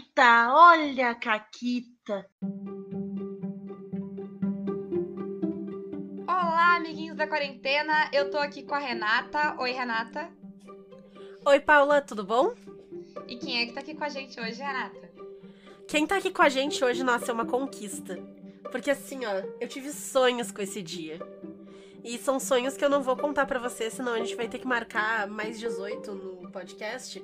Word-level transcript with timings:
Caquita, 0.00 0.54
olha 0.54 1.10
a 1.10 1.14
Caquita. 1.14 2.26
Olá, 6.26 6.76
amiguinhos 6.76 7.16
da 7.16 7.26
quarentena. 7.26 8.08
Eu 8.12 8.30
tô 8.30 8.38
aqui 8.38 8.62
com 8.62 8.74
a 8.74 8.78
Renata. 8.78 9.56
Oi, 9.58 9.72
Renata. 9.72 10.30
Oi, 11.44 11.60
Paula, 11.60 12.00
tudo 12.00 12.24
bom? 12.24 12.54
E 13.28 13.36
quem 13.36 13.60
é 13.60 13.66
que 13.66 13.72
tá 13.72 13.80
aqui 13.80 13.94
com 13.94 14.04
a 14.04 14.08
gente 14.08 14.40
hoje, 14.40 14.62
Renata? 14.62 15.10
Quem 15.86 16.06
tá 16.06 16.16
aqui 16.16 16.30
com 16.30 16.42
a 16.42 16.48
gente 16.48 16.82
hoje, 16.82 17.02
nossa, 17.04 17.30
é 17.30 17.34
uma 17.34 17.46
conquista. 17.46 18.18
Porque 18.70 18.90
assim, 18.90 19.26
ó, 19.26 19.42
eu 19.60 19.68
tive 19.68 19.92
sonhos 19.92 20.50
com 20.50 20.62
esse 20.62 20.80
dia. 20.80 21.18
E 22.02 22.16
são 22.16 22.40
sonhos 22.40 22.76
que 22.76 22.84
eu 22.84 22.88
não 22.88 23.02
vou 23.02 23.16
contar 23.16 23.44
para 23.44 23.58
você, 23.58 23.90
senão 23.90 24.14
a 24.14 24.18
gente 24.18 24.34
vai 24.34 24.48
ter 24.48 24.60
que 24.60 24.66
marcar 24.66 25.26
mais 25.26 25.58
18 25.58 26.14
no 26.14 26.50
podcast. 26.50 27.22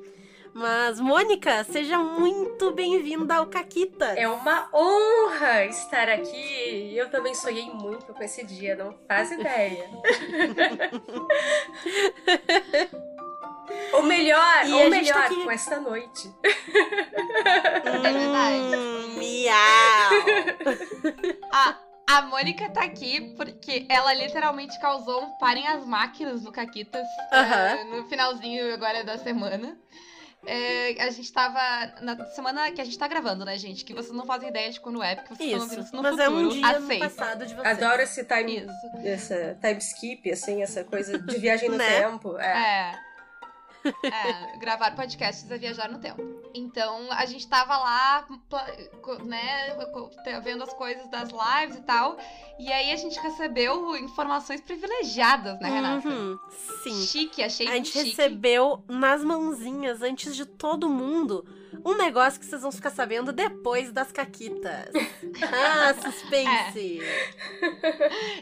Mas, 0.61 0.99
Mônica, 0.99 1.63
seja 1.65 1.99
muito 1.99 2.71
bem-vinda 2.71 3.35
ao 3.35 3.45
Caquita. 3.47 4.07
É 4.17 4.27
uma 4.27 4.71
honra 4.73 5.67
estar 5.67 6.09
aqui. 6.09 6.97
Eu 6.97 7.11
também 7.11 7.35
sonhei 7.35 7.69
muito 7.71 8.15
com 8.15 8.23
esse 8.23 8.43
dia, 8.43 8.75
não 8.75 8.97
faz 9.07 9.31
ideia. 9.33 9.85
ou 13.93 14.03
melhor, 14.05 14.67
E 14.67 14.73
ou 14.73 14.79
gente 14.85 14.91
melhor, 14.93 15.13
tá 15.15 15.27
aqui- 15.27 15.45
com 15.45 15.51
esta 15.51 15.79
noite. 15.79 16.35
É 16.43 17.99
verdade. 17.99 18.77
Hum, 18.77 19.15
miau. 19.19 19.55
A, 21.53 21.77
a 22.09 22.23
Mônica 22.23 22.71
tá 22.71 22.83
aqui 22.83 23.35
porque 23.37 23.85
ela 23.91 24.15
literalmente 24.15 24.81
causou 24.81 25.23
um 25.23 25.37
parem 25.39 25.67
as 25.69 25.85
máquinas 25.85 26.43
no 26.43 26.51
Caquitas 26.51 27.07
eh, 27.31 27.85
no 27.85 28.09
finalzinho 28.09 28.73
agora 28.73 29.05
da 29.05 29.19
semana. 29.19 29.77
Eh, 30.45 30.97
a 31.01 31.11
gente 31.11 31.33
tava. 31.33 31.59
Na 32.03 32.27
semana 32.27 32.71
que 32.71 32.81
a 32.81 32.85
gente 32.85 32.99
tá 32.99 33.09
gravando, 33.09 33.45
né, 33.45 33.57
gente? 33.59 33.85
Que 33.85 33.95
vocês 33.95 34.13
não 34.13 34.27
fazem 34.27 34.49
ideia 34.49 34.71
de 34.71 34.79
quando 34.81 35.03
é, 35.03 35.17
porque 35.17 35.35
vocês 35.35 35.49
estão 35.53 35.61
ouvindo 35.61 35.81
Isso, 35.81 35.87
isso 35.89 35.97
no 35.97 36.03
mas 36.03 36.17
futuro. 36.17 36.23
é 36.23 36.79
um 36.79 36.89
dia 36.89 36.99
passado 37.01 37.47
de 37.47 37.55
vocês. 37.55 37.83
Adoro 37.83 38.03
esse 38.03 38.25
time, 38.25 38.57
Isso. 38.59 39.33
essa 39.33 39.59
time 39.61 39.79
skip, 39.79 40.31
assim, 40.31 40.63
essa 40.63 40.85
coisa 40.85 41.19
de 41.19 41.39
viagem 41.39 41.69
no 41.69 41.77
Né? 41.79 42.01
tempo. 42.01 42.39
É. 42.39 42.93
É. 42.93 43.06
É, 44.03 44.57
gravar 44.59 44.95
podcasts 44.95 45.51
é 45.51 45.59
viajar 45.59 45.89
no 45.91 45.99
tempo. 45.99 46.23
Então, 46.55 47.11
a 47.13 47.27
gente 47.27 47.47
tava 47.47 47.77
lá, 47.77 48.27
né, 49.25 49.77
vendo 50.43 50.63
as 50.63 50.73
coisas 50.73 51.07
das 51.11 51.29
lives 51.31 51.77
e 51.77 51.83
tal. 51.83 52.17
E 52.59 52.73
aí 52.73 52.91
a 52.93 52.97
gente 52.97 53.19
recebeu 53.21 53.97
informações 53.97 54.61
privilegiadas, 54.61 55.61
né, 55.61 55.69
Renata? 55.69 56.09
Uhum, 56.09 56.39
sim. 56.83 57.07
Chique, 57.07 57.43
achei 57.43 57.69
A 57.69 57.73
gente 57.73 57.91
chique. 57.91 58.09
recebeu 58.11 58.83
nas 58.89 59.23
mãozinhas, 59.23 60.01
antes 60.03 60.35
de 60.35 60.47
todo 60.47 60.89
mundo, 60.89 61.47
um 61.85 61.97
negócio 61.97 62.41
que 62.41 62.47
vocês 62.47 62.63
vão 62.63 62.73
ficar 62.73 62.91
sabendo 62.91 63.33
depois 63.33 63.93
das 63.93 64.13
caquitas. 64.13 64.91
Ah, 65.43 65.95
suspense! 65.95 67.01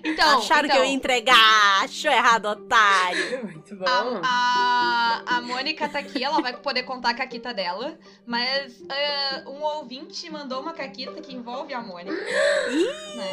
Então, 0.05 0.39
Acharam 0.39 0.67
então, 0.67 0.77
que 0.77 0.83
eu 0.83 0.85
ia 0.85 0.95
entregar? 0.95 1.83
Achou 1.83 2.11
errado, 2.11 2.47
otário! 2.47 3.45
Muito 3.53 3.77
bom. 3.77 3.85
A, 4.23 5.23
a, 5.27 5.37
a 5.37 5.41
Mônica 5.41 5.89
tá 5.89 5.99
aqui, 5.99 6.23
ela 6.23 6.41
vai 6.41 6.57
poder 6.57 6.85
contar 6.85 7.11
a 7.11 7.15
caquita 7.15 7.53
dela, 7.53 7.99
mas 8.27 8.81
eh, 8.89 9.45
um 9.47 9.63
ouvinte 9.63 10.31
mandou 10.31 10.61
uma 10.61 10.73
caquita 10.73 11.21
que 11.21 11.35
envolve 11.35 11.75
a 11.75 11.81
Mônica. 11.81 12.13
né? 13.17 13.31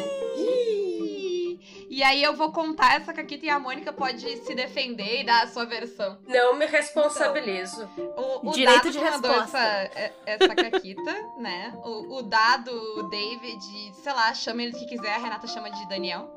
E 1.88 2.02
aí 2.02 2.22
eu 2.22 2.34
vou 2.34 2.52
contar 2.52 2.96
essa 2.96 3.12
caquita 3.12 3.46
e 3.46 3.50
a 3.50 3.58
Mônica 3.58 3.92
pode 3.92 4.36
se 4.38 4.54
defender 4.54 5.20
e 5.20 5.24
dar 5.24 5.44
a 5.44 5.46
sua 5.46 5.64
versão. 5.64 6.18
Não 6.26 6.54
me 6.54 6.66
responsabilizo. 6.66 7.88
O, 8.16 8.48
o 8.48 8.52
Direito 8.52 8.84
Dado 8.84 8.92
de 8.92 8.98
resposta. 8.98 9.58
essa, 9.58 9.98
é- 9.98 10.12
essa 10.26 10.54
caquita, 10.54 11.12
né? 11.38 11.72
O, 11.84 12.18
o 12.18 12.22
Dado, 12.22 12.70
o 12.98 13.02
David, 13.04 13.94
sei 14.02 14.12
lá, 14.12 14.32
chama 14.34 14.62
ele 14.62 14.72
que 14.72 14.86
quiser, 14.86 15.14
a 15.14 15.18
Renata 15.18 15.46
chama 15.46 15.70
de 15.70 15.88
Daniel. 15.88 16.28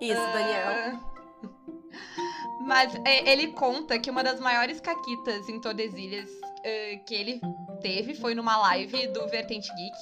Isso, 0.00 0.20
Daniel. 0.20 0.68
Ah, 0.68 1.00
Mas 2.64 2.94
é, 3.04 3.30
ele 3.30 3.48
conta 3.48 3.98
que 3.98 4.10
uma 4.10 4.22
das 4.22 4.38
maiores 4.40 4.80
caquitas 4.80 5.48
em 5.48 5.60
Tordesilhas 5.60 6.30
eh, 6.64 7.00
que 7.04 7.14
ele 7.14 7.40
teve 7.80 8.14
foi 8.14 8.34
numa 8.34 8.56
live 8.56 9.08
do 9.08 9.26
Vertente 9.28 9.68
Geek. 9.74 9.96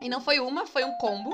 E 0.00 0.08
não 0.08 0.20
foi 0.20 0.38
uma, 0.40 0.66
foi 0.66 0.84
um 0.84 0.92
combo. 0.98 1.30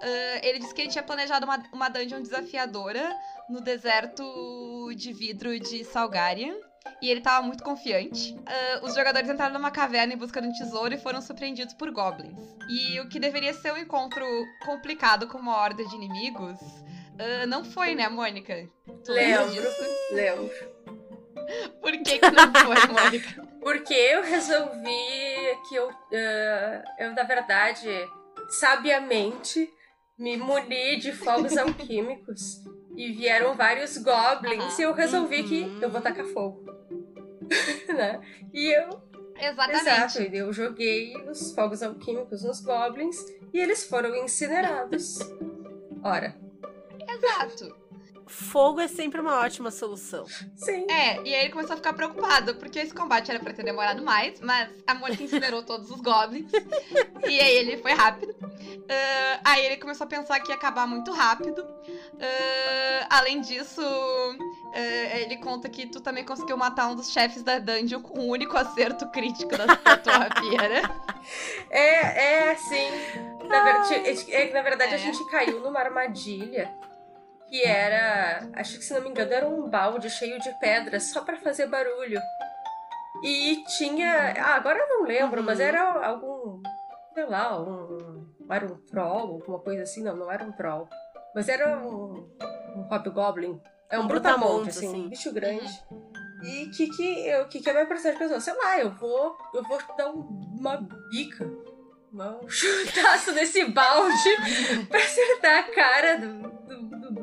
Ah, 0.00 0.40
ele 0.42 0.58
disse 0.58 0.74
que 0.74 0.82
ele 0.82 0.90
tinha 0.90 1.02
planejado 1.02 1.44
uma, 1.44 1.62
uma 1.72 1.88
dungeon 1.88 2.22
desafiadora 2.22 3.14
no 3.48 3.60
deserto 3.60 4.92
de 4.94 5.12
vidro 5.12 5.58
de 5.58 5.84
Salgarian. 5.84 6.54
E 7.02 7.10
ele 7.10 7.20
tava 7.20 7.46
muito 7.46 7.62
confiante. 7.62 8.34
Ah, 8.46 8.80
os 8.82 8.94
jogadores 8.94 9.28
entraram 9.28 9.52
numa 9.52 9.70
caverna 9.70 10.14
em 10.14 10.16
busca 10.16 10.40
de 10.40 10.48
um 10.48 10.52
tesouro 10.52 10.94
e 10.94 10.98
foram 10.98 11.20
surpreendidos 11.20 11.74
por 11.74 11.90
goblins. 11.90 12.38
E 12.68 12.98
o 13.00 13.08
que 13.08 13.20
deveria 13.20 13.52
ser 13.52 13.72
um 13.72 13.78
encontro 13.78 14.24
complicado 14.64 15.26
com 15.26 15.38
uma 15.38 15.56
horda 15.56 15.84
de 15.84 15.94
inimigos 15.94 16.58
ah, 17.20 17.46
não 17.46 17.62
foi, 17.64 17.94
né, 17.94 18.08
Mônica? 18.08 18.66
Tu 19.04 19.12
Lembro. 19.12 19.70
Lembro. 20.12 20.50
Por 21.80 21.92
que, 22.02 22.18
que 22.18 22.30
não 22.30 22.52
foi, 22.52 22.86
Mônica? 22.88 23.46
Porque 23.60 23.92
eu 23.92 24.22
resolvi 24.22 25.58
que 25.68 25.74
eu, 25.74 25.90
eu, 26.98 27.12
na 27.12 27.22
verdade, 27.24 27.88
sabiamente 28.48 29.70
me 30.20 30.36
muni 30.36 30.98
de 30.98 31.12
fogos 31.12 31.56
alquímicos. 31.56 32.62
E 32.96 33.10
vieram 33.12 33.54
vários 33.54 33.96
goblins 33.96 34.78
e 34.78 34.82
eu 34.82 34.92
resolvi 34.92 35.42
que 35.44 35.62
Uhum. 35.62 35.78
eu 35.82 35.90
vou 35.90 36.00
tacar 36.00 36.26
fogo. 36.26 36.62
né? 37.88 38.20
E 38.52 38.66
eu, 38.76 39.00
Exatamente. 39.40 39.80
exato, 39.80 40.22
eu 40.22 40.52
joguei 40.52 41.16
os 41.28 41.52
fogos 41.52 41.82
alquímicos 41.82 42.44
nos 42.44 42.60
goblins 42.60 43.16
e 43.52 43.58
eles 43.58 43.84
foram 43.84 44.14
incinerados. 44.16 45.18
Ora, 46.04 46.36
Exato. 47.08 47.74
Fogo 48.30 48.80
é 48.80 48.86
sempre 48.88 49.20
uma 49.20 49.40
ótima 49.40 49.70
solução. 49.70 50.24
sim. 50.56 50.86
É, 50.90 51.16
e 51.22 51.34
aí 51.34 51.40
ele 51.42 51.50
começou 51.50 51.74
a 51.74 51.76
ficar 51.76 51.92
preocupado, 51.92 52.54
porque 52.54 52.78
esse 52.78 52.94
combate 52.94 53.30
era 53.30 53.40
pra 53.40 53.52
ter 53.52 53.64
demorado 53.64 54.02
mais, 54.02 54.40
mas 54.40 54.68
a 54.86 54.94
Mônica 54.94 55.22
incinerou 55.22 55.62
todos 55.64 55.90
os 55.90 56.00
goblins. 56.00 56.50
e 57.28 57.40
aí 57.40 57.56
ele 57.56 57.76
foi 57.78 57.92
rápido. 57.92 58.34
Ah, 58.88 59.40
aí 59.44 59.66
ele 59.66 59.76
começou 59.78 60.04
a 60.04 60.08
pensar 60.08 60.38
que 60.40 60.50
ia 60.50 60.54
acabar 60.54 60.86
muito 60.86 61.12
rápido. 61.12 61.66
Ah, 62.20 63.18
além 63.18 63.40
disso, 63.40 63.82
ah, 63.82 65.18
ele 65.18 65.36
conta 65.38 65.68
que 65.68 65.86
tu 65.86 66.00
também 66.00 66.24
conseguiu 66.24 66.56
matar 66.56 66.88
um 66.88 66.94
dos 66.94 67.10
chefes 67.10 67.42
da 67.42 67.58
dungeon 67.58 68.00
com 68.00 68.20
o 68.20 68.28
único 68.28 68.56
acerto 68.56 69.06
crítico 69.10 69.50
da, 69.56 69.66
da 69.66 69.96
tua 69.96 70.12
rapieira. 70.18 70.82
É, 71.68 72.50
é, 72.50 72.54
sim. 72.56 72.90
Na, 73.48 73.62
ver- 73.82 74.06
é 74.06 74.46
que, 74.46 74.54
na 74.54 74.62
verdade, 74.62 74.92
É. 74.92 74.94
a 74.94 74.98
gente 74.98 75.24
caiu 75.28 75.60
numa 75.60 75.80
armadilha 75.80 76.72
que 77.50 77.62
era. 77.62 78.48
Acho 78.54 78.78
que, 78.78 78.84
se 78.84 78.94
não 78.94 79.02
me 79.02 79.08
engano, 79.10 79.32
era 79.32 79.46
um 79.48 79.68
balde 79.68 80.08
cheio 80.08 80.38
de 80.40 80.50
pedras 80.60 81.04
só 81.10 81.22
pra 81.22 81.36
fazer 81.36 81.66
barulho. 81.66 82.20
E 83.22 83.62
tinha. 83.76 84.34
Ah, 84.38 84.54
agora 84.54 84.78
eu 84.78 84.88
não 84.88 85.02
lembro, 85.06 85.40
Uhum. 85.40 85.46
mas 85.46 85.60
era 85.60 85.82
algum. 86.06 86.62
Sei 87.14 87.26
lá, 87.26 87.60
um. 87.60 88.26
Era 88.48 88.66
um 88.66 88.76
troll, 88.86 89.32
alguma 89.34 89.58
coisa 89.58 89.82
assim. 89.82 90.02
Não, 90.02 90.16
não 90.16 90.30
era 90.30 90.44
um 90.44 90.52
troll. 90.52 90.88
Mas 91.34 91.48
era 91.48 91.76
um. 91.78 92.28
Um 92.76 92.82
hobgoblin. 92.82 93.60
É 93.90 93.98
um, 93.98 94.02
Um 94.04 94.06
brutamonte, 94.06 94.40
brutamonte, 94.44 94.68
assim, 94.70 94.86
assim. 94.88 95.04
um 95.06 95.08
bicho 95.08 95.32
grande. 95.32 95.84
E 96.44 96.64
o 96.66 96.70
que, 96.70 96.88
que, 96.96 97.26
eu- 97.28 97.48
que, 97.48 97.60
que 97.60 97.68
a 97.68 97.72
minha 97.74 97.86
personagem 97.86 98.18
pensou? 98.18 98.40
Sei 98.40 98.54
lá, 98.54 98.78
eu 98.78 98.90
vou, 98.92 99.36
eu 99.52 99.62
vou 99.64 99.78
dar 99.98 100.08
um- 100.10 100.20
uma 100.58 100.76
bica, 101.10 101.44
um 102.14 102.48
chutaço 102.48 103.32
nesse 103.32 103.64
balde 103.66 104.36
pra 104.88 104.98
acertar 105.00 105.58
a 105.58 105.62
cara 105.74 106.16
do, 106.18 106.49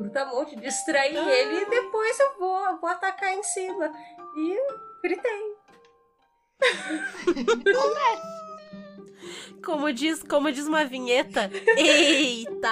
do, 0.08 0.12
do 0.12 0.20
brutamonte, 0.24 0.56
distrair 0.56 1.16
ele 1.16 1.62
e 1.62 1.70
depois 1.70 2.18
eu 2.20 2.38
vou, 2.38 2.66
eu 2.66 2.78
vou 2.78 2.90
atacar 2.90 3.32
em 3.34 3.42
cima. 3.42 3.92
E 4.36 4.52
eu 4.52 4.80
gritei. 5.02 5.56
Como 9.64 9.92
diz, 9.92 10.22
como 10.22 10.50
diz 10.52 10.66
uma 10.66 10.84
vinheta. 10.84 11.50
Eita, 11.76 12.68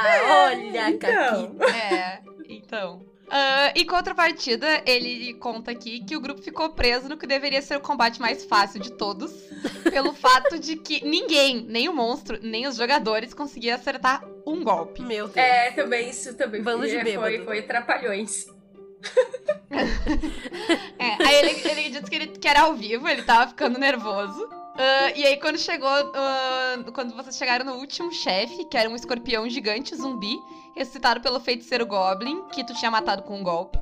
olha 0.47 0.85
a 0.87 0.91
então. 0.91 1.11
caquita. 1.11 1.65
É, 1.77 2.23
então. 2.49 3.16
Ah, 3.29 3.73
em 3.75 3.85
contrapartida, 3.85 4.83
ele 4.87 5.35
conta 5.35 5.73
aqui 5.73 6.01
que 6.05 6.17
o 6.17 6.21
grupo 6.21 6.41
ficou 6.41 6.71
preso 6.71 7.09
no 7.09 7.17
que 7.17 7.27
deveria 7.27 7.61
ser 7.61 7.77
o 7.77 7.81
combate 7.81 8.21
mais 8.21 8.45
fácil 8.45 8.81
de 8.81 8.93
todos, 8.93 9.33
pelo 9.91 10.13
fato 10.15 10.59
de 10.59 10.77
que 10.77 11.05
ninguém, 11.05 11.65
nem 11.69 11.89
o 11.89 11.95
monstro, 11.95 12.39
nem 12.41 12.67
os 12.67 12.77
jogadores, 12.77 13.35
conseguiam 13.35 13.75
acertar 13.75 14.23
um 14.47 14.63
golpe. 14.63 15.03
Meu 15.03 15.27
Deus. 15.27 15.37
É, 15.37 15.73
também, 15.73 16.11
isso 16.11 16.35
também 16.35 16.63
Bando 16.63 16.87
de 16.87 17.15
foi, 17.15 17.45
foi, 17.45 17.63
trapalhões. 17.63 18.47
É, 20.99 21.27
aí 21.27 21.35
ele, 21.37 21.69
ele 21.69 21.91
disse 21.91 22.11
que, 22.11 22.17
ele, 22.17 22.27
que 22.29 22.49
era 22.49 22.63
ao 22.63 22.75
vivo, 22.75 23.07
ele 23.07 23.23
tava 23.23 23.49
ficando 23.49 23.79
nervoso. 23.79 24.49
Ah, 24.79 25.13
e 25.15 25.25
aí, 25.25 25.37
quando 25.39 25.59
chegou. 25.59 25.89
ah, 25.89 26.85
quando 26.93 27.15
vocês 27.15 27.37
chegaram 27.37 27.65
no 27.65 27.75
último 27.75 28.13
chefe, 28.13 28.65
que 28.67 28.77
era 28.77 28.89
um 28.89 28.97
escorpião 28.97 29.49
gigante 29.49 29.95
zumbi, 29.95 30.37
ressuscitado 30.77 31.21
pelo 31.21 31.41
feiticeiro 31.41 31.87
Goblin, 31.87 32.45
que 32.53 32.63
tu 32.63 32.75
tinha 32.75 32.91
matado 32.91 33.23
com 33.23 33.39
um 33.39 33.43
golpe. 33.43 33.79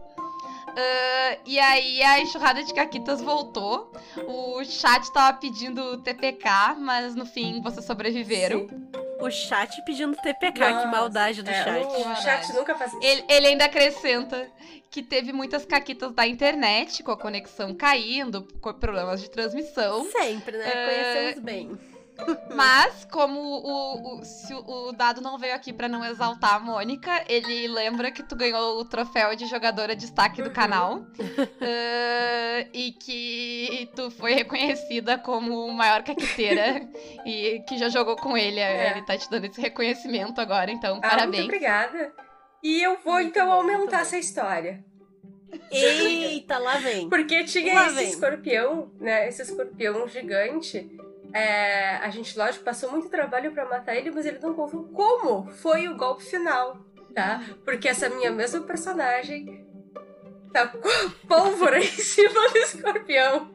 Ah, 0.76 1.38
e 1.46 1.58
aí 1.58 2.02
a 2.02 2.20
enxurrada 2.20 2.62
de 2.62 2.74
caquitas 2.74 3.20
voltou. 3.20 3.92
O 4.26 4.64
chat 4.64 5.12
tava 5.12 5.36
pedindo 5.38 5.98
TPK, 5.98 6.74
mas 6.78 7.14
no 7.14 7.24
fim 7.24 7.60
vocês 7.62 7.84
sobreviveram. 7.84 8.68
Sim. 8.68 8.88
O 9.20 9.30
chat 9.30 9.82
pedindo 9.84 10.16
TPK, 10.16 10.52
que 10.52 10.70
Nossa, 10.70 10.86
maldade 10.88 11.42
do 11.42 11.50
é, 11.50 11.64
chat. 11.64 11.86
O 11.86 12.16
chat 12.16 12.52
nunca 12.52 12.74
faz 12.74 12.92
isso. 12.92 13.02
Ele, 13.02 13.24
ele 13.28 13.46
ainda 13.46 13.64
acrescenta 13.64 14.46
que 14.90 15.02
teve 15.02 15.32
muitas 15.32 15.64
caquitas 15.64 16.12
da 16.12 16.26
internet, 16.26 17.02
com 17.02 17.12
a 17.12 17.16
conexão 17.16 17.74
caindo, 17.74 18.46
com 18.60 18.72
problemas 18.74 19.22
de 19.22 19.30
transmissão. 19.30 20.04
Sempre, 20.10 20.56
né? 20.58 20.68
É, 20.68 20.84
Conhecemos 20.84 21.44
bem. 21.44 21.93
Mas, 22.54 23.04
como 23.10 23.40
o, 23.40 24.18
o, 24.20 24.24
se 24.24 24.54
o 24.54 24.64
o 24.88 24.92
Dado 24.92 25.20
não 25.20 25.36
veio 25.38 25.54
aqui 25.54 25.72
pra 25.72 25.88
não 25.88 26.04
exaltar 26.04 26.54
a 26.54 26.60
Mônica, 26.60 27.24
ele 27.28 27.66
lembra 27.68 28.10
que 28.12 28.22
tu 28.22 28.36
ganhou 28.36 28.78
o 28.78 28.84
troféu 28.84 29.34
de 29.34 29.46
jogadora 29.46 29.96
destaque 29.96 30.40
do 30.42 30.48
Uhum. 30.48 30.54
canal. 30.54 31.06
Ah, 32.56 32.66
e 32.72 32.92
que 32.92 33.90
tu 33.96 34.10
foi 34.12 34.32
reconhecida 34.34 35.18
como 35.18 35.68
maior 35.72 36.04
caqueteira 36.04 36.88
e 37.26 37.60
que 37.66 37.76
já 37.76 37.88
jogou 37.88 38.14
com 38.16 38.36
ele. 38.36 38.60
É. 38.60 38.92
Ele 38.92 39.02
tá 39.02 39.16
te 39.18 39.28
dando 39.28 39.46
esse 39.46 39.60
reconhecimento 39.60 40.40
agora, 40.40 40.70
então 40.70 40.98
Ah, 41.02 41.08
parabéns. 41.08 41.42
muito 41.44 41.46
obrigada. 41.56 42.12
E 42.62 42.80
eu 42.80 42.96
vou 43.04 43.14
Muito 43.14 43.30
então 43.30 43.46
bom, 43.46 43.52
aumentar 43.54 43.96
bom. 43.96 44.02
essa 44.02 44.16
história. 44.18 44.84
Eita, 45.70 46.58
lá 46.58 46.78
vem. 46.78 47.08
Porque 47.08 47.44
tinha 47.44 47.74
Lá 47.74 47.86
esse 47.86 47.94
vem. 47.96 48.08
escorpião, 48.10 48.92
né? 49.00 49.28
Esse 49.28 49.42
escorpião 49.42 50.06
gigante. 50.08 50.88
É, 51.34 51.96
a 51.96 52.08
gente, 52.10 52.38
lógico, 52.38 52.64
passou 52.64 52.92
muito 52.92 53.08
trabalho 53.08 53.50
pra 53.50 53.68
matar 53.68 53.96
ele, 53.96 54.12
mas 54.12 54.24
ele 54.24 54.38
não 54.38 54.54
contou 54.54 54.84
como 54.84 55.50
foi 55.50 55.88
o 55.88 55.96
golpe 55.96 56.22
final, 56.22 56.78
tá? 57.12 57.42
Porque 57.64 57.88
essa 57.88 58.08
minha 58.08 58.30
mesma 58.30 58.60
personagem 58.60 59.66
tá 60.52 60.68
com 60.68 61.10
pólvora 61.26 61.80
em 61.80 61.86
cima 61.86 62.48
do 62.50 62.58
escorpião 62.58 63.50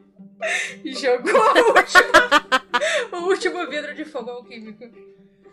e 0.84 0.92
jogou 0.92 1.32
o 1.32 1.78
último, 1.78 3.16
o 3.16 3.28
último 3.28 3.66
vidro 3.70 3.94
de 3.94 4.04
fogo 4.04 4.30
alquímico 4.30 4.84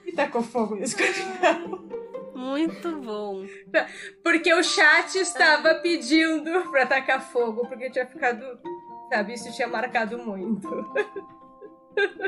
e 0.06 0.12
tacou 0.12 0.44
fogo 0.44 0.75
no 0.75 0.83
escorpião. 0.83 1.88
Muito 2.35 2.91
bom. 2.97 3.45
Porque 4.21 4.53
o 4.53 4.62
chat 4.63 5.15
estava 5.15 5.75
pedindo 5.75 6.69
pra 6.71 6.85
tacar 6.85 7.21
fogo, 7.21 7.65
porque 7.68 7.89
tinha 7.89 8.06
ficado. 8.06 8.59
Sabe, 9.12 9.33
isso 9.33 9.51
tinha 9.56 9.68
marcado 9.68 10.18
muito. 10.18 10.69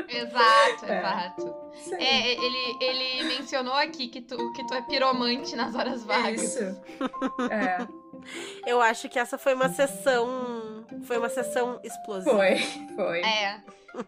Exato, 0.08 0.86
É. 0.86 0.98
exato. 0.98 1.56
Aí. 1.94 2.04
É, 2.04 2.32
ele, 2.44 2.76
ele 2.80 3.24
mencionou 3.24 3.74
aqui 3.74 4.08
que 4.08 4.20
tu, 4.20 4.52
que 4.52 4.66
tu 4.66 4.74
é 4.74 4.82
piromante 4.82 5.54
nas 5.56 5.74
horas 5.74 6.04
vagas. 6.04 6.42
Isso. 6.42 6.80
É, 7.50 7.86
Eu 8.70 8.80
acho 8.82 9.08
que 9.08 9.18
essa 9.18 9.38
foi 9.38 9.54
uma 9.54 9.68
sessão. 9.70 10.84
Foi 11.04 11.16
uma 11.16 11.28
sessão 11.30 11.80
explosiva. 11.82 12.36
foi, 12.36 12.56
foi. 12.94 13.20
É. 13.22 13.62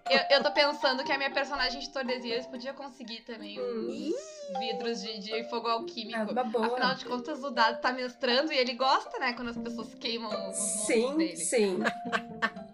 Eu, 0.09 0.37
eu 0.37 0.43
tô 0.45 0.53
pensando 0.53 1.03
que 1.03 1.11
a 1.11 1.17
minha 1.19 1.31
personagem 1.31 1.81
de 1.81 1.91
Tordesilhas 1.91 2.47
podia 2.47 2.73
conseguir 2.75 3.23
também 3.23 3.59
Hum. 3.59 3.89
uns 3.89 4.59
vidros 4.61 5.03
de, 5.03 5.19
de 5.19 5.45
fogo 5.49 5.67
É 5.69 5.73
alquímico. 5.73 6.31
uma 6.31 6.45
boa. 6.45 6.67
Afinal 6.67 6.95
de 6.95 7.05
contas, 7.07 7.43
o 7.43 7.51
Dado 7.51 7.81
tá 7.81 7.91
mestrando 7.93 8.53
e 8.53 8.59
ele 8.59 8.75
gosta, 8.75 9.19
né, 9.19 9.33
quando 9.33 9.49
as 9.49 9.57
pessoas 9.57 9.93
queimam 9.95 10.51
os 10.51 10.57
Sim, 10.57 11.17
dele. 11.17 11.37
sim. 11.37 11.79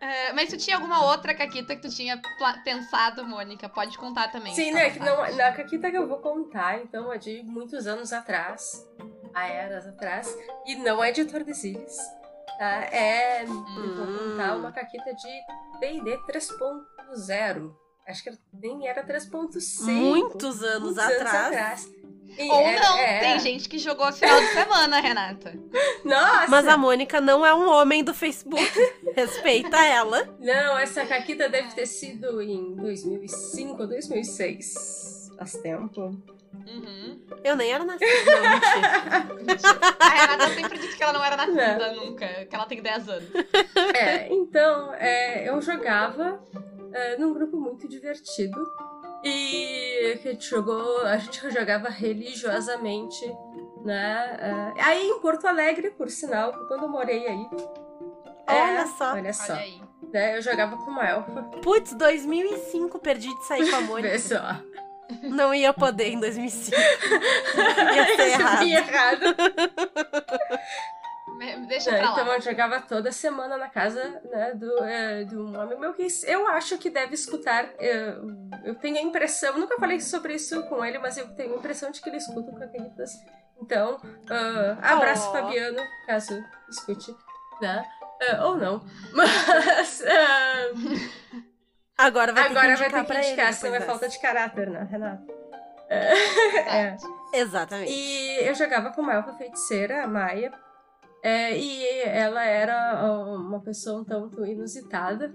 É, 0.00 0.32
mas 0.32 0.48
tu 0.48 0.56
tinha 0.56 0.76
alguma 0.76 1.04
outra 1.04 1.34
caquita 1.34 1.76
que 1.76 1.82
tu 1.82 1.88
tinha 1.94 2.20
pensado, 2.64 3.26
Mônica? 3.26 3.68
Pode 3.68 3.98
contar 3.98 4.28
também. 4.32 4.54
Sim, 4.54 4.72
né? 4.72 4.90
Que 4.90 4.98
não, 4.98 5.16
na 5.36 5.52
caquita 5.52 5.90
que 5.90 5.96
eu 5.98 6.08
vou 6.08 6.18
contar, 6.18 6.80
então, 6.80 7.12
é 7.12 7.18
de 7.18 7.42
muitos 7.42 7.86
anos 7.86 8.10
atrás. 8.12 8.86
Há 9.34 9.46
eras 9.46 9.86
atrás. 9.86 10.34
E 10.66 10.74
não 10.76 11.04
é 11.04 11.12
de 11.12 11.24
Tordesilhas. 11.26 11.96
Tá? 12.58 12.84
É. 12.90 13.42
Eu 13.42 13.46
vou 13.48 14.06
Hum. 14.06 14.30
contar 14.30 14.56
uma 14.56 14.72
caquita 14.72 15.12
de 15.14 15.80
DD 15.80 16.16
3.0. 16.26 17.74
Acho 18.08 18.24
que 18.24 18.32
nem 18.52 18.88
era 18.88 19.04
3.5. 19.04 19.82
Muitos 19.84 20.62
anos 20.62 20.96
Muitos 20.96 20.98
atrás. 20.98 21.88
E 22.38 22.50
Ou 22.50 22.60
era- 22.60 22.80
não, 22.80 22.98
é. 22.98 23.18
tem 23.20 23.38
gente 23.40 23.68
que 23.68 23.78
jogou 23.78 24.08
esse 24.08 24.20
final 24.20 24.40
de 24.40 24.46
semana, 24.48 25.00
Renata. 25.00 25.54
Nossa! 26.04 26.46
Mas 26.48 26.66
a 26.68 26.76
Mônica 26.76 27.20
não 27.20 27.44
é 27.44 27.54
um 27.54 27.68
homem 27.68 28.02
do 28.02 28.14
Facebook. 28.14 28.70
Respeita 29.14 29.76
ela. 29.76 30.28
Não, 30.38 30.78
essa 30.78 31.04
caquita 31.04 31.48
deve 31.48 31.74
ter 31.74 31.86
sido 31.86 32.40
em 32.40 32.74
2005 32.76 33.82
ou 33.82 33.88
2006. 33.88 35.30
Faz 35.36 35.52
tempo. 35.54 36.16
Uhum. 36.66 37.20
Eu 37.42 37.56
nem 37.56 37.72
era 37.72 37.84
nascida. 37.84 38.06
Não. 38.40 39.56
A 40.00 40.08
Renata 40.08 40.54
sempre 40.54 40.78
disse 40.78 40.96
que 40.96 41.02
ela 41.02 41.12
não 41.12 41.24
era 41.24 41.36
nascida 41.36 41.92
nunca, 41.94 42.26
que 42.46 42.54
ela 42.54 42.66
tem 42.66 42.82
10 42.82 43.08
anos. 43.08 43.30
É, 43.94 44.32
então, 44.32 44.92
é, 44.94 45.48
eu 45.48 45.60
jogava 45.62 46.42
é, 46.92 47.16
num 47.16 47.32
grupo 47.32 47.56
muito 47.56 47.88
divertido. 47.88 48.60
E 49.22 50.18
que 50.22 50.28
a 50.28 50.32
gente 50.32 50.48
jogou, 50.48 51.04
a 51.04 51.16
gente 51.18 51.50
jogava 51.50 51.88
religiosamente, 51.88 53.26
né? 53.84 54.36
é, 54.76 54.82
aí 54.82 55.08
em 55.08 55.20
Porto 55.20 55.46
Alegre, 55.46 55.90
por 55.90 56.08
sinal, 56.08 56.52
quando 56.68 56.84
eu 56.84 56.88
morei 56.88 57.26
aí. 57.26 57.46
É, 58.46 58.62
Olha 58.62 58.86
só. 58.86 59.12
Olha 59.12 59.32
só. 59.32 59.52
Olha 59.52 59.62
aí. 59.62 59.80
Né, 60.12 60.36
eu 60.36 60.42
jogava 60.42 60.76
com 60.76 60.90
uma 60.90 61.06
elfa. 61.06 61.42
Putz, 61.62 61.92
2005 61.94 62.98
perdi 62.98 63.28
de 63.32 63.46
sair 63.46 63.70
com 63.70 63.76
a 63.76 63.80
Mônica. 63.82 64.08
Vê 64.08 64.18
só. 64.18 64.56
Não 65.22 65.52
ia 65.52 65.72
poder 65.72 66.08
em 66.08 66.20
2005. 66.20 66.76
ia 66.76 68.06
ser 68.06 68.12
Isso 68.12 68.40
errado. 68.40 68.62
ia 68.64 68.78
errado. 68.78 69.24
É, 71.88 72.02
então 72.02 72.26
eu 72.26 72.40
jogava 72.40 72.80
toda 72.80 73.12
semana 73.12 73.56
na 73.56 73.68
casa 73.68 74.20
né, 74.30 74.52
do, 74.54 74.84
é, 74.84 75.24
de 75.24 75.36
um 75.36 75.60
amigo 75.60 75.80
meu 75.80 75.94
que 75.94 76.06
eu 76.26 76.48
acho 76.48 76.78
que 76.78 76.90
deve 76.90 77.14
escutar. 77.14 77.64
é, 77.78 78.16
eu 78.64 78.74
tenho 78.74 78.98
a 78.98 79.02
impressão, 79.02 79.58
nunca 79.58 79.76
falei 79.78 80.00
sobre 80.00 80.34
isso 80.34 80.62
com 80.64 80.84
ele, 80.84 80.98
mas 80.98 81.16
eu 81.16 81.28
tenho 81.34 81.54
a 81.54 81.56
impressão 81.56 81.90
de 81.90 82.00
que 82.00 82.08
ele 82.08 82.18
escuta 82.18 82.50
o 82.50 82.58
Caquelitas. 82.58 83.12
Então, 83.62 84.00
ah, 84.28 84.94
abraço 84.94 85.28
Oh. 85.28 85.32
Fabiano, 85.32 85.82
caso 86.06 86.42
escute, 86.68 87.14
né? 87.60 87.84
Ah, 88.22 88.46
ou 88.46 88.56
não. 88.56 88.82
Mas 89.12 90.02
ah, 90.02 90.70
Agora 91.96 92.32
vai 92.32 92.46
agora 92.46 92.68
ter 92.68 92.72
que 92.72 92.78
vai 92.78 92.88
indicar 92.88 93.06
ter 93.06 93.14
que 93.14 93.26
indicar, 93.26 93.52
senão 93.52 93.74
é 93.76 93.80
falta 93.80 94.08
de 94.08 94.18
caráter, 94.18 94.70
né, 94.70 94.86
Renata? 94.90 95.40
É. 95.90 96.96
Exatamente. 97.32 97.90
E 97.90 98.46
eu 98.46 98.54
jogava 98.54 98.92
com 98.92 99.02
uma 99.02 99.14
elfa 99.14 99.32
feiticeira, 99.32 100.04
a 100.04 100.06
Maia. 100.06 100.52
É, 101.22 101.56
e 101.58 101.84
ela 102.02 102.44
era 102.44 103.04
uma 103.36 103.60
pessoa 103.60 104.00
um 104.00 104.04
tanto 104.04 104.44
inusitada, 104.46 105.34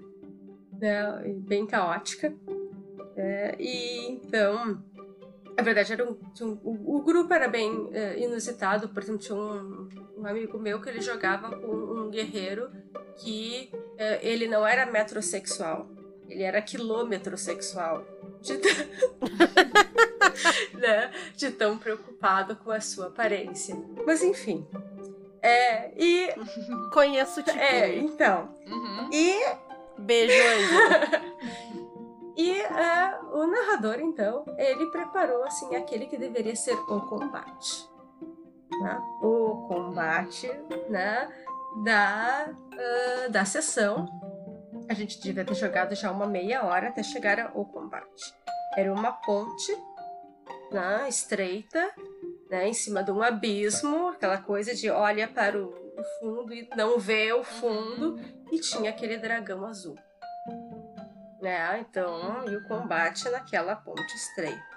né? 0.80 1.22
Bem 1.40 1.66
caótica. 1.66 2.34
É, 3.16 3.56
e 3.60 4.08
então, 4.12 4.82
na 5.56 5.64
verdade, 5.64 5.94
era 5.94 6.04
um, 6.04 6.18
um- 6.42 6.60
o, 6.64 6.98
o 6.98 7.02
grupo 7.04 7.32
era 7.34 7.48
bem 7.48 7.90
é, 7.94 8.20
inusitado. 8.20 8.90
Por 8.90 9.04
exemplo, 9.04 9.22
tinha 9.22 9.38
um, 9.38 9.88
um 10.18 10.26
amigo 10.26 10.58
meu 10.58 10.82
que 10.82 10.90
ele 10.90 11.02
jogava 11.02 11.56
com 11.56 11.68
um 11.72 12.10
guerreiro 12.10 12.72
que 13.18 13.72
é, 13.98 14.20
ele 14.28 14.48
não 14.48 14.66
era 14.68 14.86
metrosexual, 14.92 15.88
ele 16.28 16.44
era 16.44 16.62
quilômetrosexual. 16.62 18.04
De 18.42 18.60
né, 20.78 21.12
de 21.36 21.52
tão 21.52 21.78
preocupado 21.78 22.56
com 22.58 22.72
a 22.72 22.82
sua 22.82 23.08
aparência. 23.08 23.76
Mas 24.06 24.22
enfim. 24.24 24.66
É, 25.46 25.92
e. 25.96 26.30
Conheço 26.92 27.40
o 27.40 27.44
tipo. 27.44 27.58
É, 27.58 27.96
então. 27.96 28.50
Uhum. 28.66 29.10
E, 29.12 29.40
Beijo, 29.98 30.34
Ângela. 30.34 31.22
e 32.36 32.62
é, 32.62 33.20
o 33.32 33.46
narrador, 33.46 34.00
então, 34.00 34.44
ele 34.58 34.88
preparou, 34.88 35.44
assim, 35.44 35.76
aquele 35.76 36.08
que 36.08 36.18
deveria 36.18 36.56
ser 36.56 36.74
o 36.74 37.02
combate. 37.02 37.88
Né? 38.82 39.00
O 39.22 39.68
combate, 39.68 40.48
né? 40.90 41.32
Da, 41.84 42.50
ah, 42.50 43.28
da 43.30 43.46
sessão. 43.46 44.08
A 44.90 44.94
gente 44.94 45.22
devia 45.22 45.46
ter 45.46 45.56
jogado 45.56 45.94
já 45.96 46.12
uma 46.12 46.26
meia 46.26 46.64
hora 46.66 46.90
até 46.90 47.04
chegar 47.04 47.40
ao 47.40 47.66
combate. 47.66 48.34
Era 48.76 48.92
uma 48.92 49.12
ponte, 49.12 49.78
né? 50.72 51.08
Estreita, 51.08 51.92
né, 52.50 52.68
em 52.68 52.74
cima 52.74 53.04
de 53.04 53.12
um 53.12 53.22
abismo, 53.22 54.10
aquela 54.10 54.38
coisa 54.38 54.74
de 54.74 54.90
olha 54.90 55.28
para 55.28 55.58
o 55.60 55.74
fundo 56.20 56.54
e 56.54 56.70
não 56.76 57.00
vê 57.00 57.34
o 57.34 57.44
fundo, 57.44 58.20
e 58.52 58.60
tinha 58.60 58.90
aquele 58.90 59.18
dragão 59.18 59.66
azul. 59.66 59.98
Né? 61.42 61.80
Então, 61.80 62.46
e 62.48 62.56
o 62.56 62.68
combate 62.68 63.30
naquela 63.30 63.76
ponte 63.76 64.16
estreita. 64.16 64.76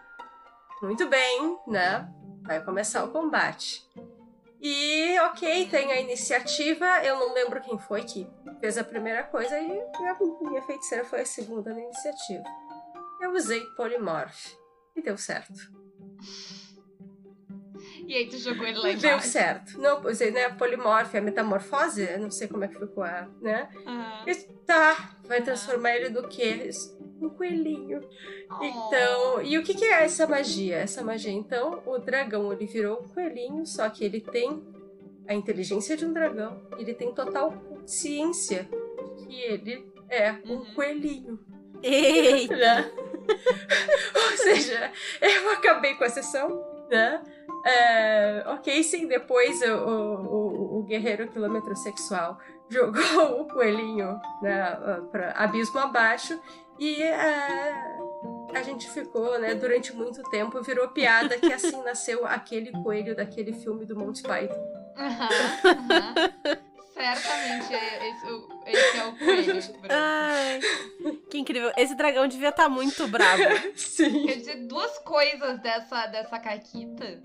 Muito 0.83 1.09
bem, 1.09 1.59
né? 1.67 2.09
Vai 2.43 2.63
começar 2.65 3.05
o 3.05 3.11
combate. 3.11 3.87
E, 4.61 5.19
ok, 5.21 5.69
tem 5.69 5.93
a 5.93 6.01
iniciativa. 6.01 6.85
Eu 7.05 7.17
não 7.17 7.35
lembro 7.35 7.61
quem 7.61 7.79
foi 7.79 8.03
que 8.03 8.29
fez 8.61 8.77
a 8.77 8.85
primeira 8.85 9.23
coisa 9.25 9.59
e 9.59 9.81
a 9.81 10.17
minha 10.43 10.63
feiticeira 10.63 11.05
foi 11.05 11.21
a 11.21 11.27
segunda 11.27 11.73
na 11.73 11.81
iniciativa. 11.81 12.45
Eu 13.21 13.33
usei 13.33 13.61
Polymorph 13.77 14.53
e 14.97 15.03
deu 15.03 15.17
certo. 15.17 15.73
E 18.09 18.15
aí 18.15 18.27
tu 18.27 18.39
jogou 18.39 18.65
ele 18.67 18.79
lá 18.79 18.85
Deu 18.89 18.95
embaixo. 19.11 19.29
certo. 19.29 19.79
Não, 19.79 20.01
pois 20.01 20.19
é, 20.23 20.31
né? 20.31 20.47
A 20.47 20.55
polimorfia, 20.55 21.21
a 21.21 21.23
metamorfose, 21.23 22.17
não 22.19 22.31
sei 22.31 22.49
como 22.49 22.65
é 22.65 22.69
que 22.69 22.79
ficou 22.79 23.05
a, 23.05 23.29
né? 23.41 23.69
E 24.27 24.35
Tá, 24.69 25.17
vai 25.25 25.41
transformar 25.43 25.95
ele 25.97 26.09
do 26.11 26.27
quê? 26.29 26.69
Um 27.21 27.29
coelhinho. 27.31 28.01
Oh. 28.51 28.65
Então, 28.65 29.43
e 29.43 29.57
o 29.59 29.63
que, 29.63 29.75
que 29.75 29.85
é 29.85 30.05
essa 30.05 30.27
magia? 30.27 30.77
Essa 30.77 31.03
magia, 31.03 31.33
então, 31.33 31.83
o 31.87 31.99
dragão, 31.99 32.53
ele 32.53 32.67
virou 32.67 33.01
um 33.03 33.09
coelhinho, 33.09 33.67
só 33.67 33.89
que 33.89 34.05
ele 34.05 34.21
tem 34.21 34.63
a 35.27 35.35
inteligência 35.35 35.97
de 35.97 36.05
um 36.07 36.13
dragão. 36.13 36.63
Ele 36.79 36.93
tem 36.95 37.13
total 37.15 37.51
consciência 37.53 38.69
que 39.19 39.41
ele 39.43 39.91
é 40.11 40.33
um 40.47 40.53
Uhum. 40.59 40.75
coelhinho, 40.75 41.39
Ei! 41.83 42.47
né? 42.53 42.91
Ou 44.15 44.37
seja, 44.37 44.93
eu 45.21 45.51
acabei 45.53 45.95
com 45.95 46.05
a 46.05 46.09
sessão, 46.11 46.68
né? 46.89 47.23
É, 47.65 48.45
ok, 48.47 48.83
sim, 48.83 49.07
depois 49.07 49.61
o, 49.63 49.75
o, 49.75 50.79
o- 50.79 50.83
guerreiro 50.85 51.29
quilômetro 51.29 51.75
sexual 51.77 52.39
jogou 52.71 53.43
o 53.43 53.49
coelhinho 53.49 54.19
né, 54.43 54.77
para 55.11 55.33
abismo 55.33 55.79
abaixo 55.81 56.41
e 56.79 57.03
é, 57.03 57.75
a 58.55 58.63
gente 58.63 58.89
ficou, 58.91 59.39
né, 59.39 59.55
durante 59.55 59.95
muito 59.95 60.23
tempo, 60.31 60.63
virou 60.63 60.89
piada 60.89 61.37
que 61.39 61.53
assim 61.53 61.83
nasceu 61.85 62.25
aquele 62.27 62.71
coelho 62.83 63.15
daquele 63.17 63.53
filme 63.53 63.85
do 63.85 63.97
Monty 63.97 64.23
Python. 64.23 64.79
Certamente 66.99 67.75
é- 67.75 68.11
esse, 68.11 68.27
o- 68.27 68.49
esse 68.67 68.97
é 68.99 69.05
o 69.05 69.17
coelho. 69.17 69.61
Ai, 69.89 70.61
que 71.31 71.39
incrível. 71.39 71.73
Esse 71.77 71.95
dragão 71.95 72.27
devia 72.27 72.49
estar 72.49 72.69
muito 72.69 73.07
bravo. 73.09 73.43
Sim. 73.77 74.27
Quer 74.27 74.37
dizer, 74.37 74.57
duas 74.67 74.99
coisas 74.99 75.59
dessa, 75.61 76.07
dessa 76.07 76.39
caquita. 76.39 77.21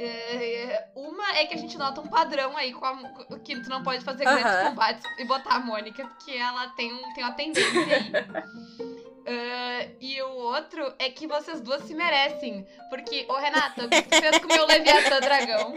É, 0.00 0.88
uma 0.96 1.36
é 1.36 1.46
que 1.46 1.54
a 1.54 1.58
gente 1.58 1.76
nota 1.78 2.00
um 2.00 2.08
padrão 2.08 2.56
aí 2.56 2.72
com 2.72 2.84
a, 2.84 2.96
que 3.44 3.60
tu 3.62 3.68
não 3.70 3.82
pode 3.82 4.02
fazer 4.04 4.24
grandes 4.24 4.44
Aham. 4.44 4.70
combates 4.70 5.04
e 5.18 5.24
botar 5.24 5.50
a 5.56 5.60
Mônica, 5.60 6.04
porque 6.04 6.32
ela 6.32 6.68
tem, 6.70 6.92
um, 6.92 7.12
tem 7.14 7.22
uma 7.22 7.32
tendência 7.34 7.70
aí. 7.80 8.97
É, 9.30 9.90
e 10.00 10.22
o 10.22 10.30
outro 10.30 10.94
é 10.98 11.10
que 11.10 11.26
vocês 11.26 11.60
duas 11.60 11.82
se 11.82 11.94
merecem. 11.94 12.66
Porque, 12.88 13.26
ô 13.28 13.36
Renata, 13.36 13.84
o 13.84 13.88
que 13.90 14.02
tu 14.02 14.16
fez 14.18 14.38
com 14.38 14.46
o 14.46 14.48
meu 14.48 14.66
Leviatã 14.66 15.20
dragão? 15.20 15.76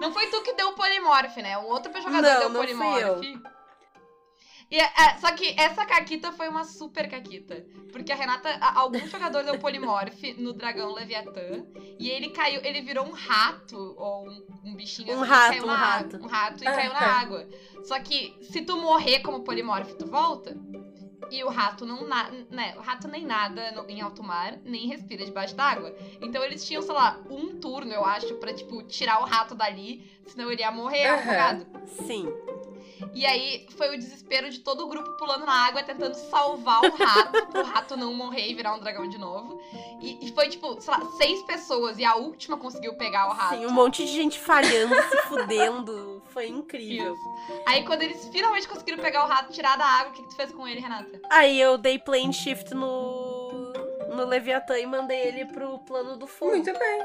Não 0.00 0.12
foi 0.12 0.28
tu 0.28 0.42
que 0.42 0.52
deu 0.52 0.68
o 0.68 0.74
polimorfe, 0.74 1.42
né? 1.42 1.58
Um 1.58 1.64
outro 1.66 1.92
jogador 2.00 2.22
Não, 2.22 2.38
deu 2.38 2.48
o 2.50 2.52
polimorfe. 2.54 3.34
E, 4.70 4.78
é, 4.80 5.18
só 5.20 5.30
que 5.32 5.54
essa 5.58 5.84
caquita 5.84 6.32
foi 6.32 6.48
uma 6.48 6.64
super 6.64 7.08
caquita. 7.08 7.64
Porque 7.92 8.10
a 8.12 8.16
Renata, 8.16 8.48
a- 8.60 8.78
algum 8.80 9.06
jogador 9.06 9.42
deu 9.44 9.58
polimorfe 9.58 10.32
no 10.34 10.52
dragão 10.52 10.92
Leviatã. 10.92 11.64
E 11.98 12.08
ele 12.08 12.30
caiu, 12.30 12.60
ele 12.64 12.80
virou 12.80 13.04
um 13.06 13.12
rato, 13.12 13.76
ou 13.96 14.26
um, 14.28 14.46
um 14.64 14.74
bichinho 14.74 15.12
Um 15.14 15.20
assim, 15.22 15.30
rato, 15.30 15.50
caiu 15.50 15.64
um 15.64 15.66
na 15.66 15.74
rato. 15.76 16.16
água. 16.16 16.20
Um 16.26 16.28
rato 16.30 16.64
e 16.64 16.68
Ah, 16.68 16.72
caiu 16.72 16.92
na 16.92 16.98
tá. 17.00 17.06
água. 17.06 17.46
Só 17.84 17.98
que 18.00 18.32
se 18.52 18.62
tu 18.62 18.76
morrer 18.76 19.18
como 19.20 19.44
polimorfe, 19.44 19.94
tu 19.98 20.06
volta. 20.06 20.56
E 21.34 21.42
o 21.42 21.48
rato 21.48 21.84
não 21.84 22.06
na, 22.06 22.30
né, 22.48 22.74
o 22.76 22.80
rato 22.80 23.08
nem 23.08 23.26
nada 23.26 23.72
no- 23.72 23.90
em 23.90 24.00
alto 24.00 24.22
mar, 24.22 24.56
nem 24.64 24.86
respira 24.86 25.24
debaixo 25.24 25.52
d'água. 25.56 25.92
Então 26.22 26.44
eles 26.44 26.64
tinham, 26.64 26.80
sei 26.80 26.94
lá, 26.94 27.20
um 27.28 27.56
turno, 27.58 27.92
eu 27.92 28.04
acho, 28.04 28.36
pra, 28.36 28.54
tipo, 28.54 28.84
tirar 28.84 29.20
o 29.20 29.24
rato 29.24 29.52
dali, 29.52 30.08
senão 30.28 30.48
ele 30.52 30.60
ia 30.62 30.70
morrer 30.70 31.04
Aham. 31.06 31.18
afogado. 31.18 31.66
Sim. 32.06 32.28
E 33.14 33.26
aí 33.26 33.66
foi 33.76 33.94
o 33.94 33.98
desespero 33.98 34.50
de 34.50 34.60
todo 34.60 34.84
o 34.84 34.88
grupo 34.88 35.10
pulando 35.16 35.44
na 35.44 35.66
água, 35.66 35.82
tentando 35.82 36.14
salvar 36.14 36.82
o 36.82 36.94
rato, 36.96 37.46
pro 37.46 37.62
rato 37.64 37.96
não 37.96 38.14
morrer 38.14 38.48
e 38.48 38.54
virar 38.54 38.74
um 38.74 38.80
dragão 38.80 39.08
de 39.08 39.18
novo. 39.18 39.60
E, 40.00 40.26
e 40.26 40.32
foi, 40.32 40.48
tipo, 40.48 40.80
sei 40.80 40.94
lá, 40.94 41.00
seis 41.16 41.42
pessoas, 41.42 41.98
e 41.98 42.04
a 42.04 42.14
última 42.16 42.56
conseguiu 42.56 42.94
pegar 42.94 43.28
o 43.28 43.32
rato. 43.32 43.56
Sim, 43.56 43.66
um 43.66 43.72
monte 43.72 44.04
de 44.04 44.12
gente 44.12 44.38
falhando, 44.38 44.94
se 44.94 45.16
fudendo. 45.28 46.22
Foi 46.28 46.48
incrível. 46.48 47.14
Isso. 47.14 47.62
Aí 47.66 47.84
quando 47.84 48.02
eles 48.02 48.28
finalmente 48.28 48.68
conseguiram 48.68 49.02
pegar 49.02 49.24
o 49.24 49.28
rato, 49.28 49.52
tirar 49.52 49.76
da 49.76 49.84
água, 49.84 50.12
o 50.12 50.14
que, 50.14 50.22
que 50.22 50.28
tu 50.30 50.36
fez 50.36 50.52
com 50.52 50.66
ele, 50.66 50.80
Renata? 50.80 51.20
Aí 51.30 51.60
eu 51.60 51.78
dei 51.78 51.98
plane 51.98 52.32
shift 52.32 52.74
no, 52.74 53.72
no 54.08 54.24
Leviatã 54.26 54.78
e 54.78 54.86
mandei 54.86 55.28
ele 55.28 55.44
pro 55.46 55.78
plano 55.80 56.16
do 56.16 56.26
fogo. 56.26 56.52
Muito 56.52 56.72
bem. 56.72 57.02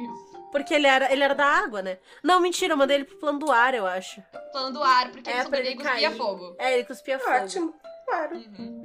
Isso. 0.00 0.38
Porque 0.52 0.72
ele 0.74 0.86
era, 0.86 1.12
ele 1.12 1.22
era 1.22 1.34
da 1.34 1.44
água, 1.46 1.82
né? 1.82 1.98
Não, 2.22 2.40
mentira, 2.40 2.72
eu 2.72 2.76
mandei 2.78 2.96
ele 2.96 3.04
pro 3.04 3.18
plano 3.18 3.38
do 3.38 3.50
ar, 3.52 3.74
eu 3.74 3.86
acho. 3.86 4.22
Plano 4.52 4.72
do 4.72 4.82
ar, 4.82 5.10
porque 5.10 5.28
É, 5.28 5.40
ele 5.40 5.56
ele 5.56 5.74
cuspia 5.76 5.84
cair. 6.08 6.16
fogo. 6.16 6.56
É, 6.58 6.74
ele 6.74 6.84
cuspia 6.84 7.18
fogo. 7.18 7.36
Ótimo. 7.36 7.74
Claro. 8.06 8.36
Uhum. 8.36 8.82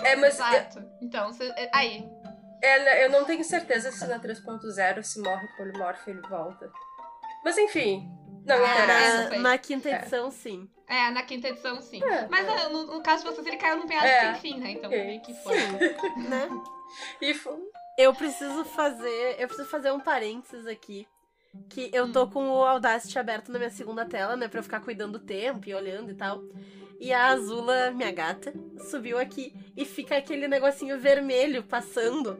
É, 0.00 0.16
mas 0.16 0.38
eu, 0.40 0.46
Exato. 0.46 0.84
Então, 1.00 1.32
cê- 1.32 1.52
é- 1.56 1.70
aí. 1.72 2.04
é, 2.62 3.04
eu 3.04 3.10
não 3.10 3.24
tenho 3.24 3.44
certeza 3.44 3.92
se 3.92 4.04
na 4.06 4.18
3.0 4.18 5.02
se 5.04 5.20
morre 5.20 5.46
polimorfo 5.56 6.10
ele 6.10 6.20
volta. 6.22 6.70
Mas 7.44 7.56
enfim, 7.58 8.08
não 8.44 8.56
Ah, 8.56 8.68
interessa. 8.74 9.28
foi. 9.28 9.38
Na, 9.38 9.58
quinta 9.58 9.88
É. 9.88 9.94
edição, 9.96 10.30
sim. 10.32 10.68
É, 10.88 11.10
na 11.10 11.22
quinta 11.22 11.48
edição, 11.48 11.80
sim. 11.80 12.02
É, 12.02 12.26
Mas 12.28 12.46
é. 12.48 12.68
no, 12.68 12.86
no 12.86 13.02
caso 13.02 13.22
de 13.24 13.30
vocês, 13.30 13.46
ele 13.46 13.56
caiu 13.56 13.76
num 13.76 13.86
penhasco 13.86 14.08
É. 14.08 14.32
sem 14.32 14.40
fim, 14.40 14.58
né? 14.60 14.72
Então 14.72 14.90
meio 14.90 15.20
que 15.22 15.32
foi. 15.42 15.56
Né? 16.28 16.48
E 17.20 17.32
fo- 17.34 17.58
Eu 17.98 18.14
preciso 18.14 18.64
fazer. 18.64 19.36
Eu 19.38 19.46
preciso 19.46 19.68
fazer 19.68 19.92
um 19.92 20.00
parênteses 20.00 20.66
aqui. 20.66 21.06
Que 21.68 21.88
eu 21.92 22.10
tô 22.12 22.24
Hum. 22.24 22.30
com 22.30 22.48
o 22.50 22.64
Audacity 22.64 23.18
aberto 23.18 23.52
na 23.52 23.58
minha 23.58 23.70
segunda 23.70 24.04
tela, 24.04 24.36
né? 24.36 24.48
Pra 24.48 24.58
eu 24.58 24.64
ficar 24.64 24.80
cuidando 24.80 25.18
do 25.18 25.24
tempo 25.24 25.68
e 25.68 25.74
olhando 25.74 26.10
e 26.10 26.14
tal. 26.14 26.42
E 26.98 27.12
a 27.12 27.26
Azula, 27.26 27.90
minha 27.92 28.10
gata, 28.10 28.52
subiu 28.90 29.18
aqui 29.18 29.54
e 29.76 29.84
fica 29.84 30.16
aquele 30.16 30.48
negocinho 30.48 30.98
vermelho 30.98 31.62
passando. 31.62 32.36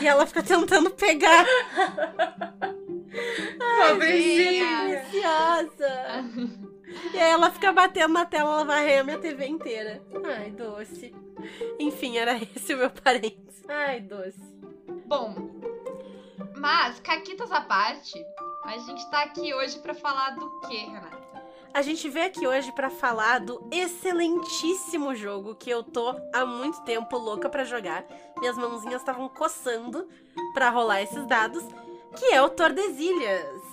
E 0.00 0.06
ela 0.06 0.26
fica 0.26 0.42
tentando 0.42 0.90
pegar. 0.90 1.44
Pobrezinha. 3.88 4.86
Deliciosa! 4.86 6.68
E 7.12 7.18
aí 7.18 7.30
ela 7.30 7.50
fica 7.50 7.70
batendo 7.70 8.14
na 8.14 8.24
tela, 8.24 8.50
ela 8.50 8.64
varrei 8.64 8.98
a 8.98 9.04
minha 9.04 9.18
TV 9.18 9.46
inteira. 9.46 10.02
Ai, 10.24 10.50
doce. 10.50 11.14
Enfim, 11.78 12.16
era 12.16 12.32
esse 12.56 12.72
o 12.74 12.78
meu 12.78 12.88
parênteses. 12.90 13.47
Ai, 13.68 14.00
doce. 14.00 14.40
Bom, 15.06 15.34
mas, 16.56 16.98
caquitas 17.00 17.52
à 17.52 17.60
parte, 17.60 18.24
a 18.64 18.78
gente 18.78 19.08
tá 19.10 19.22
aqui 19.22 19.54
hoje 19.54 19.78
pra 19.78 19.94
falar 19.94 20.30
do 20.30 20.60
quê, 20.60 20.76
Renata? 20.76 21.28
A 21.72 21.82
gente 21.82 22.08
veio 22.08 22.26
aqui 22.26 22.46
hoje 22.46 22.72
pra 22.72 22.88
falar 22.88 23.40
do 23.40 23.68
excelentíssimo 23.70 25.14
jogo 25.14 25.54
que 25.54 25.68
eu 25.68 25.82
tô 25.82 26.14
há 26.34 26.44
muito 26.46 26.80
tempo 26.82 27.16
louca 27.18 27.48
pra 27.48 27.64
jogar. 27.64 28.04
Minhas 28.38 28.56
mãozinhas 28.56 29.02
estavam 29.02 29.28
coçando 29.28 30.08
pra 30.54 30.70
rolar 30.70 31.02
esses 31.02 31.26
dados, 31.26 31.62
que 32.16 32.26
é 32.32 32.42
o 32.42 32.48
Tordesilhas. 32.48 33.67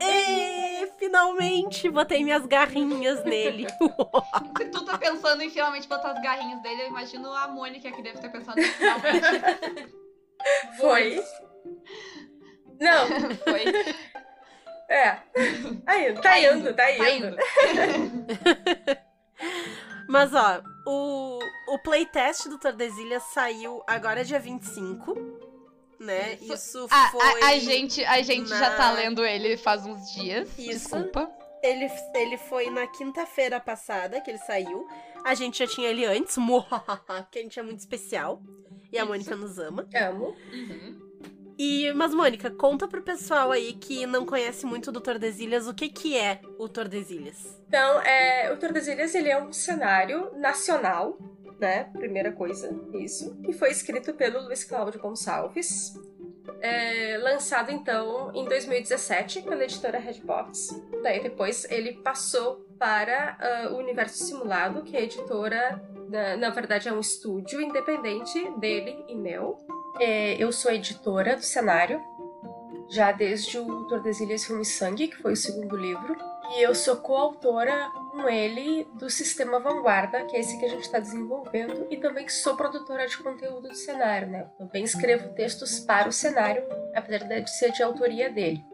E 0.00 0.92
finalmente 0.98 1.88
botei 1.88 2.22
minhas 2.22 2.44
garrinhas 2.46 3.24
nele. 3.24 3.66
Se 4.58 4.64
tu 4.70 4.84
tá 4.84 4.98
pensando 4.98 5.42
em 5.42 5.50
finalmente 5.50 5.88
botar 5.88 6.12
as 6.12 6.22
garrinhas 6.22 6.60
dele, 6.62 6.82
eu 6.82 6.88
imagino 6.88 7.32
a 7.32 7.48
Mônica 7.48 7.90
que 7.90 8.02
deve 8.02 8.18
ter 8.18 8.30
pensado 8.30 8.60
em 8.60 8.64
finalmente. 8.64 9.26
Foi. 10.78 11.24
Não, 12.80 13.06
Foi. 13.44 13.64
é. 14.88 15.18
Aí, 15.86 16.12
tá, 16.20 16.38
indo, 16.38 16.74
tá 16.74 16.92
indo. 16.92 17.06
Tá 17.06 17.10
indo. 17.10 17.36
Mas 20.08 20.32
ó, 20.34 20.62
o, 20.86 21.38
o 21.68 21.78
playtest 21.80 22.48
do 22.48 22.58
Tordesilhas 22.58 23.24
saiu 23.24 23.82
agora 23.88 24.24
dia 24.24 24.38
25, 24.38 25.14
né? 25.98 26.34
Isso. 26.40 26.54
Isso 26.54 26.86
A, 26.90 27.08
foi. 27.10 27.42
a, 27.42 27.46
a 27.48 27.58
gente, 27.58 28.04
a 28.04 28.22
gente 28.22 28.48
já 28.48 28.70
tá 28.76 28.88
na- 28.88 28.92
lendo 28.92 29.24
ele 29.24 29.56
faz 29.56 29.84
uns 29.86 30.12
dias. 30.12 30.48
Isso. 30.58 30.68
Desculpa. 30.96 31.30
Ele, 31.62 31.90
ele 32.14 32.38
foi 32.38 32.70
na 32.70 32.86
quinta-feira 32.86 33.58
passada 33.58 34.20
que 34.20 34.30
ele 34.30 34.38
saiu. 34.38 34.86
A 35.24 35.34
gente 35.34 35.58
já 35.58 35.66
tinha 35.66 35.88
ele 35.88 36.04
antes, 36.04 36.36
porque 37.06 37.38
a 37.38 37.42
gente 37.42 37.58
é 37.58 37.62
muito 37.62 37.80
especial. 37.80 38.40
E 38.92 38.98
a 38.98 39.02
Isso. 39.02 39.08
Mônica 39.10 39.34
nos 39.36 39.58
ama. 39.58 39.88
Amo. 39.94 40.36
Uhum. 40.52 41.06
E, 41.58 41.90
mas, 41.94 42.12
Mônica, 42.12 42.50
conta 42.50 42.86
pro 42.86 43.00
pessoal 43.02 43.50
aí 43.50 43.72
que 43.72 44.04
não 44.06 44.26
conhece 44.26 44.66
muito 44.66 44.92
do 44.92 45.00
Tordesilhas 45.00 45.66
o 45.66 45.72
que, 45.72 45.88
que 45.88 46.14
é 46.16 46.40
o 46.58 46.68
Tordesilhas. 46.68 47.58
Então, 47.66 48.00
é, 48.02 48.52
o 48.52 48.58
Tordesilhas 48.58 49.14
ele 49.14 49.30
é 49.30 49.42
um 49.42 49.50
cenário 49.54 50.30
nacional, 50.38 51.16
né? 51.58 51.84
Primeira 51.92 52.32
coisa, 52.32 52.70
isso. 52.94 53.34
Que 53.42 53.52
foi 53.52 53.70
escrito 53.70 54.14
pelo 54.14 54.42
Luiz 54.44 54.64
Cláudio 54.64 55.00
Gonçalves. 55.00 55.94
É, 56.60 57.18
lançado 57.18 57.70
então 57.70 58.30
em 58.34 58.44
2017 58.44 59.42
pela 59.42 59.64
editora 59.64 59.98
Redbox. 59.98 60.80
Daí 61.02 61.22
depois 61.22 61.66
ele 61.70 61.94
passou 61.94 62.66
para 62.78 63.36
ah, 63.40 63.68
o 63.72 63.76
Universo 63.76 64.24
Simulado, 64.24 64.82
que 64.82 64.96
é 64.96 65.00
a 65.00 65.02
editora, 65.02 65.82
na, 66.08 66.36
na 66.36 66.50
verdade 66.50 66.88
é 66.88 66.92
um 66.92 67.00
estúdio 67.00 67.60
independente 67.60 68.50
dele 68.58 69.04
e 69.08 69.14
meu. 69.14 69.58
É, 69.98 70.42
eu 70.42 70.52
sou 70.52 70.70
editora 70.70 71.36
do 71.36 71.42
cenário, 71.42 72.00
já 72.88 73.12
desde 73.12 73.58
o 73.58 73.84
Tordesilhas 73.84 74.44
Filme 74.44 74.62
e 74.62 74.66
Sangue, 74.66 75.08
que 75.08 75.16
foi 75.16 75.32
o 75.32 75.36
segundo 75.36 75.76
livro. 75.76 76.16
E 76.56 76.62
eu 76.62 76.74
sou 76.74 76.96
coautora 76.96 77.90
com 78.16 78.28
ele 78.28 78.88
do 78.94 79.10
Sistema 79.10 79.60
Vanguarda, 79.60 80.24
que 80.24 80.36
é 80.36 80.40
esse 80.40 80.58
que 80.58 80.64
a 80.64 80.68
gente 80.70 80.82
está 80.82 80.98
desenvolvendo, 80.98 81.86
e 81.90 81.98
também 81.98 82.26
sou 82.28 82.56
produtora 82.56 83.06
de 83.06 83.18
conteúdo 83.18 83.68
do 83.68 83.74
cenário, 83.74 84.28
né? 84.28 84.48
Também 84.56 84.84
escrevo 84.84 85.34
textos 85.34 85.78
para 85.80 86.08
o 86.08 86.12
cenário, 86.12 86.64
apesar 86.94 87.18
de 87.26 87.50
ser 87.50 87.72
de 87.72 87.82
autoria 87.82 88.30
dele. 88.30 88.64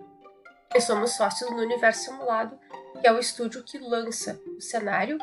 E 0.73 0.81
somos 0.81 1.17
sócios 1.17 1.51
no 1.51 1.59
Universo 1.59 2.05
Simulado, 2.05 2.57
que 3.01 3.07
é 3.07 3.13
o 3.13 3.19
estúdio 3.19 3.65
que 3.65 3.79
lança 3.79 4.41
o 4.57 4.61
cenário 4.61 5.19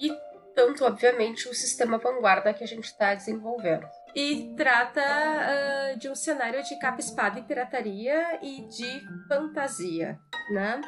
e 0.00 0.12
tanto, 0.54 0.84
obviamente, 0.84 1.48
o 1.48 1.54
sistema 1.54 1.98
vanguarda 1.98 2.52
que 2.52 2.64
a 2.64 2.66
gente 2.66 2.84
está 2.84 3.14
desenvolvendo. 3.14 3.88
E 4.14 4.54
trata 4.56 5.00
uh, 5.00 5.98
de 5.98 6.08
um 6.08 6.14
cenário 6.14 6.62
de 6.62 6.78
capa, 6.78 7.00
espada 7.00 7.38
e 7.38 7.42
pirataria 7.42 8.38
e 8.42 8.62
de 8.62 9.02
fantasia, 9.28 10.18
né? 10.50 10.80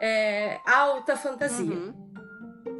É, 0.00 0.58
alta 0.66 1.16
fantasia. 1.16 1.76
Uhum. 1.76 2.01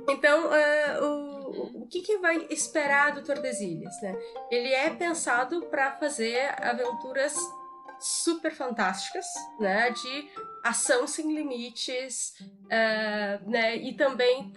Então, 0.08 0.46
uh, 0.46 1.04
o, 1.04 1.82
o 1.82 1.86
que, 1.86 2.00
que 2.00 2.18
vai 2.18 2.46
esperar 2.50 3.12
do 3.12 3.22
Tordesilhas, 3.22 3.94
né? 4.02 4.16
Ele 4.50 4.72
é 4.72 4.90
pensado 4.90 5.62
para 5.66 5.92
fazer 5.92 6.54
aventuras 6.60 7.36
super 8.00 8.52
fantásticas, 8.52 9.26
né? 9.60 9.90
De 9.90 10.28
ação 10.64 11.06
sem 11.06 11.32
limites, 11.32 12.34
uh, 12.64 13.50
né? 13.50 13.76
E 13.76 13.92
também 13.94 14.52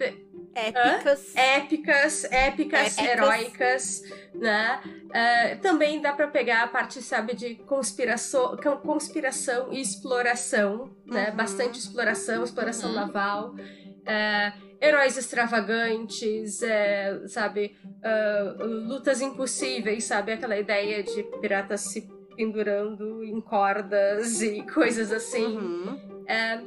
épicas, 0.54 1.34
Hã? 1.36 1.40
épicas, 1.40 2.24
épicas, 2.24 2.98
heróicas, 2.98 4.02
né? 4.34 4.80
Uh, 5.06 5.60
também 5.60 6.00
dá 6.00 6.12
para 6.12 6.26
pegar 6.28 6.64
a 6.64 6.68
parte, 6.68 7.00
sabe, 7.00 7.34
de 7.34 7.54
conspiração, 7.54 8.56
conspiração 8.82 9.72
e 9.72 9.80
exploração, 9.80 10.90
né? 11.06 11.30
Uhum. 11.30 11.36
Bastante 11.36 11.78
exploração, 11.78 12.42
exploração 12.42 12.90
Uhum. 12.90 12.96
naval. 12.96 13.54
Uh, 13.54 14.65
heróis 14.80 15.16
extravagantes, 15.16 16.62
é, 16.62 17.26
sabe, 17.28 17.76
uh, 17.84 18.64
lutas 18.64 19.20
impossíveis, 19.20 20.04
sabe, 20.04 20.32
aquela 20.32 20.56
ideia 20.56 21.02
de 21.02 21.22
piratas 21.40 21.80
se 21.80 22.08
pendurando 22.36 23.24
em 23.24 23.40
cordas 23.40 24.42
e 24.42 24.62
coisas 24.72 25.12
assim. 25.12 25.56
Uhum. 25.56 26.24
É, 26.26 26.60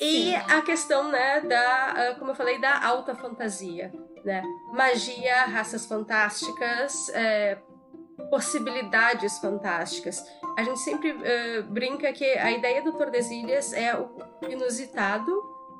e 0.00 0.34
a 0.34 0.60
questão, 0.62 1.10
né, 1.10 1.40
da, 1.40 1.86
ah, 1.90 2.14
como 2.18 2.30
eu 2.30 2.34
falei, 2.34 2.58
da 2.60 2.84
alta 2.84 3.14
fantasia, 3.14 3.92
né? 4.24 4.42
Magia, 4.72 5.46
raças 5.46 5.86
fantásticas, 5.86 7.08
é, 7.10 7.56
possibilidades 8.30 9.38
fantásticas. 9.38 10.22
A 10.56 10.62
gente 10.62 10.80
sempre 10.80 11.16
eh, 11.22 11.62
brinca 11.62 12.12
que 12.12 12.24
a 12.24 12.50
ideia 12.50 12.82
do 12.82 12.92
Tordesilhas 12.92 13.72
é 13.72 13.94
o 13.96 14.10
inusitado 14.48 15.30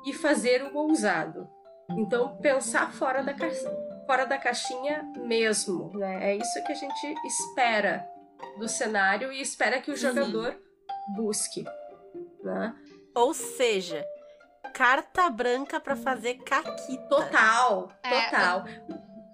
e 0.07 0.13
fazer 0.13 0.63
o 0.63 0.77
ousado. 0.77 1.49
Então, 1.91 2.37
pensar 2.37 2.91
fora 2.91 3.23
da, 3.23 3.33
ca... 3.33 3.47
fora 4.05 4.25
da 4.25 4.37
caixinha 4.37 5.03
mesmo, 5.17 5.91
né? 5.97 6.31
É 6.31 6.35
isso 6.35 6.63
que 6.65 6.71
a 6.71 6.75
gente 6.75 7.15
espera 7.25 8.07
do 8.57 8.67
cenário 8.67 9.31
e 9.31 9.41
espera 9.41 9.81
que 9.81 9.91
o 9.91 9.95
jogador 9.97 10.55
busque, 11.15 11.65
né? 12.43 12.75
Ou 13.15 13.33
seja, 13.33 14.05
carta 14.73 15.29
branca 15.29 15.79
pra 15.79 15.95
fazer 15.95 16.35
caquita. 16.35 17.07
Total, 17.07 17.91
É, 18.03 18.25
total. 18.29 18.65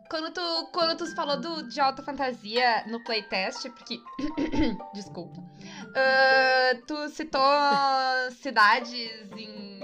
Quando 0.10 0.32
tu, 0.32 0.70
quando 0.72 0.98
tu 0.98 1.16
falou 1.16 1.40
do, 1.40 1.68
de 1.68 1.82
alta 1.82 2.04
fantasia 2.04 2.86
no 2.88 3.04
playtest, 3.04 3.68
porque. 3.72 4.00
Desculpa. 4.94 5.42
Ah, 5.96 6.72
tu 6.88 7.08
citou 7.10 7.42
cidades 8.42 8.92
em. 9.38 9.82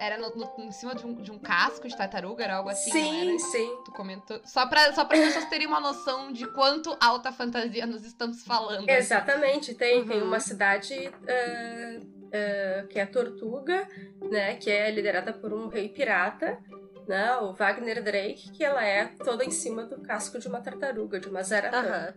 Era 0.00 0.18
no, 0.18 0.34
no- 0.34 0.64
em 0.64 0.72
cima 0.72 0.94
de 0.94 1.06
um, 1.06 1.14
de 1.14 1.30
um 1.30 1.38
casco 1.38 1.86
de 1.86 1.96
tartaruga, 1.96 2.42
era 2.44 2.56
algo 2.56 2.68
assim, 2.70 2.90
sim, 2.90 3.38
sim. 3.38 3.82
Tu 3.84 3.92
comentou. 3.92 4.40
Só 4.44 4.66
pra, 4.66 4.92
só 4.92 5.04
pra 5.04 5.16
as 5.18 5.24
pessoas 5.26 5.44
terem 5.46 5.66
uma 5.66 5.80
noção 5.80 6.32
de 6.32 6.46
quanto 6.48 6.96
alta 7.00 7.30
fantasia 7.32 7.86
nós 7.86 8.04
estamos 8.04 8.42
falando. 8.44 8.88
Exatamente, 8.88 9.74
tem, 9.74 10.04
tem 10.06 10.20
Uhum. 10.22 10.28
uma 10.28 10.40
cidade 10.40 10.94
ah, 11.28 12.00
ah, 12.32 12.86
que 12.88 12.98
é 12.98 13.06
Tortuga, 13.06 13.86
né, 14.30 14.56
que 14.56 14.70
é 14.70 14.90
liderada 14.90 15.32
por 15.32 15.52
um 15.52 15.68
rei 15.68 15.88
pirata, 15.88 16.58
né, 17.06 17.36
o 17.36 17.52
Wagner 17.52 18.02
Drake, 18.02 18.50
que 18.52 18.64
ela 18.64 18.84
é 18.84 19.06
toda 19.22 19.44
em 19.44 19.50
cima 19.50 19.84
do 19.84 20.00
casco 20.00 20.38
de 20.38 20.48
uma 20.48 20.60
tartaruga, 20.60 21.20
de 21.20 21.28
uma 21.28 21.42
zaratã. 21.42 21.78
Aham. 21.78 22.14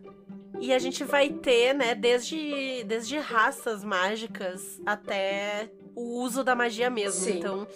E 0.59 0.73
a 0.73 0.79
gente 0.79 1.03
vai 1.03 1.29
ter, 1.29 1.73
né, 1.73 1.93
desde, 1.95 2.83
desde 2.85 3.17
raças 3.19 3.83
mágicas 3.83 4.81
até 4.85 5.69
o 5.95 6.21
uso 6.21 6.43
da 6.43 6.55
magia 6.55 6.89
mesmo. 6.89 7.21
Sim. 7.23 7.37
Então, 7.39 7.67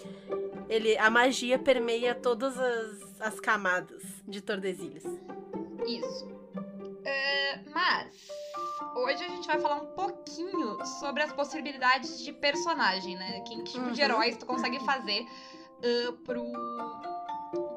ele, 0.68 0.96
a 0.98 1.08
magia 1.10 1.58
permeia 1.58 2.14
todas 2.14 2.58
as, 2.58 3.20
as 3.20 3.40
camadas 3.40 4.02
de 4.26 4.40
Tordesilhas. 4.40 5.04
Isso. 5.86 6.28
É, 7.04 7.60
mas 7.72 8.14
hoje 8.96 9.24
a 9.24 9.28
gente 9.28 9.46
vai 9.46 9.60
falar 9.60 9.76
um 9.82 9.86
pouquinho 9.94 10.84
sobre 11.00 11.22
as 11.22 11.32
possibilidades 11.32 12.20
de 12.22 12.32
personagem, 12.32 13.16
né? 13.16 13.40
Que 13.40 13.62
tipo 13.64 13.90
de 13.90 14.00
Uhum. 14.00 14.06
heróis 14.06 14.36
tu 14.36 14.46
consegue 14.46 14.78
fazer 14.84 15.24
ah, 15.82 16.12
pro, 16.24 16.44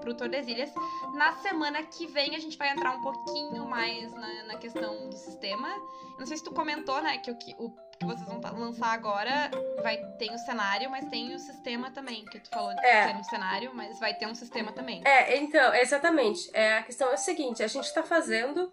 pro 0.01 0.15
Tordesilhas. 0.15 0.71
Na 1.13 1.33
semana 1.37 1.83
que 1.83 2.07
vem 2.07 2.35
a 2.35 2.39
gente 2.39 2.57
vai 2.57 2.69
entrar 2.71 2.91
um 2.91 3.01
pouquinho 3.01 3.65
mais 3.65 4.11
na, 4.13 4.43
na 4.43 4.57
questão 4.57 5.09
do 5.09 5.15
sistema. 5.15 5.67
Eu 5.69 6.19
Não 6.19 6.25
sei 6.25 6.37
se 6.37 6.43
tu 6.43 6.51
comentou, 6.53 7.01
né, 7.01 7.17
que 7.17 7.31
o 7.31 7.35
que, 7.37 7.55
o 7.59 7.69
que 7.99 8.05
vocês 8.05 8.27
vão 8.27 8.39
lançar 8.59 8.91
agora 8.93 9.49
vai 9.81 9.97
tem 10.17 10.33
o 10.33 10.37
cenário, 10.37 10.89
mas 10.89 11.05
tem 11.05 11.33
o 11.33 11.39
sistema 11.39 11.91
também. 11.91 12.25
Que 12.25 12.39
tu 12.39 12.49
falou 12.49 12.73
de 12.75 12.85
É. 12.85 13.07
ter 13.07 13.15
um 13.15 13.23
cenário, 13.23 13.71
mas 13.73 13.99
vai 13.99 14.13
ter 14.13 14.27
um 14.27 14.35
sistema 14.35 14.71
também. 14.71 15.01
É, 15.05 15.37
então, 15.37 15.73
exatamente. 15.75 16.49
É, 16.53 16.77
a 16.77 16.83
questão 16.83 17.09
é 17.09 17.13
a 17.13 17.17
seguinte: 17.17 17.63
a 17.63 17.67
gente 17.67 17.85
está 17.85 18.03
fazendo 18.03 18.71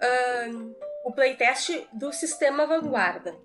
ahn, 0.00 0.72
o 1.04 1.12
playtest 1.12 1.86
do 1.92 2.12
sistema 2.12 2.66
vanguarda. 2.66 3.36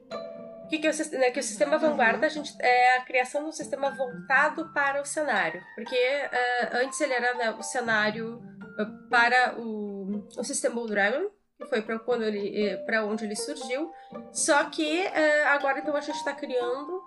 O 0.69 0.71
que, 0.71 0.77
que 0.77 0.88
é 0.88 0.91
o, 0.91 1.19
né, 1.19 1.32
que 1.32 1.39
o 1.39 1.43
sistema 1.43 1.79
vanguarda 1.79 2.27
a 2.27 2.29
gente, 2.29 2.55
é 2.62 2.97
a 2.97 3.01
criação 3.01 3.41
de 3.41 3.49
um 3.49 3.51
sistema 3.51 3.89
voltado 3.89 4.71
para 4.71 5.01
o 5.01 5.05
cenário. 5.05 5.63
Porque 5.73 5.97
ah, 6.32 6.77
antes 6.77 7.01
ele 7.01 7.12
era 7.12 7.34
né, 7.34 7.49
o 7.49 7.63
cenário 7.63 8.39
ah, 8.77 8.86
para 9.10 9.60
o, 9.60 10.27
o 10.38 10.43
sistema 10.43 10.75
Blue 10.75 10.88
Dragon, 10.88 11.27
que 11.58 11.65
foi 11.65 11.82
para 11.82 11.97
quando 11.97 12.21
ele 12.21 12.77
para 12.86 13.03
onde 13.03 13.25
ele 13.25 13.36
surgiu. 13.36 13.91
Só 14.32 14.65
que 14.65 15.08
ah, 15.08 15.53
agora 15.55 15.79
então 15.79 15.95
a 15.95 16.01
gente 16.01 16.17
está 16.17 16.34
criando 16.34 17.01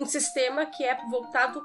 um 0.00 0.06
sistema 0.06 0.66
que 0.66 0.82
é 0.82 0.98
voltado 1.08 1.64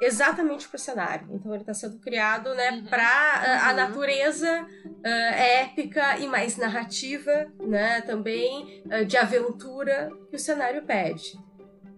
exatamente 0.00 0.68
para 0.68 0.76
o 0.76 0.78
cenário. 0.78 1.28
Então 1.32 1.52
ele 1.52 1.62
está 1.62 1.74
sendo 1.74 1.98
criado, 1.98 2.54
né, 2.54 2.70
Uhum. 2.70 2.84
para 2.86 3.62
a 3.66 3.70
Uhum. 3.70 3.76
natureza 3.76 4.66
ah, 5.04 5.08
épica 5.08 6.18
e 6.18 6.26
mais 6.26 6.56
narrativa, 6.56 7.46
né, 7.60 8.00
também 8.02 8.82
ah, 8.90 9.02
de 9.02 9.16
aventura 9.16 10.10
que 10.30 10.36
o 10.36 10.38
cenário 10.38 10.82
pede. 10.84 11.32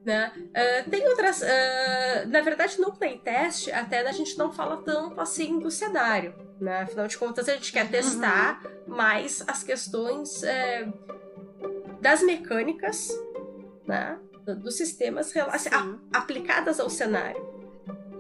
Né? 0.05 0.33
Ah, 0.55 0.91
tem 0.91 1.07
outras. 1.09 1.43
ah, 1.43 2.25
na 2.27 2.41
verdade, 2.41 2.81
no 2.81 2.93
playtest, 2.93 3.69
até 3.71 4.01
a 4.07 4.13
gente 4.13 4.37
não 4.39 4.51
fala 4.51 4.79
tanto 4.83 5.21
assim 5.21 5.59
do 5.59 5.71
cenário. 5.71 6.35
Né? 6.61 6.81
Afinal 6.83 7.07
de 7.07 7.17
contas, 7.19 7.49
a 7.49 7.53
gente 7.55 7.73
quer 7.73 7.89
testar 7.91 8.63
mais 8.87 9.43
as 9.47 9.63
questões 9.63 10.43
eh, 10.43 10.87
das 12.01 12.23
mecânicas 12.23 13.09
né? 13.87 14.19
do- 14.47 14.57
dos 14.57 14.77
sistemas 14.77 15.35
a- 15.37 15.99
aplicadas 16.13 16.81
ao 16.81 16.89
cenário. 16.91 17.60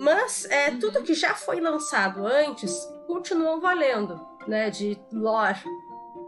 Mas 0.00 0.46
é, 0.46 0.70
tudo 0.72 1.02
que 1.02 1.12
já 1.14 1.34
foi 1.34 1.60
lançado 1.60 2.26
antes 2.26 2.74
continuam 3.06 3.60
valendo, 3.60 4.18
né? 4.48 4.70
De 4.70 4.98
lore 5.12 5.60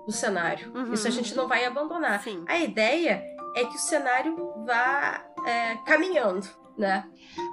do 0.06 0.12
cenário. 0.12 0.70
Uhum. 0.74 0.92
Isso 0.92 1.08
a 1.08 1.10
gente 1.10 1.34
não 1.34 1.48
vai 1.48 1.64
abandonar. 1.64 2.22
Sim. 2.22 2.44
A 2.46 2.58
ideia 2.58 3.24
é 3.56 3.64
que 3.64 3.76
o 3.76 3.80
cenário 3.80 4.36
vá 4.66 5.24
é, 5.46 5.76
caminhando, 5.86 6.46
né? 6.76 7.04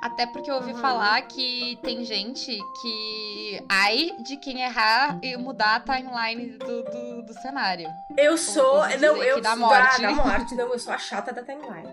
Até 0.02 0.26
porque 0.26 0.50
eu 0.52 0.56
ouvi 0.56 0.74
Uhum. 0.74 0.80
falar 0.80 1.22
que 1.24 1.78
tem 1.84 2.04
gente 2.04 2.58
que. 2.82 3.64
Ai 3.70 4.12
de 4.24 4.36
quem 4.38 4.62
errar 4.62 5.20
e 5.24 5.38
mudar 5.38 5.76
a 5.76 5.80
timeline 5.80 6.58
do, 6.58 6.84
do, 6.84 7.22
do 7.24 7.34
cenário. 7.42 7.88
Eu 8.18 8.38
sou. 8.38 8.80
Não, 9.00 9.24
eu 9.24 9.40
da- 9.40 9.56
morte. 9.56 10.02
Da, 10.02 10.12
morte. 10.12 10.56
Não, 10.58 10.68
eu 10.74 10.80
sou 10.80 10.94
a 10.94 10.98
chata 10.98 11.32
da 11.32 11.44
timeline. 11.44 11.90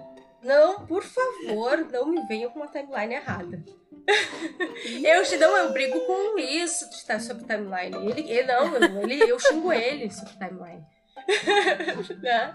Não, 0.46 0.86
por 0.86 1.02
favor, 1.02 1.78
não 1.92 2.06
me 2.06 2.20
venham 2.26 2.50
com 2.50 2.60
uma 2.60 2.68
timeline 2.68 3.14
errada. 3.14 3.62
Eu, 5.02 5.38
não, 5.40 5.56
eu 5.56 5.72
brigo 5.72 5.98
com 6.06 6.12
o 6.12 6.32
Luiz 6.34 6.78
de 6.92 7.04
tá- 7.04 7.18
sobre 7.18 7.44
timeline. 7.44 7.96
Ele, 8.08 8.30
ele 8.30 8.42
não, 8.44 8.72
eu, 8.76 9.02
ele, 9.02 9.20
eu 9.30 9.36
xingo 9.40 9.72
ele 9.72 10.08
sobre 10.12 10.32
timeline. 10.34 10.84
né? 12.22 12.54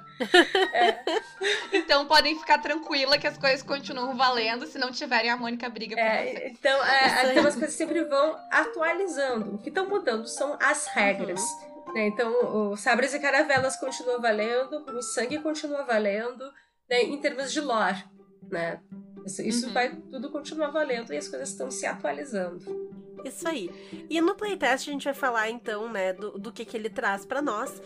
Então 1.73 2.06
podem 2.06 2.38
ficar 2.39 2.60
tranquila 2.60 3.17
que 3.17 3.27
as 3.27 3.38
coisas 3.38 3.62
continuam 3.63 4.15
valendo 4.15 4.65
se 4.65 4.77
não 4.77 4.91
tiverem 4.91 5.30
a 5.30 5.36
Mônica 5.36 5.69
briga 5.69 5.95
por 5.95 6.01
É, 6.01 6.23
você. 6.25 6.47
então, 6.47 6.86
é, 6.86 7.06
Isso 7.23 7.32
então 7.32 7.47
as 7.47 7.56
coisas 7.56 7.73
sempre 7.75 8.04
vão 8.06 8.38
atualizando. 8.49 9.56
O 9.56 9.58
que 9.58 9.67
estão 9.69 9.88
mudando 9.89 10.27
são 10.27 10.58
as 10.62 10.88
regras. 10.88 11.41
né? 11.93 12.08
Então, 12.08 12.32
o 12.71 12.77
Sabres 12.77 13.13
e 13.13 13.19
Caravelas 13.19 13.75
continua 13.75 14.19
valendo, 14.19 14.86
o 14.95 15.01
Sangue 15.01 15.39
continua 15.39 15.84
valendo, 15.84 16.49
né? 16.91 17.01
em 17.04 17.17
termos 17.17 17.51
de 17.51 17.62
lore. 17.62 18.04
Né? 18.51 18.80
Isso, 19.25 19.41
isso 19.41 19.67
Uhum. 19.67 19.73
vai 19.73 19.95
tudo 19.95 20.30
continuar 20.30 20.71
valendo 20.71 21.13
e 21.13 21.17
as 21.17 21.27
coisas 21.27 21.49
estão 21.49 21.71
se 21.71 21.86
atualizando. 21.86 22.91
Isso 23.23 23.47
aí. 23.47 23.69
E 24.10 24.19
no 24.19 24.36
playtest 24.36 24.88
a 24.89 24.91
gente 24.91 25.06
vai 25.06 25.13
falar 25.13 25.49
então, 25.49 25.89
né, 25.91 26.12
do, 26.12 26.32
do 26.39 26.51
que, 26.51 26.65
que 26.65 26.75
ele 26.75 26.89
traz 26.89 27.25
pra 27.25 27.41
nós. 27.41 27.82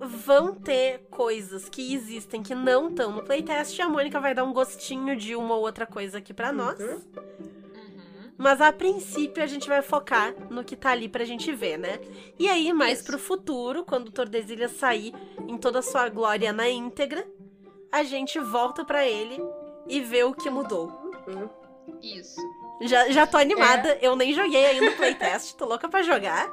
vão 0.00 0.54
ter 0.54 1.00
coisas 1.10 1.68
que 1.68 1.92
existem 1.94 2.40
que 2.42 2.54
não 2.54 2.88
estão 2.88 3.10
no 3.10 3.22
playtest 3.24 3.76
e 3.76 3.82
a 3.82 3.88
Mônica 3.88 4.20
vai 4.20 4.32
dar 4.34 4.44
um 4.44 4.52
gostinho 4.52 5.16
de 5.16 5.34
uma 5.34 5.56
ou 5.56 5.62
outra 5.62 5.86
coisa 5.86 6.18
aqui 6.18 6.32
pra 6.32 6.52
nós. 6.52 6.78
Uhum. 6.78 6.94
Uhum. 6.94 8.30
Mas 8.36 8.60
a 8.60 8.72
princípio 8.72 9.42
a 9.42 9.46
gente 9.46 9.68
vai 9.68 9.82
focar 9.82 10.32
no 10.50 10.62
que 10.62 10.76
tá 10.76 10.90
ali 10.90 11.08
pra 11.08 11.24
gente 11.24 11.50
ver, 11.50 11.78
né? 11.78 11.98
E 12.38 12.46
aí, 12.48 12.72
mais 12.72 12.98
Isso. 13.00 13.08
pro 13.08 13.18
futuro, 13.18 13.84
quando 13.84 14.08
o 14.08 14.12
Tordesilhas 14.12 14.70
sair 14.72 15.12
em 15.48 15.56
toda 15.58 15.80
a 15.80 15.82
sua 15.82 16.08
glória 16.08 16.52
na 16.52 16.68
íntegra, 16.68 17.26
a 17.92 18.02
gente 18.02 18.38
volta 18.38 18.84
pra 18.84 19.06
ele 19.06 19.40
e 19.86 20.00
vê 20.00 20.24
o 20.24 20.34
que 20.34 20.50
mudou. 20.50 20.88
Uhum. 21.26 21.48
Isso. 22.02 22.40
Já, 22.82 23.08
já 23.10 23.26
tô 23.26 23.36
animada, 23.38 23.90
É. 23.90 23.98
eu 24.02 24.14
nem 24.14 24.32
joguei 24.32 24.64
ainda 24.66 24.90
o 24.90 24.96
playtest, 24.96 25.54
tô 25.56 25.64
louca 25.66 25.88
pra 25.88 26.02
jogar. 26.02 26.48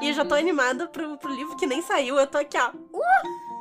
E 0.00 0.08
eu 0.08 0.14
já 0.14 0.24
tô 0.24 0.34
Uhum. 0.34 0.40
animada 0.40 0.88
pro, 0.88 1.16
pro 1.16 1.32
livro 1.34 1.56
que 1.56 1.66
nem 1.66 1.80
saiu, 1.80 2.18
eu 2.18 2.26
tô 2.26 2.38
aqui, 2.38 2.58
ó. 2.58 2.70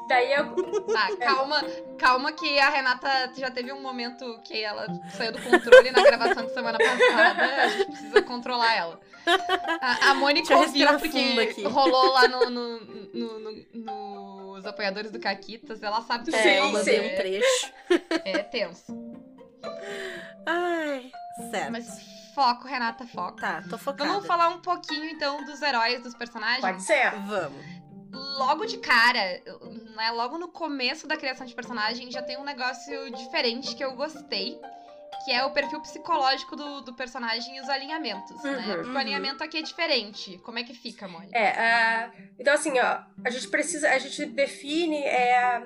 Daí 0.07 0.33
eu, 0.33 0.53
Tá, 0.91 1.15
calma, 1.17 1.63
calma 1.97 2.31
que 2.33 2.59
a 2.59 2.69
Renata 2.69 3.31
já 3.37 3.49
teve 3.49 3.71
um 3.71 3.81
momento 3.81 4.37
que 4.43 4.61
ela 4.61 4.85
saiu 5.15 5.31
do 5.31 5.41
controle 5.41 5.91
na 5.91 6.01
gravação 6.03 6.45
de 6.45 6.53
semana 6.53 6.77
passada. 6.77 7.45
A 7.63 7.67
gente 7.69 7.85
precisa 7.85 8.21
controlar 8.23 8.73
ela. 8.75 8.99
A, 9.79 10.09
a 10.09 10.13
Mônica 10.15 10.57
ouviu 10.57 10.87
porque 10.99 11.17
aqui. 11.41 11.63
rolou 11.63 12.11
lá 12.11 12.27
no, 12.27 12.49
no- 12.49 12.79
no- 13.13 13.39
no- 13.39 13.65
nos 14.53 14.65
apoiadores 14.65 15.11
do 15.11 15.19
Caquitas. 15.19 15.81
Ela 15.83 16.01
sabe 16.01 16.29
que 16.31 16.35
É, 16.35 16.59
eu 16.59 16.65
é, 16.65 16.71
mandei 16.71 16.99
um 17.13 17.15
trecho. 17.15 17.73
é 18.25 18.39
tenso. 18.43 18.85
Ai, 20.45 21.11
certo. 21.51 21.71
Mas 21.71 22.01
foco, 22.35 22.67
Renata, 22.67 23.05
foco. 23.07 23.39
Tá, 23.39 23.63
tô 23.69 23.77
focada. 23.77 24.09
Vamos 24.09 24.25
falar 24.27 24.49
um 24.49 24.59
pouquinho 24.61 25.05
então 25.05 25.43
dos 25.45 25.61
heróis, 25.61 26.01
dos 26.01 26.15
personagens. 26.15 26.61
pode 26.61 26.81
ser. 26.83 27.11
Vamos. 27.21 27.63
logo 28.37 28.65
de 28.65 28.77
cara, 28.77 29.41
né, 29.95 30.11
logo 30.11 30.37
no 30.37 30.47
começo 30.49 31.07
da 31.07 31.17
criação 31.17 31.45
de 31.45 31.53
personagem, 31.55 32.11
já 32.11 32.21
tem 32.21 32.37
um 32.37 32.43
negócio 32.43 33.11
diferente 33.11 33.75
que 33.75 33.83
eu 33.83 33.95
gostei. 33.95 34.59
Que 35.25 35.31
é 35.31 35.43
o 35.45 35.51
perfil 35.51 35.79
psicológico 35.81 36.55
do, 36.55 36.81
do 36.81 36.93
personagem 36.93 37.57
e 37.57 37.61
os 37.61 37.69
alinhamentos, 37.69 38.41
né? 38.43 38.51
Uhum. 38.51 38.75
Porque 38.75 38.89
o 38.91 38.97
alinhamento 38.97 39.43
aqui 39.43 39.57
é 39.57 39.61
diferente. 39.61 40.37
Como 40.43 40.59
é 40.59 40.63
que 40.63 40.73
fica, 40.73 41.07
Mônica? 41.07 41.37
É, 41.37 41.49
ah, 41.59 42.11
então 42.39 42.53
assim, 42.53 42.77
ó, 42.79 42.99
a 43.23 43.29
gente 43.29 43.47
precisa, 43.47 43.89
a 43.89 43.97
gente 43.97 44.25
define 44.25 44.97
é, 45.03 45.63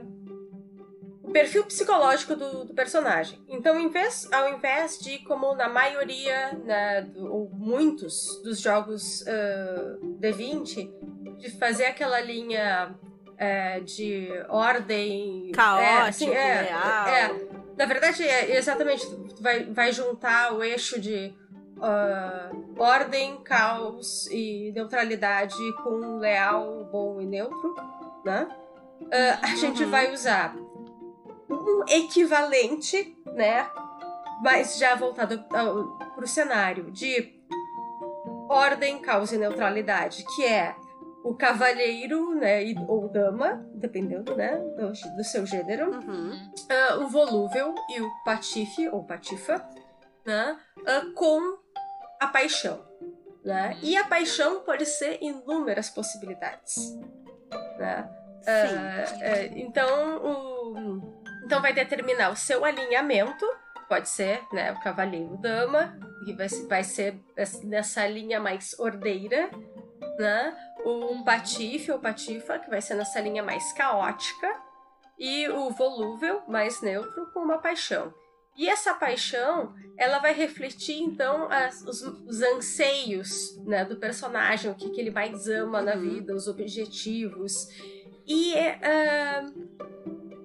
o 1.23 1.31
perfil 1.31 1.63
psicológico 1.65 2.35
do, 2.35 2.65
do 2.65 2.73
personagem. 2.73 3.43
Então, 3.47 3.79
em 3.79 3.89
vez, 3.89 4.27
ao 4.31 4.53
invés 4.53 4.97
de, 4.99 5.19
como 5.19 5.53
na 5.55 5.67
maioria, 5.67 6.53
né, 6.63 7.01
do- 7.01 7.31
ou 7.33 7.49
muitos 7.53 8.41
dos 8.43 8.59
jogos 8.59 9.25
ah, 9.27 9.97
D20, 10.21 10.89
de 11.37 11.51
fazer 11.51 11.85
aquela 11.85 12.19
linha 12.21 12.95
é, 13.37 13.79
de 13.81 14.29
ordem... 14.49 15.51
Caótico, 15.51 15.83
é, 15.85 16.07
assim, 16.09 16.29
é, 16.31 16.61
real. 16.63 17.07
é. 17.07 17.56
Na 17.77 17.85
verdade, 17.85 18.23
é 18.23 18.57
exatamente, 18.57 19.05
vai, 19.39 19.65
vai 19.65 19.91
juntar 19.91 20.53
o 20.53 20.63
eixo 20.63 20.99
de 20.99 21.33
ah, 21.81 22.49
ordem, 22.77 23.37
caos 23.43 24.27
e 24.31 24.71
neutralidade 24.73 25.55
com 25.83 26.17
leal, 26.17 26.85
bom 26.91 27.21
e 27.21 27.25
neutro, 27.25 27.75
né? 28.25 28.47
Ah, 29.11 29.39
a 29.43 29.55
gente 29.55 29.83
Uhum. 29.83 29.91
vai 29.91 30.11
usar 30.11 30.55
um 31.49 31.83
equivalente, 31.87 33.15
né? 33.33 33.69
Mas 34.43 34.77
já 34.77 34.95
voltado 34.95 35.43
para 35.43 35.71
o 36.23 36.27
cenário 36.27 36.91
de 36.91 37.33
ordem, 38.49 38.99
caos 38.99 39.31
e 39.31 39.37
neutralidade, 39.37 40.23
que 40.35 40.45
é 40.45 40.75
o 41.29 41.35
cavalheiro, 41.35 42.35
né? 42.35 42.61
Ou 42.87 43.09
dama, 43.09 43.65
dependendo, 43.73 44.35
né? 44.35 44.57
Do, 44.77 44.91
do 45.15 45.23
seu 45.23 45.45
gênero. 45.45 45.91
Uhum. 45.91 46.31
Ah, 46.69 46.97
o 46.97 47.07
volúvel 47.07 47.73
e 47.89 48.01
o 48.01 48.09
patife, 48.23 48.87
ou 48.89 49.03
patifa, 49.03 49.67
né? 50.25 50.57
Ah, 50.85 51.01
com 51.15 51.57
a 52.19 52.27
paixão. 52.27 52.85
Né? 53.43 53.77
E 53.81 53.95
a 53.95 54.03
paixão 54.05 54.59
pode 54.61 54.85
ser 54.85 55.19
inúmeras 55.21 55.89
possibilidades. 55.89 56.75
Né? 57.77 58.09
Sim. 58.41 59.21
É, 59.21 59.45
então, 59.55 60.17
o, 60.17 61.01
então 61.45 61.61
vai 61.61 61.71
determinar 61.73 62.29
o 62.31 62.35
seu 62.35 62.65
alinhamento, 62.65 63.45
pode 63.87 64.09
ser 64.09 64.41
né, 64.51 64.73
o 64.73 64.79
cavaleiro 64.81 65.37
dama, 65.37 65.97
que 66.25 66.33
vai, 66.33 66.47
vai 66.67 66.83
ser 66.83 67.17
es- 67.37 67.61
nessa 67.63 68.05
linha 68.05 68.37
mais 68.39 68.77
ordeira, 68.79 69.49
né? 70.19 70.57
O 70.89 71.23
patife 71.23 71.91
ou 71.91 71.99
patifa, 71.99 72.59
que 72.59 72.69
vai 72.69 72.81
ser 72.81 72.95
nessa 72.95 73.19
linha 73.19 73.43
mais 73.43 73.73
caótica, 73.73 74.49
e 75.19 75.49
o 75.49 75.69
volúvel, 75.71 76.43
mais 76.47 76.81
neutro, 76.81 77.29
com 77.33 77.39
uma 77.41 77.57
paixão. 77.57 78.13
E 78.55 78.69
essa 78.69 78.93
paixão, 78.93 79.73
ela 79.97 80.19
vai 80.19 80.33
refletir, 80.33 80.97
então, 81.01 81.51
as- 81.51 81.81
os, 81.81 82.01
os 82.25 82.41
anseios 82.41 83.29
né, 83.65 83.83
do 83.83 83.97
personagem, 83.97 84.71
o 84.71 84.75
que, 84.75 84.89
que 84.89 85.01
ele 85.01 85.11
mais 85.11 85.47
ama 85.49 85.81
na 85.81 85.95
Uhum. 85.95 86.01
vida, 86.01 86.33
os 86.35 86.47
objetivos. 86.47 87.53
E, 88.25 88.53
ah, 88.57 89.45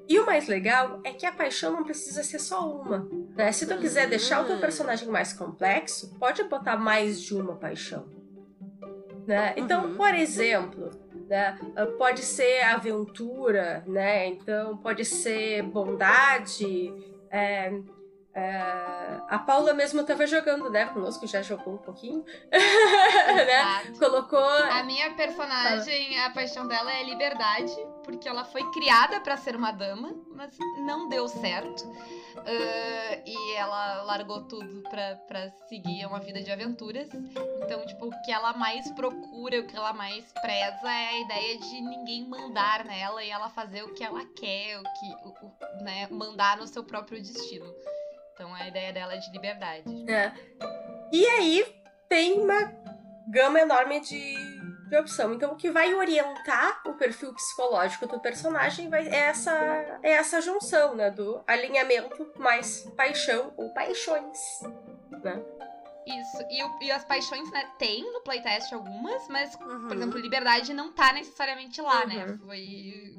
e 0.08 0.18
o 0.18 0.26
mais 0.26 0.48
legal 0.48 1.00
é 1.04 1.12
que 1.12 1.24
a 1.24 1.32
paixão 1.32 1.72
não 1.72 1.84
precisa 1.84 2.22
ser 2.22 2.38
só 2.38 2.68
uma. 2.68 3.08
né? 3.36 3.52
Se 3.52 3.66
tu 3.66 3.78
quiser 3.78 4.08
deixar 4.08 4.42
o 4.42 4.44
teu 4.46 4.56
Uhum. 4.56 4.60
personagem 4.60 5.08
mais 5.08 5.32
complexo, 5.32 6.18
pode 6.18 6.42
botar 6.44 6.76
mais 6.76 7.20
de 7.20 7.34
uma 7.34 7.56
paixão. 7.56 8.06
Né? 9.26 9.54
Então, 9.56 9.84
Uhum. 9.86 9.96
por 9.96 10.14
exemplo, 10.14 10.90
né, 11.28 11.56
ah, 11.76 11.86
pode 11.86 12.22
ser 12.22 12.62
aventura, 12.62 13.84
né? 13.86 14.26
Então 14.26 14.76
pode 14.78 15.04
ser 15.04 15.62
bondade. 15.62 16.92
é, 17.30 17.72
é, 18.34 19.20
a 19.28 19.38
Paula 19.38 19.74
mesmo 19.74 20.00
estava 20.00 20.26
jogando, 20.26 20.70
né? 20.70 20.86
Conosco 20.86 21.26
já 21.26 21.42
jogou 21.42 21.74
um 21.74 21.78
pouquinho. 21.78 22.24
né? 22.50 23.92
Colocou. 23.98 24.38
A 24.40 24.82
minha 24.82 25.12
personagem, 25.14 26.18
a 26.20 26.30
paixão 26.30 26.66
dela 26.66 26.92
é 26.92 27.02
liberdade, 27.04 27.72
porque 28.04 28.28
ela 28.28 28.44
foi 28.44 28.62
criada 28.72 29.20
pra 29.20 29.36
ser 29.36 29.54
uma 29.56 29.70
dama, 29.72 30.14
mas 30.34 30.56
não 30.86 31.08
deu 31.08 31.28
certo. 31.28 31.84
Ah, 32.38 33.18
e 33.26 33.54
ela 33.54 34.02
largou 34.04 34.42
tudo 34.44 34.82
pra 34.88 35.50
seguir 35.68 36.06
uma 36.06 36.18
vida 36.20 36.42
de 36.42 36.50
aventuras. 36.50 37.08
Então, 37.62 37.84
tipo, 37.86 38.06
o 38.06 38.22
que 38.22 38.32
ela 38.32 38.54
mais 38.54 38.90
procura, 38.92 39.60
o 39.60 39.66
que 39.66 39.76
ela 39.76 39.92
mais 39.92 40.24
preza 40.40 40.90
é 40.90 41.08
a 41.08 41.18
ideia 41.20 41.58
de 41.58 41.80
ninguém 41.80 42.26
mandar 42.26 42.84
nela 42.84 43.22
e 43.22 43.30
ela 43.30 43.50
fazer 43.50 43.82
o 43.82 43.92
que 43.92 44.02
ela 44.02 44.24
quer, 44.36 44.78
o 44.78 44.82
que, 44.82 45.28
o- 45.28 45.46
o- 45.46 45.84
né, 45.84 46.08
mandar 46.10 46.56
no 46.56 46.66
seu 46.66 46.82
próprio 46.82 47.20
destino. 47.20 47.66
Então, 48.34 48.54
a 48.54 48.66
ideia 48.66 48.92
dela 48.92 49.14
é 49.14 49.18
de 49.18 49.30
liberdade. 49.30 50.10
É. 50.10 50.32
E 51.12 51.26
aí 51.26 51.64
tem 52.08 52.40
uma 52.40 52.72
gama 53.28 53.60
enorme 53.60 54.00
de, 54.00 54.34
de 54.88 54.96
opção. 54.96 55.32
Então, 55.34 55.52
o 55.52 55.56
que 55.56 55.70
vai 55.70 55.94
orientar 55.94 56.80
o 56.86 56.94
perfil 56.94 57.32
psicológico 57.34 58.06
do 58.06 58.18
personagem 58.20 58.88
vai, 58.88 59.06
é, 59.08 59.14
essa, 59.28 59.52
é 60.02 60.12
essa 60.12 60.40
junção, 60.40 60.94
né? 60.94 61.10
Do 61.10 61.42
alinhamento 61.46 62.32
mais 62.36 62.82
paixão 62.96 63.52
ou 63.56 63.72
paixões. 63.74 64.38
Isso. 66.04 66.44
E, 66.50 66.64
o- 66.64 66.78
e 66.82 66.90
as 66.90 67.04
paixões, 67.04 67.48
né, 67.52 67.64
tem 67.78 68.02
no 68.12 68.20
playtest 68.22 68.72
algumas, 68.72 69.28
mas 69.28 69.54
Uhum. 69.54 69.86
Por 69.88 69.96
exemplo, 69.96 70.18
liberdade 70.18 70.74
não 70.74 70.92
tá 70.92 71.12
necessariamente 71.12 71.80
lá, 71.80 72.04
né? 72.06 72.26
Uhum. 72.26 72.38
Foi. 72.38 73.16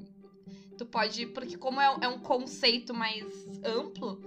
Tu 0.77 0.85
pode. 0.87 1.27
Porque, 1.27 1.57
como 1.57 1.79
é, 1.79 1.85
é 2.01 2.07
um 2.09 2.19
conceito 2.19 2.93
mais 2.93 3.23
amplo, 3.63 4.19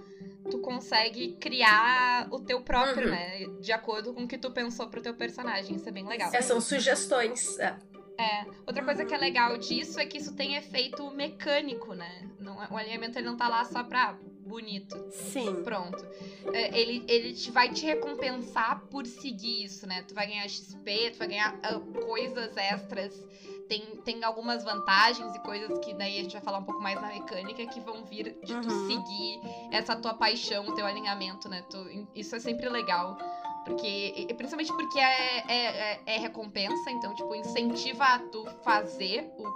tu 0.49 0.59
consegue 0.59 1.33
criar 1.39 2.27
o 2.31 2.39
teu 2.39 2.61
próprio, 2.61 3.05
Uhum. 3.05 3.11
né? 3.11 3.45
De 3.61 3.71
acordo 3.71 4.13
com 4.13 4.23
o 4.23 4.27
que 4.27 4.37
tu 4.37 4.51
pensou 4.51 4.87
pro 4.87 5.01
teu 5.01 5.13
personagem. 5.13 5.75
Isso 5.75 5.87
é 5.87 5.91
bem 5.91 6.05
legal. 6.07 6.29
É, 6.33 6.41
são 6.41 6.59
sugestões. 6.61 7.57
é. 7.59 7.75
É. 8.19 8.45
Outra 8.65 8.83
coisa 8.83 9.05
que 9.05 9.13
é 9.13 9.17
legal 9.17 9.55
disso 9.59 9.99
é 9.99 10.05
que 10.05 10.17
isso 10.17 10.33
tem 10.35 10.55
efeito 10.55 11.11
mecânico, 11.11 11.93
né? 11.93 12.27
Não, 12.39 12.61
é- 12.63 12.67
o 12.71 12.75
alinhamento 12.75 13.19
ele 13.19 13.27
não 13.27 13.37
tá 13.37 13.47
lá 13.47 13.63
só 13.63 13.83
pra 13.83 14.17
bonito. 14.43 14.97
Sim. 15.11 15.61
Pronto. 15.63 16.03
É, 16.51 16.79
ele, 16.79 17.03
ele 17.07 17.33
te, 17.33 17.51
vai 17.51 17.69
te 17.71 17.85
recompensar 17.85 18.81
por 18.89 19.05
seguir 19.05 19.65
isso, 19.65 19.85
né? 19.85 20.01
Tu 20.07 20.15
vai 20.15 20.25
ganhar 20.25 20.47
XP, 20.49 21.11
tu 21.11 21.19
vai 21.19 21.27
ganhar 21.27 21.59
ah, 21.61 21.79
coisas 22.05 22.57
extras. 22.57 23.23
Tem, 23.67 23.81
tem 24.05 24.23
algumas 24.23 24.63
vantagens 24.63 25.35
e 25.35 25.39
coisas 25.39 25.77
que 25.79 25.93
daí 25.93 26.19
a 26.19 26.23
gente 26.23 26.31
vai 26.33 26.41
falar 26.41 26.59
um 26.59 26.63
pouco 26.63 26.81
mais 26.81 26.99
na 27.01 27.07
mecânica 27.09 27.65
que 27.67 27.81
vão 27.81 28.05
vir 28.05 28.37
de 28.43 28.55
tu 28.61 28.69
Uhum. 28.69 28.87
seguir 28.87 29.41
essa 29.71 29.95
tua 29.95 30.13
paixão, 30.13 30.65
o 30.67 30.73
teu 30.73 30.85
alinhamento, 30.85 31.49
né? 31.49 31.61
Tu- 31.69 32.07
isso 32.15 32.33
é 32.35 32.39
sempre 32.39 32.69
legal. 32.69 33.17
Porque, 33.65 34.13
e- 34.15 34.33
principalmente 34.33 34.71
porque 34.71 34.97
é, 34.97 35.39
é, 35.51 35.65
é- 35.93 36.01
é 36.05 36.17
recompensa, 36.17 36.89
então, 36.89 37.13
tipo, 37.13 37.35
incentiva 37.35 38.05
a 38.05 38.19
tu 38.19 38.45
fazer 38.63 39.29
o, 39.37 39.47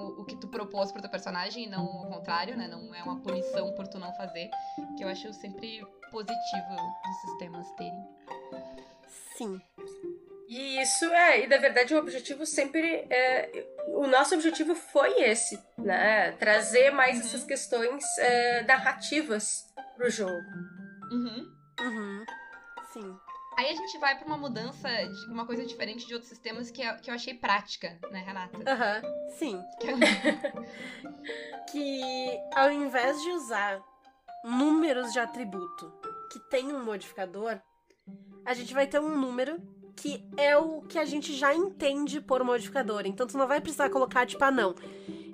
o, 0.00 0.20
o 0.20 0.24
que 0.24 0.36
tu 0.36 0.46
propôs 0.46 0.92
pro 0.92 1.00
teu 1.02 1.10
personagem 1.10 1.64
e 1.64 1.68
não 1.68 1.84
o 1.84 2.06
contrário, 2.06 2.56
né? 2.56 2.68
Não 2.68 2.94
é 2.94 3.02
uma 3.02 3.16
punição 3.20 3.72
por 3.74 3.88
tu 3.88 3.98
não 3.98 4.12
fazer. 4.14 4.48
Que 4.96 5.02
eu 5.02 5.08
acho 5.08 5.32
sempre 5.32 5.84
positivo 6.12 6.76
dos 7.04 7.16
sistemas 7.22 7.68
terem. 7.72 8.06
Sim. 9.36 9.60
E 10.52 10.82
isso 10.82 11.04
é, 11.04 11.44
e 11.44 11.46
na 11.46 11.58
verdade 11.58 11.94
o 11.94 11.98
objetivo 11.98 12.44
sempre 12.44 13.06
é, 13.08 13.66
o 13.86 14.04
nosso 14.08 14.34
objetivo 14.34 14.74
foi 14.74 15.22
esse, 15.22 15.56
né? 15.78 16.32
Trazer 16.32 16.90
mais 16.90 17.18
Uhum. 17.20 17.24
essas 17.24 17.44
questões 17.44 18.04
é, 18.18 18.62
narrativas 18.64 19.72
pro 19.96 20.10
jogo. 20.10 20.32
Uhum. 21.12 21.54
Uhum. 21.80 22.24
Sim. 22.92 23.16
Aí 23.56 23.66
a 23.70 23.74
gente 23.76 23.96
vai 23.98 24.16
pra 24.18 24.26
uma 24.26 24.36
mudança, 24.38 24.88
de 24.88 25.26
uma 25.32 25.46
coisa 25.46 25.64
diferente 25.64 26.04
de 26.06 26.14
outros 26.14 26.28
sistemas 26.30 26.68
que, 26.70 26.82
eu- 26.82 26.96
que 26.96 27.10
eu 27.10 27.14
achei 27.14 27.34
prática, 27.34 27.96
né, 28.10 28.20
Renata? 28.26 28.58
Aham. 28.68 29.02
Sim. 29.38 29.62
que 31.70 32.40
ao 32.56 32.72
invés 32.72 33.20
de 33.22 33.30
usar 33.30 33.80
números 34.44 35.12
de 35.12 35.20
atributo 35.20 35.92
que 36.32 36.40
tem 36.50 36.72
um 36.72 36.82
modificador, 36.84 37.60
a 38.44 38.52
gente 38.54 38.72
vai 38.74 38.86
ter 38.86 38.98
um 39.00 39.16
número 39.16 39.60
que 39.96 40.24
é 40.36 40.56
o 40.56 40.82
que 40.82 40.98
a 40.98 41.04
gente 41.04 41.34
já 41.34 41.54
entende 41.54 42.20
por 42.20 42.42
modificador. 42.44 43.02
Então 43.06 43.26
tu 43.26 43.36
não 43.36 43.46
vai 43.46 43.60
precisar 43.60 43.90
colocar, 43.90 44.26
tipo, 44.26 44.42
ah, 44.44 44.50
não. 44.50 44.74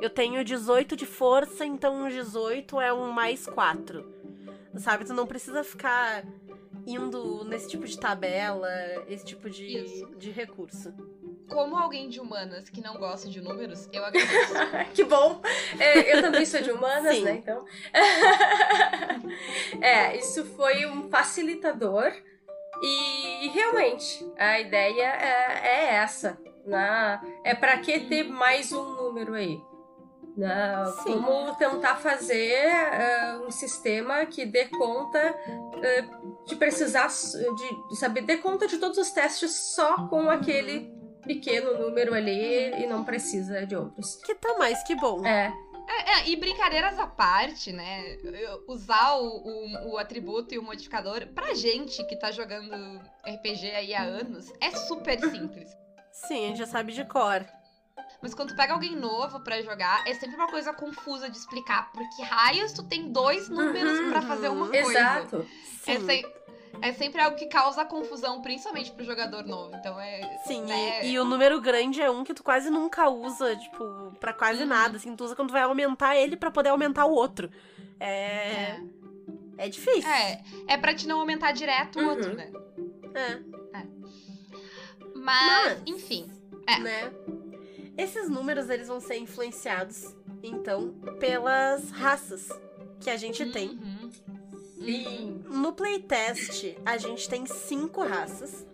Eu 0.01 0.11
tenho 0.11 0.45
18 0.45 0.97
de 0.97 1.07
força, 1.07 1.65
então 1.65 2.05
um 2.05 2.09
18 2.09 2.81
é 2.81 2.93
um 2.93 3.11
mais 3.11 3.47
4. 3.47 4.15
Sabe? 4.77 5.05
Tu 5.05 5.15
não 5.15 5.27
precisa 5.27 5.65
ficar 5.65 6.25
indo 6.87 7.45
nesse 7.45 7.69
tipo 7.69 7.85
de 7.85 7.99
tabela, 7.99 8.69
esse 9.09 9.25
tipo 9.25 9.51
de, 9.51 9.65
Isso. 9.65 10.07
de 10.17 10.31
recurso. 10.31 10.95
Como 11.49 11.77
alguém 11.77 12.09
de 12.09 12.21
humanas 12.21 12.69
que 12.69 12.81
não 12.81 12.97
gosta 12.97 13.29
de 13.29 13.41
números, 13.41 13.89
eu 13.93 14.05
agradeço. 14.07 14.55
que 14.95 15.05
bom! 15.05 15.41
É, 15.79 16.17
eu 16.17 16.23
também 16.23 16.45
sou 16.45 16.61
de 16.61 16.71
humanas, 16.71 17.21
né? 17.23 17.37
Então. 17.37 17.65
é, 19.81 20.17
isso 20.17 20.45
foi 20.45 20.87
um 20.87 21.09
facilitador. 21.09 22.13
E 22.83 23.49
realmente, 23.49 24.27
a 24.39 24.61
ideia 24.61 25.05
é, 25.05 25.69
é 25.69 25.95
essa. 25.95 26.39
Né? 26.65 27.21
É 27.45 27.55
para 27.55 27.79
que 27.79 28.01
ter 28.01 28.25
mais 28.25 28.73
um 28.73 28.85
número 28.97 29.35
aí? 29.35 29.61
Né? 30.37 30.85
Tentar 31.59 31.97
fazer 31.97 32.67
eh, 32.67 33.41
um 33.47 33.51
sistema 33.51 34.27
que 34.27 34.45
dê 34.45 34.67
conta 34.67 35.19
eh, 35.83 36.05
de 36.45 36.57
precisar, 36.57 37.09
de, 37.09 37.89
de 37.89 37.97
saber, 37.97 38.21
dê 38.21 38.37
conta 38.37 38.67
de 38.67 38.77
todos 38.77 38.99
os 38.99 39.11
testes 39.13 39.53
só 39.75 40.09
com 40.09 40.29
aquele 40.29 40.95
pequeno 41.27 41.79
número 41.79 42.15
ali 42.15 42.83
e 42.83 42.87
não 42.87 43.05
precisa 43.05 43.67
de 43.67 43.75
outros. 43.75 44.17
Que 44.17 44.35
tá 44.35 44.57
mais 44.59 44.83
que 44.85 44.95
bom. 44.95 45.25
É, 45.27 45.53
É, 45.89 46.11
é, 46.21 46.29
e 46.29 46.37
brincadeiras 46.37 46.99
à 46.99 47.07
parte, 47.07 47.73
né? 47.73 48.19
Usar 48.67 49.15
o, 49.17 49.27
o, 49.27 49.93
o 49.93 49.99
atributo 49.99 50.53
e 50.55 50.59
o 50.59 50.63
modificador, 50.63 51.27
pra 51.29 51.55
gente 51.55 52.03
que 52.07 52.17
tá 52.17 52.31
jogando 52.33 52.75
RPG 53.27 53.71
aí 53.71 53.95
há 53.95 54.03
anos, 54.03 54.53
é 54.61 54.71
super 54.73 55.19
simples. 55.21 55.71
Sim, 56.13 56.45
a 56.45 56.49
gente 56.49 56.59
já 56.59 56.67
sabe 56.67 56.93
de 56.93 57.05
cor. 57.05 57.47
Mas 58.23 58.35
quando 58.35 58.49
tu 58.51 58.57
pega 58.57 58.73
alguém 58.73 58.97
novo 58.97 59.41
pra 59.41 59.61
jogar, 59.63 60.07
é 60.09 60.15
sempre 60.15 60.37
uma 60.37 60.49
coisa 60.49 60.73
confusa 60.73 61.29
de 61.31 61.37
explicar. 61.37 61.91
Porque 61.93 62.23
raios 62.23 62.73
tu 62.73 62.83
tem 62.83 63.13
dois 63.13 63.49
números 63.49 63.99
Uhum, 64.01 64.11
pra 64.11 64.23
fazer 64.23 64.49
uma 64.49 64.69
coisa. 64.69 64.91
exato. 64.91 65.47
É, 65.87 65.99
Sim, 65.99 66.07
se- 66.07 66.27
é 66.83 66.93
sempre 66.93 67.21
algo 67.21 67.37
que 67.37 67.47
causa 67.47 67.85
confusão, 67.85 68.41
principalmente 68.43 68.91
pro 68.93 69.05
jogador 69.05 69.45
novo. 69.45 69.75
Então 69.77 69.99
é. 70.01 70.39
sim. 70.47 70.63
né? 70.63 71.07
E, 71.07 71.13
e 71.13 71.19
o 71.19 71.25
número 71.25 71.61
grande 71.61 72.01
é 72.01 72.11
um 72.11 72.23
que 72.25 72.35
tu 72.35 72.43
quase 72.43 72.71
nunca 72.71 73.09
usa, 73.09 73.57
tipo, 73.57 74.13
pra 74.21 74.33
quase 74.33 74.63
Uhum. 74.63 74.69
nada. 74.69 74.97
Assim, 74.97 75.15
tu 75.17 75.25
usa 75.25 75.35
quando 75.37 75.49
tu 75.49 75.53
vai 75.53 75.63
aumentar 75.63 76.17
ele 76.17 76.37
pra 76.37 76.51
poder 76.51 76.71
aumentar 76.71 77.07
o 77.07 77.13
outro. 77.13 77.51
É. 78.01 78.81
É, 79.59 79.69
difícil. 79.69 80.09
É, 80.11 80.43
é 80.69 80.77
pra 80.77 80.95
te 80.95 81.07
não 81.09 81.19
aumentar 81.21 81.53
direto 81.53 81.99
o 81.99 82.03
Uhum. 82.03 82.09
outro, 82.11 82.35
né? 82.35 82.53
É. 83.15 83.87
Mas, 85.15 85.79
Mas- 85.79 85.83
enfim. 85.87 86.31
É. 86.67 86.79
Né? 86.79 87.13
Esses 87.97 88.29
números, 88.29 88.69
eles 88.69 88.89
vão 88.89 89.01
ser 89.01 89.17
influenciados, 89.17 90.15
então, 90.43 90.93
pelas 91.19 91.91
raças 91.91 92.49
que 93.01 93.09
a 93.09 93.17
gente 93.17 93.47
tem. 93.53 93.79
No 95.49 95.73
playtest, 95.73 96.77
a 96.85 96.97
gente 96.99 97.29
tem 97.29 97.47
cinco 97.47 98.03
raças. 98.03 98.67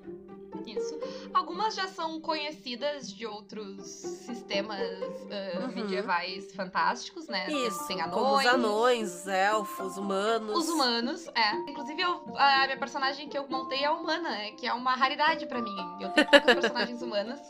Isso. 0.66 0.98
Algumas 1.34 1.74
já 1.74 1.88
são 1.88 2.20
conhecidas 2.20 3.10
de 3.10 3.26
outros 3.26 3.82
sistemas 3.86 4.80
ah, 5.30 5.60
Uhum. 5.60 5.68
medievais 5.74 6.52
fantásticos, 6.54 7.26
né? 7.28 7.50
Isso. 7.50 7.86
Tem 7.86 7.98
Como 8.10 8.36
os 8.36 8.46
anões, 8.46 9.14
os 9.22 9.26
elfos, 9.28 9.96
humanos. 9.96 10.56
Os 10.56 10.68
humanos, 10.68 11.26
é. 11.34 11.54
Inclusive, 11.70 12.00
eu- 12.02 12.22
a 12.36 12.64
minha 12.66 12.76
personagem 12.78 13.28
que 13.28 13.36
eu 13.36 13.46
montei 13.48 13.84
é 13.84 13.90
humana, 13.90 14.28
né, 14.30 14.50
que 14.52 14.66
é 14.66 14.72
uma 14.72 14.94
raridade 14.94 15.46
pra 15.46 15.60
mim. 15.60 15.74
Eu 16.00 16.10
tenho 16.10 16.28
poucas 16.30 16.54
personagens 16.90 17.02
humanas, 17.02 17.40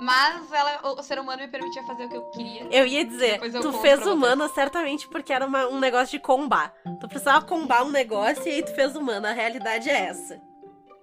mas 0.00 0.52
ela, 0.52 0.80
o, 0.92 1.02
ser 1.02 1.18
humano 1.18 1.42
me 1.42 1.48
permitia 1.48 1.82
fazer 1.84 2.06
o 2.06 2.08
que 2.08 2.16
eu 2.16 2.22
queria. 2.30 2.66
Eu 2.70 2.86
ia 2.86 3.04
dizer, 3.04 3.40
eu 3.42 3.60
tu 3.60 3.72
fez 3.74 4.06
humana 4.06 4.48
certamente 4.48 5.08
porque 5.08 5.32
era 5.32 5.46
uma- 5.46 5.66
um 5.68 5.78
negócio 5.78 6.18
de 6.18 6.18
combar. 6.24 6.74
Tu 7.00 7.08
precisava 7.08 7.44
combar 7.44 7.82
um 7.84 7.90
negócio 7.90 8.46
e 8.46 8.50
aí 8.50 8.62
tu 8.62 8.74
fez 8.74 8.94
humana. 8.96 9.30
A 9.30 9.32
realidade 9.32 9.88
é 9.88 10.00
essa. 10.06 10.40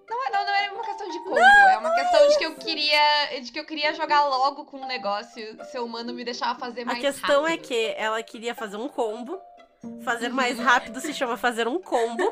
Não, 0.09 0.25
é- 0.25 0.29
não, 0.31 0.45
não 0.45 0.53
é 0.55 0.71
uma 0.71 0.83
questão 0.83 1.09
de 1.09 1.19
combo, 1.19 1.37
é 1.37 1.77
uma 1.77 1.93
questão 1.95 2.27
de 2.29 2.37
que 2.37 2.45
eu 2.45 2.55
queria, 2.55 3.39
de 3.41 3.51
que 3.51 3.59
eu 3.59 3.65
queria 3.65 3.93
jogar 3.93 4.25
logo 4.25 4.65
com 4.65 4.77
um 4.77 4.87
negócio, 4.87 5.65
ser 5.65 5.79
humano 5.79 6.13
me 6.13 6.23
deixava 6.23 6.57
fazer 6.57 6.81
A 6.83 6.85
mais 6.85 6.99
questão 6.99 7.45
é 7.45 7.51
rápido. 7.51 7.67
que 7.67 7.93
ela 7.97 8.21
queria 8.23 8.55
fazer 8.55 8.77
um 8.77 8.87
combo. 8.87 9.39
Fazer 10.03 10.29
mais 10.33 10.57
rápido 10.57 10.99
se 10.99 11.13
chama 11.13 11.37
fazer 11.37 11.67
um 11.67 11.79
combo. 11.79 12.23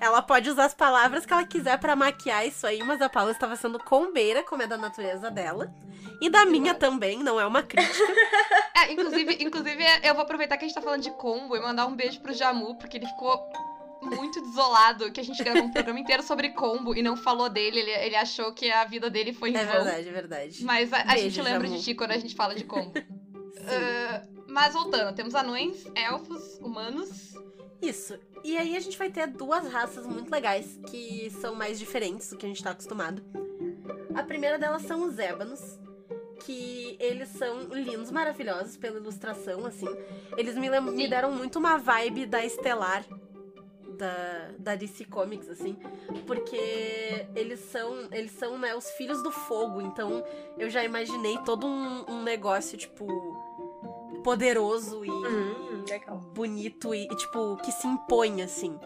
Ela 0.00 0.20
pode 0.22 0.50
usar 0.50 0.64
as 0.64 0.74
palavras 0.74 1.24
que 1.24 1.32
ela 1.32 1.44
quiser 1.46 1.78
pra 1.78 1.94
maquiar 1.94 2.46
isso 2.46 2.66
aí, 2.66 2.82
mas 2.82 3.00
a 3.00 3.08
Paula 3.08 3.30
estava 3.30 3.54
sendo 3.54 3.78
combeira, 3.78 4.42
como 4.42 4.62
é 4.62 4.66
da 4.66 4.76
natureza 4.76 5.30
dela. 5.30 5.72
E 6.20 6.28
da 6.30 6.44
minha 6.44 6.74
também, 6.74 7.18
não 7.18 7.38
é 7.40 7.46
uma 7.46 7.62
crítica. 7.62 7.94
É, 8.76 8.92
inclusive, 8.92 9.36
inclusive, 9.40 9.82
eu 10.02 10.14
vou 10.14 10.24
aproveitar 10.24 10.56
que 10.58 10.64
a 10.64 10.68
gente 10.68 10.74
tá 10.74 10.82
falando 10.82 11.00
de 11.00 11.10
combo 11.12 11.56
e 11.56 11.60
mandar 11.60 11.86
um 11.86 11.94
beijo 11.94 12.20
pro 12.20 12.34
Jamu, 12.34 12.74
porque 12.74 12.96
ele 12.98 13.06
ficou 13.06 13.40
muito 14.04 14.40
desolado 14.40 15.10
que 15.12 15.20
a 15.20 15.24
gente 15.24 15.42
gravou 15.42 15.62
um 15.64 15.70
programa 15.70 15.98
inteiro 16.00 16.22
sobre 16.22 16.50
combo 16.50 16.94
e 16.94 17.02
não 17.02 17.16
falou 17.16 17.48
dele. 17.48 17.80
Ele, 17.80 17.90
ele 17.90 18.16
achou 18.16 18.52
que 18.52 18.70
a 18.70 18.84
vida 18.84 19.08
dele 19.10 19.32
foi 19.32 19.50
em 19.50 19.56
É 19.56 19.64
vão. 19.64 19.84
verdade, 19.84 20.08
é 20.08 20.12
verdade. 20.12 20.64
Mas 20.64 20.92
a, 20.92 21.00
a 21.00 21.04
Beijo, 21.14 21.22
gente 21.30 21.42
lembra 21.42 21.68
de 21.68 21.82
ti 21.82 21.94
quando 21.94 22.10
a 22.12 22.18
gente 22.18 22.34
fala 22.34 22.54
de 22.54 22.64
combo. 22.64 22.92
Ah, 23.66 24.22
mas 24.46 24.74
voltando, 24.74 25.14
temos 25.14 25.34
anões, 25.34 25.86
elfos, 25.94 26.58
humanos. 26.60 27.32
Isso. 27.80 28.18
E 28.42 28.58
aí 28.58 28.76
a 28.76 28.80
gente 28.80 28.98
vai 28.98 29.08
ter 29.08 29.26
duas 29.26 29.66
raças 29.72 30.06
muito 30.06 30.30
legais 30.30 30.78
que 30.90 31.30
são 31.40 31.54
mais 31.54 31.78
diferentes 31.78 32.28
do 32.28 32.36
que 32.36 32.44
a 32.44 32.48
gente 32.48 32.62
tá 32.62 32.72
acostumado. 32.72 33.24
A 34.14 34.22
primeira 34.22 34.58
delas 34.58 34.82
são 34.82 35.02
os 35.04 35.18
ébanos, 35.18 35.60
que 36.44 36.96
eles 37.00 37.30
são 37.30 37.60
lindos, 37.72 38.10
maravilhosos 38.10 38.76
pela 38.76 38.98
ilustração, 38.98 39.64
assim. 39.64 39.88
Eles 40.36 40.56
me, 40.56 40.68
me 40.80 41.08
deram 41.08 41.32
muito 41.32 41.58
uma 41.58 41.78
vibe 41.78 42.26
da 42.26 42.44
Estelar, 42.44 43.02
da, 43.96 44.50
da 44.58 44.74
DC 44.76 45.04
Comics, 45.06 45.48
assim. 45.48 45.76
Porque 46.26 47.26
eles 47.34 47.60
são, 47.60 48.08
eles 48.12 48.32
são, 48.32 48.58
né, 48.58 48.74
os 48.74 48.90
filhos 48.92 49.22
do 49.22 49.30
fogo. 49.30 49.80
Então 49.80 50.24
eu 50.58 50.68
já 50.70 50.84
imaginei 50.84 51.38
todo 51.44 51.66
um, 51.66 52.04
um 52.08 52.22
negócio, 52.22 52.76
tipo, 52.76 53.06
poderoso 54.22 55.04
e 55.04 55.10
Hum, 55.10 55.84
bonito 56.34 56.94
e, 56.94 57.04
e, 57.04 57.16
tipo, 57.16 57.56
que 57.58 57.70
se 57.72 57.86
impõe, 57.86 58.42
assim. 58.42 58.78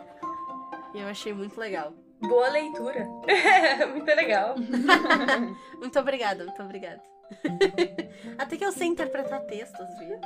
E 0.94 1.00
eu 1.00 1.08
achei 1.08 1.32
muito 1.32 1.58
legal. 1.58 1.92
Boa 2.20 2.48
leitura. 2.48 3.04
Muito 3.92 4.06
legal. 4.06 4.56
Muito 5.78 5.98
obrigada, 6.00 6.44
muito 6.44 6.60
obrigada. 6.62 7.00
Até 8.36 8.56
que 8.56 8.64
eu 8.64 8.72
sei 8.72 8.88
interpretar 8.88 9.40
texto, 9.42 9.80
às 9.80 9.98
vezes. 9.98 10.20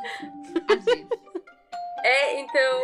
Às 0.70 0.84
vezes. 0.84 1.06
É, 2.02 2.40
então. 2.40 2.80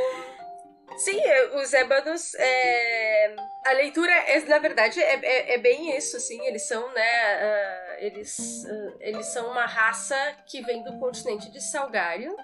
Sim, 0.96 1.20
os 1.54 1.72
ébanos. 1.74 2.34
é, 2.34 3.36
a 3.66 3.72
leitura, 3.72 4.10
é, 4.12 4.40
na 4.40 4.58
verdade, 4.58 5.00
é, 5.00 5.14
é, 5.22 5.54
é 5.54 5.58
bem 5.58 5.96
isso, 5.96 6.16
assim. 6.16 6.44
Eles 6.46 6.66
são, 6.66 6.92
né? 6.92 7.34
ah, 7.42 7.96
eles, 8.00 8.64
ah, 8.66 8.92
eles 9.00 9.26
são 9.26 9.50
uma 9.50 9.66
raça 9.66 10.16
que 10.46 10.60
vem 10.62 10.82
do 10.82 10.98
continente 10.98 11.50
de 11.50 11.60
Salgário, 11.62 12.36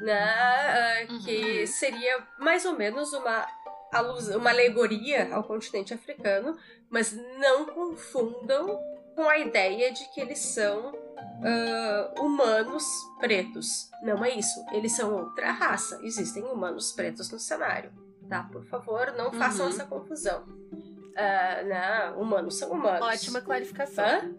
né? 0.00 1.06
Que 1.24 1.60
Uhum. 1.60 1.66
seria 1.66 2.26
mais 2.38 2.64
ou 2.64 2.72
menos 2.72 3.12
uma, 3.12 3.46
uma 4.36 4.50
alegoria 4.50 5.28
ao 5.32 5.44
continente 5.44 5.94
africano, 5.94 6.58
mas 6.90 7.12
não 7.12 7.66
confundam 7.66 8.80
com 9.14 9.28
a 9.28 9.38
ideia 9.38 9.92
de 9.92 10.04
que 10.12 10.20
eles 10.20 10.38
são 10.38 10.92
ah, 11.44 12.14
humanos 12.20 12.84
pretos. 13.20 13.90
Não 14.02 14.24
é 14.24 14.30
isso. 14.34 14.64
Eles 14.72 14.92
são 14.92 15.12
outra 15.14 15.50
raça. 15.52 16.00
Existem 16.02 16.42
humanos 16.44 16.92
pretos 16.92 17.30
no 17.30 17.38
cenário. 17.38 17.92
Tá? 18.28 18.44
Por 18.50 18.64
favor, 18.64 19.12
não 19.16 19.32
façam 19.32 19.66
Uhum. 19.66 19.72
essa 19.72 19.84
confusão. 19.84 20.44
Ah, 21.16 21.62
não, 22.14 22.22
humanos 22.22 22.56
são 22.58 22.70
humanos. 22.72 23.06
Ótima 23.06 23.40
clarificação. 23.40 24.04
Hã? 24.04 24.34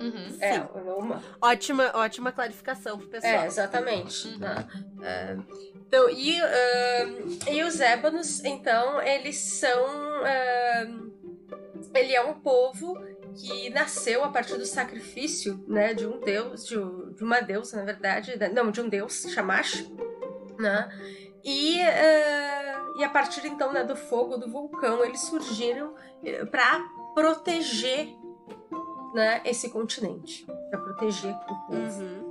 Uhum. 0.00 0.36
É, 0.40 0.58
uma, 0.98 1.22
Ótima, 1.40 1.90
ótima 1.94 2.32
clarificação 2.32 2.98
pro 2.98 3.06
pessoal. 3.08 3.32
é, 3.32 3.46
exatamente. 3.46 4.26
Uhum. 4.28 4.38
né? 4.38 4.68
É, 5.02 5.36
então, 5.76 6.10
e, 6.10 6.40
ah, 6.40 7.50
e 7.50 7.62
os 7.62 7.80
ébanos, 7.80 8.44
então, 8.44 9.00
eles 9.00 9.36
são. 9.38 9.84
ah, 10.24 10.86
ele 11.94 12.12
é 12.14 12.22
um 12.22 12.34
povo 12.40 12.98
que 13.36 13.70
nasceu 13.70 14.24
a 14.24 14.28
partir 14.28 14.56
do 14.56 14.66
sacrifício, 14.66 15.64
né, 15.66 15.94
de 15.94 16.06
um 16.06 16.20
deus, 16.20 16.66
de, 16.66 16.76
uma 17.22 17.40
deusa, 17.40 17.76
na 17.76 17.84
verdade, 17.84 18.36
né, 18.38 18.48
não, 18.48 18.70
de 18.70 18.80
um 18.80 18.88
deus, 18.88 19.26
Shamash, 19.30 19.90
né? 20.58 20.88
E, 21.44 21.76
uh, 21.76 23.00
e 23.00 23.04
a 23.04 23.08
partir 23.10 23.46
então 23.46 23.70
né, 23.72 23.84
do 23.84 23.94
fogo 23.94 24.38
do 24.38 24.50
vulcão, 24.50 25.04
eles 25.04 25.20
surgiram 25.20 25.94
para 26.50 26.80
proteger 27.14 28.16
né, 29.14 29.42
esse 29.44 29.68
continente, 29.68 30.46
para 30.70 30.80
proteger 30.80 31.32
o 31.32 31.66
povo. 31.66 32.02
Uhum. 32.02 32.23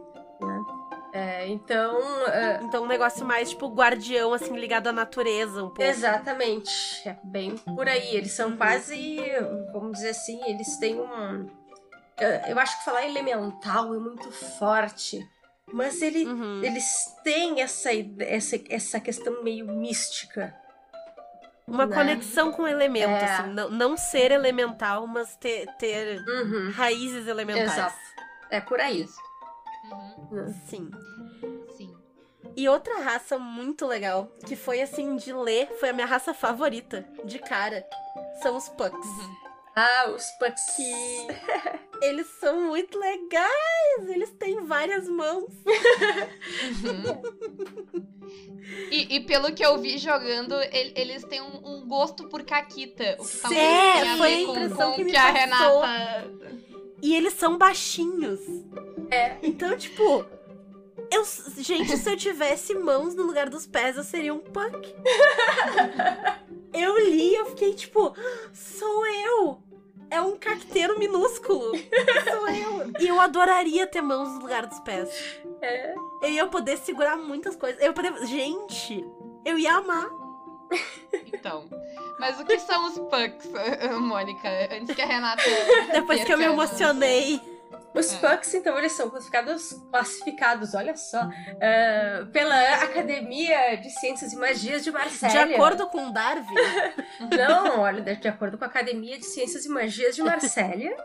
É, 1.15 1.47
então. 1.47 1.99
Uh, 1.99 2.63
Então 2.65 2.83
um 2.83 2.87
negócio 2.87 3.23
mais 3.23 3.51
tipo 3.51 3.67
guardião, 3.67 4.33
assim, 4.33 4.57
ligado 4.57 4.87
à 4.87 4.91
natureza 4.91 5.59
um 5.63 5.67
pouco. 5.67 5.83
Exatamente. 5.83 7.07
É 7.07 7.15
bem 7.23 7.55
por 7.57 7.87
aí. 7.87 8.15
Eles 8.15 8.31
são 8.31 8.57
quase, 8.57 9.19
vamos 9.71 9.91
dizer 9.97 10.09
assim, 10.09 10.41
eles 10.47 10.75
têm 10.77 10.99
um. 10.99 11.47
Eu 12.47 12.57
acho 12.59 12.79
que 12.79 12.85
falar 12.85 13.05
elemental 13.05 13.93
é 13.93 13.97
muito 13.99 14.31
forte. 14.31 15.19
Mas 15.71 16.01
ele, 16.01 16.25
Uhum. 16.25 16.61
eles 16.63 16.85
têm 17.23 17.61
essa, 17.61 17.89
essa, 18.19 18.59
essa 18.69 18.99
questão 18.99 19.43
meio 19.43 19.65
mística. 19.65 20.53
Uma 21.65 21.85
né? 21.85 21.95
conexão 21.95 22.51
com 22.51 22.63
o 22.63 22.67
elemento, 22.67 23.07
É. 23.09 23.23
assim. 23.23 23.49
Não, 23.53 23.69
não 23.69 23.97
ser 23.97 24.31
elemental, 24.31 25.07
mas 25.07 25.35
ter, 25.37 25.65
ter 25.77 26.19
Uhum. 26.27 26.71
raízes 26.71 27.27
elementais. 27.27 27.71
Exato. 27.71 27.95
É 28.51 28.59
por 28.61 28.79
aí. 28.79 29.05
Uhum. 30.31 30.53
Sim. 30.67 30.91
Sim. 31.77 31.95
E 32.55 32.67
outra 32.69 32.99
raça 32.99 33.37
muito 33.39 33.85
legal, 33.87 34.31
que 34.45 34.55
foi 34.55 34.81
assim, 34.81 35.15
de 35.15 35.33
ler, 35.33 35.67
foi 35.79 35.89
a 35.89 35.93
minha 35.93 36.05
raça 36.07 36.33
favorita, 36.33 37.05
de 37.23 37.39
cara, 37.39 37.85
são 38.41 38.55
os 38.55 38.69
Pucks. 38.69 39.07
Uhum. 39.07 39.35
Ah, 39.75 40.09
os 40.15 40.25
Pucks. 40.37 40.61
Que 40.75 41.27
eles 42.05 42.27
são 42.39 42.67
muito 42.67 42.99
legais, 42.99 44.07
eles 44.09 44.29
têm 44.31 44.63
várias 44.65 45.07
mãos. 45.09 45.51
Uhum. 46.83 48.03
E, 48.89 49.17
e 49.17 49.19
pelo 49.21 49.53
que 49.53 49.63
eu 49.63 49.77
vi 49.77 49.97
jogando, 49.97 50.53
el- 50.55 50.93
eles 50.95 51.23
têm 51.25 51.41
um, 51.41 51.67
um 51.67 51.87
gosto 51.87 52.27
por 52.29 52.43
caquita. 52.43 53.17
O 53.19 53.25
que 53.25 53.37
talvez 53.37 53.61
é, 53.61 54.17
foi 54.17 54.29
ver 54.29 54.43
a 54.43 54.45
com, 54.45 54.51
impressão 54.51 54.89
com 54.91 54.95
que 54.95 55.03
me 55.03 55.11
que 55.11 55.17
a. 55.17 55.29
Renata. 55.31 56.23
E 57.03 57.13
eles 57.13 57.33
são 57.33 57.57
baixinhos. 57.57 58.39
É. 59.11 59.35
Então, 59.43 59.75
tipo, 59.77 60.25
eu, 61.11 61.25
gente, 61.57 61.97
se 61.97 62.09
eu 62.09 62.15
tivesse 62.15 62.73
mãos 62.73 63.13
no 63.13 63.23
lugar 63.23 63.49
dos 63.49 63.67
pés, 63.67 63.97
eu 63.97 64.05
seria 64.05 64.33
um 64.33 64.39
Puck. 64.39 64.95
eu 66.73 66.97
li, 66.99 67.35
eu 67.35 67.47
fiquei 67.47 67.73
tipo, 67.73 68.15
sou 68.53 69.05
eu. 69.05 69.61
É 70.09 70.21
um 70.21 70.37
cacteiro 70.37 70.97
minúsculo. 70.97 71.73
Sou 71.75 72.47
eu. 72.47 72.93
E 72.97 73.07
eu 73.07 73.19
adoraria 73.19 73.85
ter 73.85 74.01
mãos 74.01 74.29
no 74.29 74.39
lugar 74.39 74.65
dos 74.65 74.79
pés. 74.79 75.41
É. 75.61 75.95
Eu 76.21 76.29
ia 76.29 76.47
poder 76.47 76.77
segurar 76.77 77.17
muitas 77.17 77.57
coisas. 77.57 77.81
Eu 77.81 77.93
poder... 77.93 78.15
Gente, 78.25 79.05
eu 79.43 79.59
ia 79.59 79.75
amar. 79.75 80.22
Então. 81.33 81.65
Mas 82.19 82.39
o 82.39 82.45
que 82.45 82.59
são 82.59 82.87
os 82.87 82.99
pucks, 82.99 83.49
Mônica? 83.99 84.49
Antes 84.71 84.95
que 84.95 85.01
a 85.01 85.05
Renata. 85.05 85.43
Depois 85.91 86.23
que 86.23 86.31
eu 86.31 86.37
me 86.37 86.45
emocionei. 86.45 87.41
Os 87.93 88.11
É. 88.13 88.17
Pucks, 88.17 88.53
então, 88.55 88.77
eles 88.77 88.91
são 88.93 89.09
classificados, 89.09 89.73
classificados 89.91 90.73
olha 90.73 90.95
só, 90.95 91.29
eh, 91.59 92.25
pela 92.33 92.55
Academia 92.83 93.75
de 93.77 93.89
Ciências 93.91 94.33
e 94.33 94.35
Magias 94.35 94.83
de 94.83 94.89
De 94.89 94.97
Marsella. 94.97 95.53
acordo 95.55 95.87
com 95.87 96.11
Darwin, 96.11 96.45
Não, 97.37 97.81
olha, 97.81 98.01
de 98.01 98.15
de 98.15 98.27
acordo 98.27 98.57
com 98.57 98.63
a 98.63 98.67
Academia 98.67 99.17
de 99.17 99.25
Ciências 99.25 99.65
e 99.65 99.69
Magias 99.69 100.15
de 100.15 100.23
Marsella, 100.23 100.95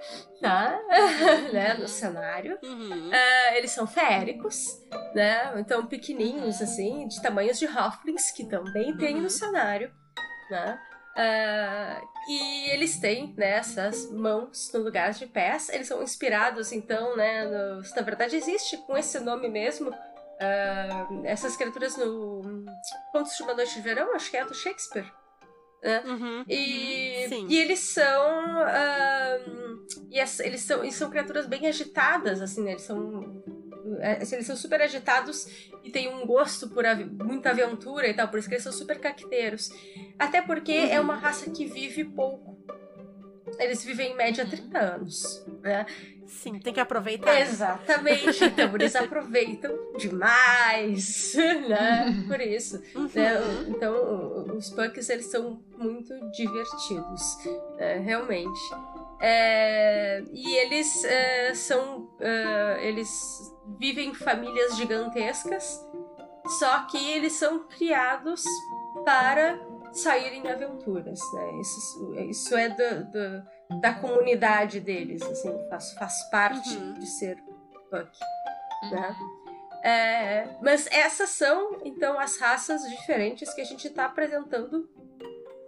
tá? 0.40 0.78
né, 1.52 1.74
no 1.74 1.88
cenário. 1.88 2.58
uhum, 2.62 3.10
Eh, 3.12 3.58
eles 3.58 3.70
são 3.70 3.86
feéricos, 3.86 4.66
né? 5.14 5.52
Então, 5.56 5.86
pequenininhos, 5.86 6.62
assim, 6.62 7.06
de 7.08 7.20
tamanhos 7.20 7.58
de 7.58 7.66
Hofflings, 7.66 8.30
que 8.30 8.44
também 8.48 8.96
tem 8.96 9.16
Uhum. 9.16 9.22
no 9.22 9.30
cenário, 9.30 9.90
né? 10.50 10.78
Ah, 11.20 12.00
e 12.28 12.70
eles 12.70 12.96
têm, 13.00 13.34
né, 13.36 13.50
essas 13.56 14.08
mãos 14.12 14.70
no 14.72 14.80
lugar 14.82 15.10
de 15.12 15.26
pés. 15.26 15.68
Eles 15.68 15.88
são 15.88 16.00
inspirados, 16.00 16.70
então, 16.70 17.16
né, 17.16 17.44
no- 17.44 17.82
na 17.96 18.02
verdade 18.02 18.36
existe 18.36 18.76
com 18.86 18.96
esse 18.96 19.18
nome 19.18 19.48
mesmo, 19.48 19.92
ah, 20.40 21.08
essas 21.24 21.56
criaturas 21.56 21.96
no 21.96 22.64
Contos 23.10 23.36
de 23.36 23.42
uma 23.42 23.54
Noite 23.54 23.74
de 23.74 23.80
Verão, 23.80 24.14
acho 24.14 24.30
que 24.30 24.36
é 24.36 24.44
do 24.44 24.54
Shakespeare. 24.54 25.12
uhum. 26.06 26.44
E, 26.48 27.26
Sim. 27.28 27.46
e 27.48 27.58
eles 27.58 27.80
são. 27.80 28.62
ahn, 28.62 29.86
e 30.10 30.18
essa- 30.20 30.44
eles 30.46 30.60
são. 30.62 30.84
E 30.84 30.92
são 30.92 31.08
criaturas 31.10 31.46
bem 31.46 31.66
agitadas, 31.66 32.40
assim, 32.40 32.62
né? 32.62 32.72
Eles 32.72 32.82
são. 32.82 33.42
É, 34.00 34.22
assim, 34.22 34.36
Eles 34.36 34.46
são 34.46 34.56
super 34.56 34.80
agitados 34.82 35.46
e 35.84 35.90
têm 35.90 36.12
um 36.12 36.26
gosto 36.26 36.68
por 36.68 36.84
ave- 36.86 37.04
muita 37.04 37.50
aventura 37.50 38.06
e 38.08 38.14
tal, 38.14 38.28
por 38.28 38.38
isso 38.38 38.48
que 38.48 38.54
eles 38.54 38.64
são 38.64 38.72
super 38.72 38.98
cacteiros. 39.00 39.70
Até 40.18 40.42
porque 40.42 40.72
é 40.72 41.00
uma 41.00 41.14
raça 41.16 41.50
que 41.50 41.64
vive 41.66 42.04
pouco. 42.04 42.58
Eles 43.58 43.82
vivem 43.84 44.12
em 44.12 44.16
média 44.16 44.44
Uhum. 44.44 44.50
30 44.50 44.78
anos. 44.78 45.44
Né? 45.62 45.86
Sim, 46.26 46.58
tem 46.60 46.74
que 46.74 46.80
aproveitar. 46.80 47.40
Exatamente. 47.40 48.44
Então 48.44 48.74
eles 48.74 48.94
aproveitam 48.96 49.74
demais, 49.96 51.34
né? 51.68 52.24
Por 52.28 52.40
isso. 52.40 52.80
né? 53.14 53.38
Uhum. 53.40 53.68
Então, 53.70 54.56
os 54.56 54.68
punks, 54.70 55.08
eles 55.08 55.26
são 55.26 55.62
muito 55.78 56.12
divertidos, 56.32 57.22
né? 57.78 57.98
realmente. 58.00 58.60
É, 59.20 60.22
e 60.32 60.54
eles 60.56 61.04
é, 61.04 61.52
são. 61.54 62.08
é, 62.20 62.78
eles 62.86 63.10
vivem 63.78 64.10
em 64.10 64.14
famílias 64.14 64.76
gigantescas, 64.76 65.84
só 66.58 66.84
que 66.84 66.96
eles 67.12 67.32
são 67.32 67.60
criados 67.68 68.44
para 69.04 69.58
saírem 69.92 70.44
em 70.44 70.48
aventuras, 70.48 71.18
né? 71.34 71.60
Isso, 71.60 72.14
isso 72.30 72.56
é 72.56 72.68
do- 72.68 73.04
do- 73.10 73.80
da 73.80 73.94
comunidade 73.94 74.80
deles, 74.80 75.20
assim, 75.22 75.52
faz, 75.68 75.92
faz 75.94 76.22
parte 76.30 76.76
Uhum. 76.76 76.94
de 76.94 77.06
ser 77.06 77.36
punk. 77.90 78.10
Uhum. 78.84 78.90
né? 78.90 79.16
É, 79.82 80.48
mas 80.62 80.86
essas 80.90 81.30
são, 81.30 81.80
então, 81.84 82.18
as 82.18 82.38
raças 82.38 82.82
diferentes 82.88 83.52
que 83.54 83.60
a 83.60 83.64
gente 83.64 83.86
está 83.88 84.04
apresentando 84.06 84.88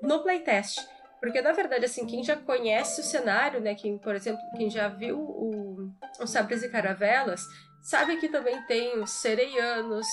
no 0.02 0.20
playtest. 0.22 0.78
Porque, 1.20 1.42
na 1.42 1.52
verdade, 1.52 1.84
assim, 1.84 2.06
quem 2.06 2.24
já 2.24 2.34
conhece 2.34 3.00
o 3.00 3.04
cenário, 3.04 3.60
né? 3.60 3.74
Quem, 3.74 3.98
por 3.98 4.14
exemplo, 4.14 4.40
quem 4.56 4.70
já 4.70 4.88
viu 4.88 5.18
o, 5.18 5.92
o 6.18 6.26
Sabres 6.26 6.62
e 6.62 6.68
Caravelas, 6.68 7.42
sabe 7.82 8.16
que 8.16 8.28
também 8.28 8.60
tem 8.66 8.98
os 8.98 9.10
Sereianos, 9.10 10.06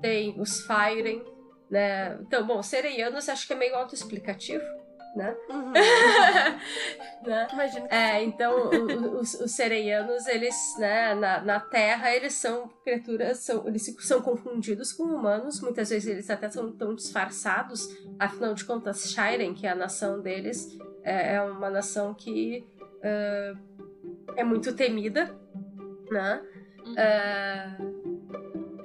tem 0.00 0.34
os 0.40 0.60
Firen, 0.66 1.22
né? 1.70 2.18
Então, 2.20 2.44
bom, 2.44 2.62
Sereianos 2.62 3.28
acho 3.28 3.46
que 3.46 3.52
é 3.52 3.56
meio 3.56 3.76
autoexplicativo, 3.76 4.64
né? 5.14 5.36
Uhum. 5.48 5.72
né? 7.26 7.48
Imagina 7.52 7.88
que 7.88 7.94
É, 7.94 8.22
então 8.22 8.70
os, 9.18 9.34
os 9.34 9.50
sereianos, 9.52 10.26
eles, 10.26 10.54
né, 10.78 11.14
na, 11.14 11.40
na 11.40 11.60
Terra, 11.60 12.14
eles 12.14 12.34
são 12.34 12.68
criaturas, 12.82 13.38
são, 13.38 13.66
eles 13.66 13.94
são 14.00 14.22
confundidos 14.22 14.92
com 14.92 15.04
humanos, 15.04 15.60
muitas 15.60 15.90
vezes 15.90 16.08
eles 16.08 16.30
até 16.30 16.48
são 16.48 16.72
tão 16.72 16.94
disfarçados, 16.94 17.88
afinal 18.18 18.54
de 18.54 18.64
contas, 18.64 19.10
Shiren, 19.10 19.54
que 19.54 19.66
é 19.66 19.70
a 19.70 19.74
nação 19.74 20.20
deles, 20.20 20.76
é, 21.02 21.34
é 21.34 21.42
uma 21.42 21.68
nação 21.68 22.14
que 22.14 22.66
é, 23.02 23.54
é 24.36 24.44
muito 24.44 24.72
temida, 24.74 25.34
né? 26.10 26.42
Uhum. 26.84 26.98
É, 26.98 27.76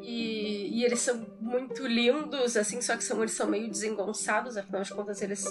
e, 0.01 0.79
e 0.79 0.85
eles 0.85 0.99
são 0.99 1.25
muito 1.39 1.85
lindos, 1.85 2.55
assim, 2.55 2.81
só 2.81 2.95
que 2.95 3.03
são, 3.03 3.19
eles 3.19 3.33
são 3.33 3.47
meio 3.47 3.69
desengonçados, 3.69 4.57
afinal 4.57 4.81
de 4.81 4.93
contas, 4.93 5.21
eles 5.21 5.43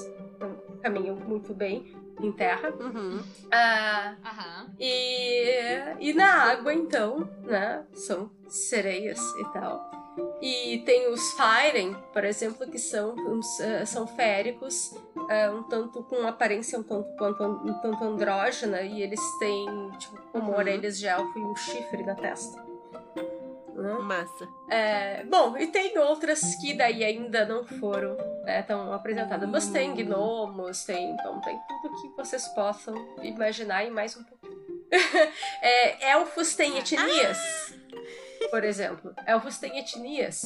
caminham 0.87 1.17
muito 1.17 1.53
bem 1.53 1.85
em 2.21 2.31
terra. 2.33 2.71
Uhum. 2.71 3.21
Ah, 3.51 4.15
Aham. 4.25 4.71
e, 4.79 5.51
e 6.01 6.13
na 6.15 6.27
água, 6.53 6.73
então, 6.73 7.29
né? 7.43 7.85
São 7.93 8.31
sereias 8.49 9.19
e 9.19 9.53
tal. 9.53 9.91
E 10.41 10.79
tem 10.87 11.09
os 11.13 11.21
Firen, 11.33 11.93
por 12.13 12.25
exemplo, 12.25 12.67
que 12.71 12.79
são, 12.79 13.15
uns, 13.15 13.61
eh, 13.61 13.85
são 13.85 14.07
féricos, 14.07 14.95
eh, 15.29 15.51
um 15.51 15.63
tanto 15.65 16.03
com 16.05 16.27
aparência 16.27 16.79
um 16.79 16.83
tanto 16.83 17.09
quanto 17.19 17.43
um 17.43 17.75
tanto 17.83 18.03
andrógena, 18.05 18.81
e 18.81 19.03
eles 19.03 19.21
têm, 19.39 19.67
tipo, 19.99 20.17
como 20.33 20.53
Uhum. 20.53 20.57
orelhas 20.59 20.99
de 20.99 21.07
elfo 21.07 21.39
e 21.39 21.43
um 21.43 21.55
chifre 21.57 22.03
na 22.03 22.15
testa. 22.15 22.65
Né? 23.77 23.93
Massa. 23.99 24.49
É, 24.71 25.25
bom, 25.25 25.57
e 25.59 25.67
tem 25.67 25.97
outras 25.99 26.55
que 26.57 26.73
daí 26.75 27.05
ainda 27.05 27.45
não 27.45 27.65
foram 27.65 28.17
né, 28.43 28.63
tão 28.63 28.93
apresentadas. 28.93 29.49
Mas 29.49 29.69
tem 29.69 29.95
gnomos, 29.95 30.85
tem, 30.85 31.11
então 31.11 31.41
tem 31.43 31.59
tudo 31.69 32.01
que 32.01 32.09
vocês 32.17 32.49
possam 32.49 32.95
imaginar 33.23 33.85
e 33.85 33.91
mais 33.91 34.17
um 34.17 34.25
pouquinho. 34.25 34.57
é, 35.61 36.11
elfos 36.13 36.55
têm 36.55 36.79
etnias, 36.79 37.75
por 38.51 38.65
exemplo. 38.65 39.15
Elfos 39.27 39.59
têm 39.59 39.79
etnias, 39.79 40.43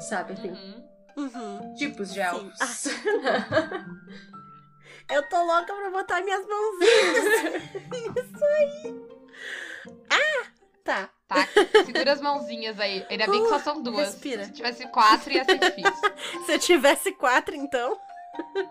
sabe? 0.00 0.34
Tem 0.40 0.50
Uhum. 0.50 0.82
Ah. 1.14 1.20
Uhum. 1.20 1.74
tipos 1.74 2.12
de 2.12 2.20
elfos. 2.20 2.86
Eu 5.10 5.22
tô 5.28 5.36
louca 5.44 5.74
pra 5.74 5.90
botar 5.90 6.22
minhas 6.22 6.46
mãozinhas. 6.46 7.62
Isso 8.16 8.44
aí. 8.44 9.02
Ah, 10.08 10.41
tá. 10.84 11.10
Tá, 11.28 11.48
segura 11.86 12.12
as 12.12 12.20
mãozinhas 12.20 12.78
aí. 12.78 13.06
Ainda 13.08 13.26
bem 13.26 13.42
que 13.42 13.48
só 13.48 13.58
são 13.58 13.82
duas. 13.82 14.08
respira. 14.08 14.44
Se 14.44 14.52
tivesse 14.52 14.86
quatro, 14.88 15.32
ia 15.32 15.44
ser 15.44 15.58
difícil. 15.58 16.10
Se 16.44 16.52
eu 16.52 16.58
tivesse 16.58 17.12
quatro, 17.12 17.54
então. 17.56 17.98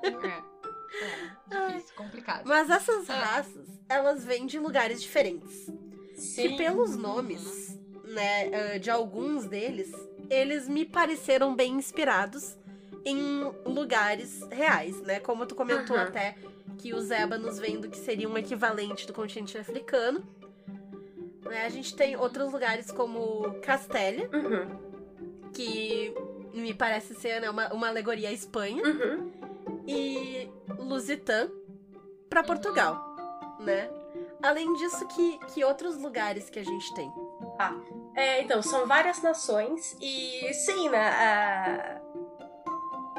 É, 0.04 1.56
é 1.56 1.68
difícil, 1.70 1.96
complicado. 1.96 2.44
Mas 2.46 2.70
essas 2.70 3.10
Ah. 3.10 3.16
raças, 3.16 3.68
elas 3.90 4.24
vêm 4.24 4.46
de 4.46 4.60
lugares 4.60 5.02
diferentes. 5.02 5.68
Sim. 6.16 6.54
E 6.54 6.58
pelos 6.58 6.96
nomes, 6.96 7.78
né, 8.06 8.52
ah, 8.76 8.78
de 8.78 8.92
alguns 8.92 9.46
deles, 9.46 9.92
eles 10.30 10.68
me 10.68 10.86
pareceram 10.86 11.56
bem 11.56 11.74
inspirados 11.74 12.56
em 13.04 13.44
lugares 13.66 14.42
reais, 14.52 15.02
né? 15.02 15.20
Como 15.20 15.46
tu 15.48 15.56
comentou 15.56 15.96
Uhum. 15.96 16.04
até 16.04 16.36
que 16.78 16.94
os 16.94 17.10
ébanos 17.10 17.58
vêm 17.58 17.80
do 17.80 17.90
que 17.90 17.98
seria 17.98 18.30
um 18.30 18.38
equivalente 18.38 19.08
do 19.08 19.14
continente 19.14 19.58
africano. 19.58 20.24
Né, 21.46 21.66
a 21.66 21.70
gente 21.70 21.96
tem 21.96 22.16
outros 22.16 22.52
lugares 22.52 22.92
como 22.92 23.60
Castélia, 23.62 24.30
Uhum. 24.32 24.78
que 25.54 26.14
me 26.54 26.74
parece 26.74 27.16
ser 27.16 27.42
né, 27.42 27.50
uma, 27.50 27.74
uma 27.74 27.88
alegoria 27.90 28.30
à 28.30 28.32
Espanha, 28.32 28.84
Uhum. 28.84 29.32
e 29.88 30.50
Lusitã 30.78 31.50
para 32.30 32.44
Portugal, 32.44 33.04
né? 33.60 33.90
Além 34.42 34.74
disso, 34.76 35.08
que, 35.10 35.38
que 35.54 35.64
outros 35.64 35.98
lugares 36.02 36.50
que 36.50 36.60
a 36.60 36.64
gente 36.64 36.94
tem? 36.94 37.12
É, 38.16 38.42
então, 38.42 38.62
são 38.64 38.88
várias 38.88 39.22
nações 39.22 39.96
e 40.02 40.52
sim, 40.54 40.90
né? 40.90 41.00
a- 41.00 42.02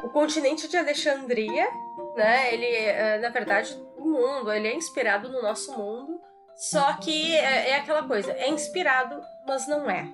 O 0.05 0.09
continente 0.11 0.67
de 0.69 0.77
Alexandria, 0.77 1.69
né? 2.17 2.53
Ele, 2.55 2.67
é, 2.67 3.19
na 3.21 3.29
verdade, 3.29 3.73
o 3.97 4.05
mundo, 4.05 4.53
ele 4.53 4.67
é 4.69 4.75
inspirado 4.75 5.29
no 5.31 5.41
nosso 5.41 5.71
mundo, 5.79 6.12
só 6.57 6.95
que 6.95 7.35
é, 7.37 7.71
é 7.71 7.77
aquela 7.77 8.03
coisa, 8.07 8.33
é 8.33 8.49
inspirado, 8.49 9.21
mas 9.47 9.67
não 9.67 9.91
é. 9.91 10.09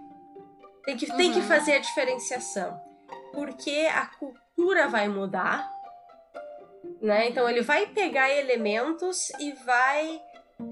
Tem 0.84 0.96
que, 0.96 1.06
tem 1.16 1.32
que 1.32 1.40
Uhum. 1.40 1.46
fazer 1.46 1.74
a 1.74 1.78
diferenciação. 1.78 2.80
Porque 3.32 3.88
a 3.92 4.06
cultura 4.06 4.88
vai 4.88 5.08
mudar, 5.08 5.70
né? 7.00 7.28
Então 7.28 7.48
ele 7.48 7.60
vai 7.62 7.86
pegar 7.86 8.30
elementos 8.30 9.30
e 9.38 9.52
vai 9.52 10.20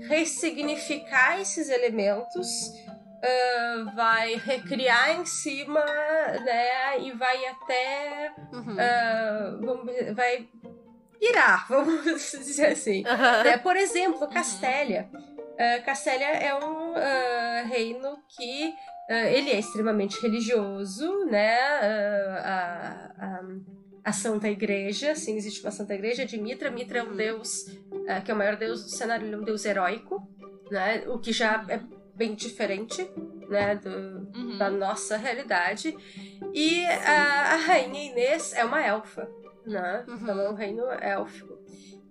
ressignificar 0.08 1.40
esses 1.40 1.68
elementos 1.68 2.72
ah, 3.22 3.92
vai 3.94 4.34
recriar 4.36 5.10
em 5.20 5.24
cima, 5.26 5.84
né? 5.84 7.00
E 7.00 7.12
vai 7.12 7.46
até. 7.46 8.32
Uhum. 8.52 8.76
ah, 8.78 9.58
vamos 9.60 9.92
vai 10.14 10.48
pirar, 11.18 11.66
vamos 11.68 12.04
dizer 12.04 12.66
assim. 12.68 13.04
Aham. 13.06 13.42
É, 13.46 13.56
por 13.58 13.76
exemplo, 13.76 14.28
Castélia. 14.28 15.08
Ah, 15.58 15.80
Castélia 15.84 16.26
é 16.26 16.54
um 16.54 16.94
ah, 16.96 17.62
reino 17.66 18.18
que 18.28 18.74
ah, 19.08 19.28
ele 19.30 19.50
é 19.50 19.58
extremamente 19.58 20.20
religioso, 20.20 21.24
né? 21.26 21.58
A, 21.60 23.12
a, 23.18 23.40
a 24.04 24.12
Santa 24.12 24.48
Igreja, 24.48 25.14
sim, 25.14 25.36
existe 25.36 25.62
uma 25.62 25.70
Santa 25.70 25.94
Igreja 25.94 26.24
de 26.24 26.38
Mitra. 26.38 26.70
Mitra 26.70 26.98
é 26.98 27.02
um 27.02 27.08
Uhum. 27.10 27.16
deus 27.16 27.64
que 28.24 28.30
é 28.30 28.34
o 28.34 28.36
maior 28.36 28.56
deus 28.56 28.84
do 28.84 28.88
cenário, 28.90 29.26
ele 29.26 29.34
é 29.34 29.38
um 29.38 29.42
deus 29.44 29.64
heróico, 29.64 30.22
né? 30.70 31.02
O 31.08 31.18
que 31.18 31.32
já 31.32 31.64
é 31.68 31.80
bem 32.14 32.34
diferente, 32.34 33.02
né? 33.48 33.74
Do, 33.76 34.28
Uhum. 34.36 34.58
da 34.58 34.70
nossa 34.70 35.16
realidade. 35.16 35.96
E 36.54 36.84
a, 36.86 37.54
a 37.54 37.56
rainha 37.56 38.10
Inês 38.12 38.52
é 38.54 38.64
uma 38.64 38.80
elfa, 38.84 39.28
né? 39.66 40.04
Uhum. 40.06 40.14
Então 40.14 40.40
é 40.40 40.50
um 40.50 40.54
reino 40.54 40.84
élfico. 41.00 41.56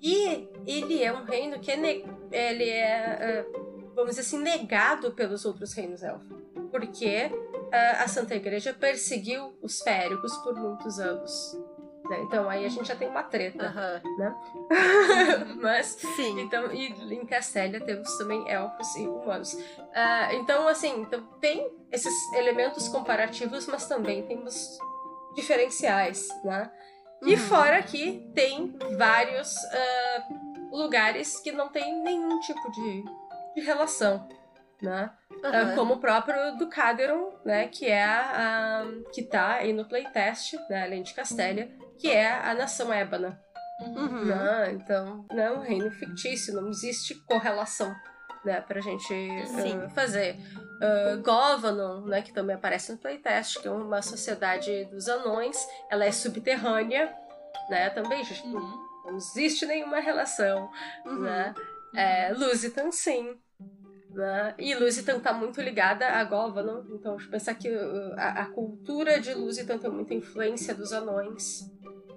E 0.02 0.48
ele 0.66 1.04
é 1.04 1.12
um 1.14 1.24
reino 1.24 1.60
que 1.60 1.72
é 1.72 1.76
ne- 1.78 2.06
ele 2.32 2.70
é, 2.70 3.18
eh, 3.22 3.46
vamos 3.96 4.12
dizer 4.16 4.22
assim, 4.22 4.40
negado 4.40 5.12
pelos 5.14 5.46
outros 5.46 5.74
reinos 5.74 6.04
élficos. 6.04 6.44
Porque 6.72 7.32
ah, 7.72 8.04
a 8.04 8.08
Santa 8.08 8.36
Igreja 8.36 8.74
perseguiu 8.74 9.58
os 9.62 9.82
férigos 9.82 10.36
por 10.38 10.56
muitos 10.56 11.00
anos. 11.00 11.58
né? 12.10 12.20
Então 12.24 12.50
aí 12.50 12.66
a 12.66 12.70
gente 12.70 12.88
já 12.88 12.96
tem 12.96 13.08
uma 13.08 13.24
treta. 13.24 13.66
Aham. 13.66 14.02
Mas 15.62 15.88
Sim. 16.16 16.40
então, 16.42 16.72
e 16.72 16.88
em 17.14 17.26
Castélia 17.26 17.80
temos 17.80 18.16
também 18.18 18.48
elfos 18.50 18.96
e 18.96 19.08
humanos. 19.08 19.58
Ah, 19.94 20.34
então, 20.34 20.68
assim, 20.68 21.02
então 21.02 21.22
tem 21.40 21.72
esses 21.92 22.14
elementos 22.34 22.88
comparativos, 22.90 23.66
mas 23.68 23.88
também 23.88 24.24
temos 24.28 24.78
diferenciais, 25.36 26.28
né? 26.44 26.70
E 27.26 27.34
Uhum. 27.34 27.38
fora 27.40 27.82
que 27.84 28.30
tem 28.36 28.78
vários 28.98 29.56
ah, 29.66 30.28
lugares 30.72 31.40
que 31.40 31.52
não 31.52 31.70
tem 31.70 32.02
nenhum 32.04 32.40
tipo 32.42 32.72
de, 32.72 33.04
de 33.56 33.62
relação, 33.62 34.28
né? 34.82 35.12
Aham. 35.44 35.76
como 35.76 35.94
o 35.96 36.00
próprio 36.00 36.56
do 36.58 36.68
Caderon, 36.70 37.34
né? 37.46 37.68
Que 37.68 37.88
é 37.88 38.04
a, 38.04 38.82
a- 38.82 38.86
que 39.14 39.24
tá 39.24 39.56
aí 39.56 39.74
no 39.74 39.86
playtest, 39.86 40.54
né? 40.70 40.84
Além 40.84 41.04
de 41.04 41.14
Castélia, 41.14 41.70
que 42.00 42.10
é 42.12 42.32
a 42.32 42.54
nação 42.54 42.92
ébana. 42.94 43.40
Uhum. 43.82 44.26
Não, 44.26 44.66
então, 44.72 45.26
não 45.32 45.44
é 45.44 45.52
um 45.52 45.60
reino 45.60 45.92
fictício, 45.92 46.54
não 46.54 46.70
existe 46.70 47.14
correlação, 47.26 47.94
né, 48.46 48.62
pra 48.62 48.80
gente 48.80 49.14
uh, 49.14 49.90
fazer. 49.90 50.38
Uh, 50.76 51.22
Govanon, 51.22 52.02
né, 52.02 52.22
que 52.22 52.34
também 52.34 52.56
aparece 52.56 52.92
no 52.92 52.98
playtest, 52.98 53.62
que 53.62 53.68
é 53.68 53.72
uma 53.72 54.02
sociedade 54.02 54.86
dos 54.86 55.08
anões, 55.08 55.58
ela 55.90 56.04
é 56.06 56.12
subterrânea, 56.12 57.16
né, 57.70 57.90
também, 57.92 58.24
gente, 58.24 58.46
não, 58.48 58.60
Uhum. 58.60 58.88
não 59.06 59.16
existe 59.18 59.66
nenhuma 59.66 60.00
relação, 60.00 60.70
Uhum. 61.06 61.22
né. 61.22 61.54
É, 61.96 62.34
Lusitan, 62.34 62.92
sim. 62.92 63.38
Né? 64.10 64.54
E 64.58 64.74
Lusitan 64.76 65.20
tá 65.20 65.34
muito 65.34 65.62
ligada 65.62 66.08
a 66.08 66.24
Govanon, 66.24 66.84
então 66.94 67.18
eu 67.20 67.30
pensar 67.30 67.54
que 67.56 67.70
uh, 67.70 68.14
a, 68.18 68.44
a 68.44 68.46
cultura 68.46 69.20
de 69.20 69.34
Lusitan 69.34 69.78
tem 69.78 69.90
muita 69.90 70.14
influência 70.14 70.74
dos 70.74 70.92
anões. 70.94 71.70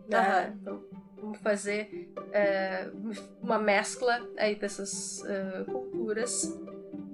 Né? 0.09 0.18
Aham. 0.18 0.54
Então, 0.61 0.84
vamos 1.16 1.38
fazer 1.40 2.09
é, 2.32 2.88
uma 3.42 3.59
mescla 3.59 4.20
aí 4.36 4.54
dessas 4.54 5.22
uh, 5.22 5.64
culturas. 5.64 6.44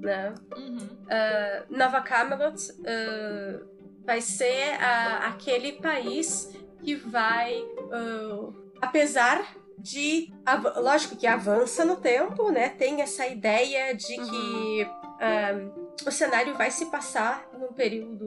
Né? 0.04 0.34
Uhum. 0.54 0.76
Uh, 0.76 1.76
Nova 1.76 2.00
Camelot 2.02 2.54
uh, 2.72 3.66
vai 4.04 4.20
ser 4.20 4.74
a- 4.80 5.28
aquele 5.28 5.72
país 5.72 6.54
que 6.82 6.94
vai, 6.94 7.54
uh, 7.58 8.54
apesar 8.82 9.42
de, 9.78 10.30
lógico 10.76 11.16
que 11.16 11.26
avança 11.26 11.84
no 11.86 11.96
tempo, 11.96 12.50
né? 12.50 12.68
Tem 12.68 13.00
essa 13.00 13.26
ideia 13.26 13.94
de 13.94 14.14
que 14.16 14.86
um, 15.20 16.06
o 16.06 16.10
cenário 16.10 16.54
vai 16.54 16.70
se 16.70 16.86
passar 16.86 17.46
num 17.58 17.72
período 17.72 18.26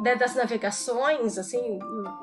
né, 0.00 0.14
das 0.16 0.34
navegações, 0.34 1.38
assim, 1.38 1.78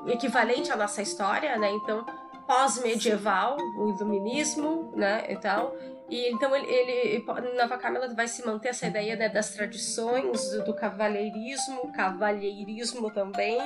equivalente 0.06 0.72
à 0.72 0.76
nossa 0.76 1.02
história, 1.02 1.56
né? 1.58 1.70
Então 1.72 2.04
pós-medieval, 2.46 3.56
o 3.76 3.88
iluminismo, 3.90 4.92
né, 4.94 5.24
e 5.30 5.36
tal. 5.36 5.74
E 6.08 6.28
então 6.30 6.54
ele, 6.54 6.66
ele 6.70 7.24
Nova 7.56 7.78
Camelot 7.78 8.14
vai 8.14 8.28
se 8.28 8.44
manter 8.44 8.68
essa 8.68 8.86
ideia 8.86 9.16
né, 9.16 9.28
das 9.28 9.50
tradições, 9.54 10.50
do, 10.50 10.64
do 10.64 10.74
cavalheirismo, 10.74 11.90
cavalheirismo 11.92 13.10
também, 13.10 13.58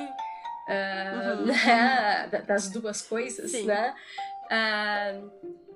ah, 0.67 1.35
Uhum. 1.39 1.45
né, 1.45 2.27
da- 2.31 2.41
das 2.41 2.69
duas 2.69 3.01
coisas, 3.01 3.51
Sim. 3.51 3.65
né? 3.65 3.93
Ah, 4.49 5.19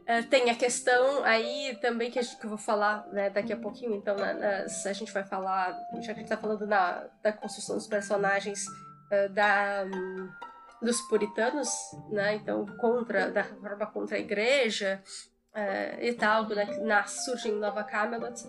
ah, 0.08 0.24
tem 0.30 0.50
a 0.50 0.56
questão 0.56 1.24
aí 1.24 1.78
também 1.82 2.10
que, 2.10 2.22
gente- 2.22 2.38
que 2.38 2.46
eu 2.46 2.50
vou 2.50 2.58
falar 2.58 3.08
né, 3.12 3.30
daqui 3.30 3.52
a 3.52 3.58
pouquinho, 3.58 3.94
então 3.96 4.16
na- 4.16 4.34
nas- 4.34 4.86
a 4.86 4.94
gente 4.94 5.12
vai 5.12 5.24
falar, 5.24 5.78
já 6.00 6.14
que 6.14 6.20
a 6.20 6.24
gente 6.24 6.30
tá 6.30 6.38
falando 6.38 6.66
na, 6.66 7.06
da 7.22 7.32
construção 7.34 7.76
dos 7.76 7.88
personagens 7.88 8.66
ah, 9.12 9.28
da, 9.30 9.86
hum, 9.86 10.30
dos 10.82 11.02
puritanos, 11.02 11.70
né? 12.10 12.36
Então, 12.36 12.66
contra, 12.78 13.30
da 13.32 13.42
reforma 13.42 13.86
contra 13.88 14.18
a 14.18 14.20
igreja 14.20 15.02
eh, 15.54 16.10
e 16.10 16.14
tal, 16.14 16.48
né? 16.50 16.66
que 16.66 16.80
nasce, 16.80 17.26
surge 17.26 17.50
em 17.50 17.60
Nova 17.60 17.84
Camelot, 17.84 18.44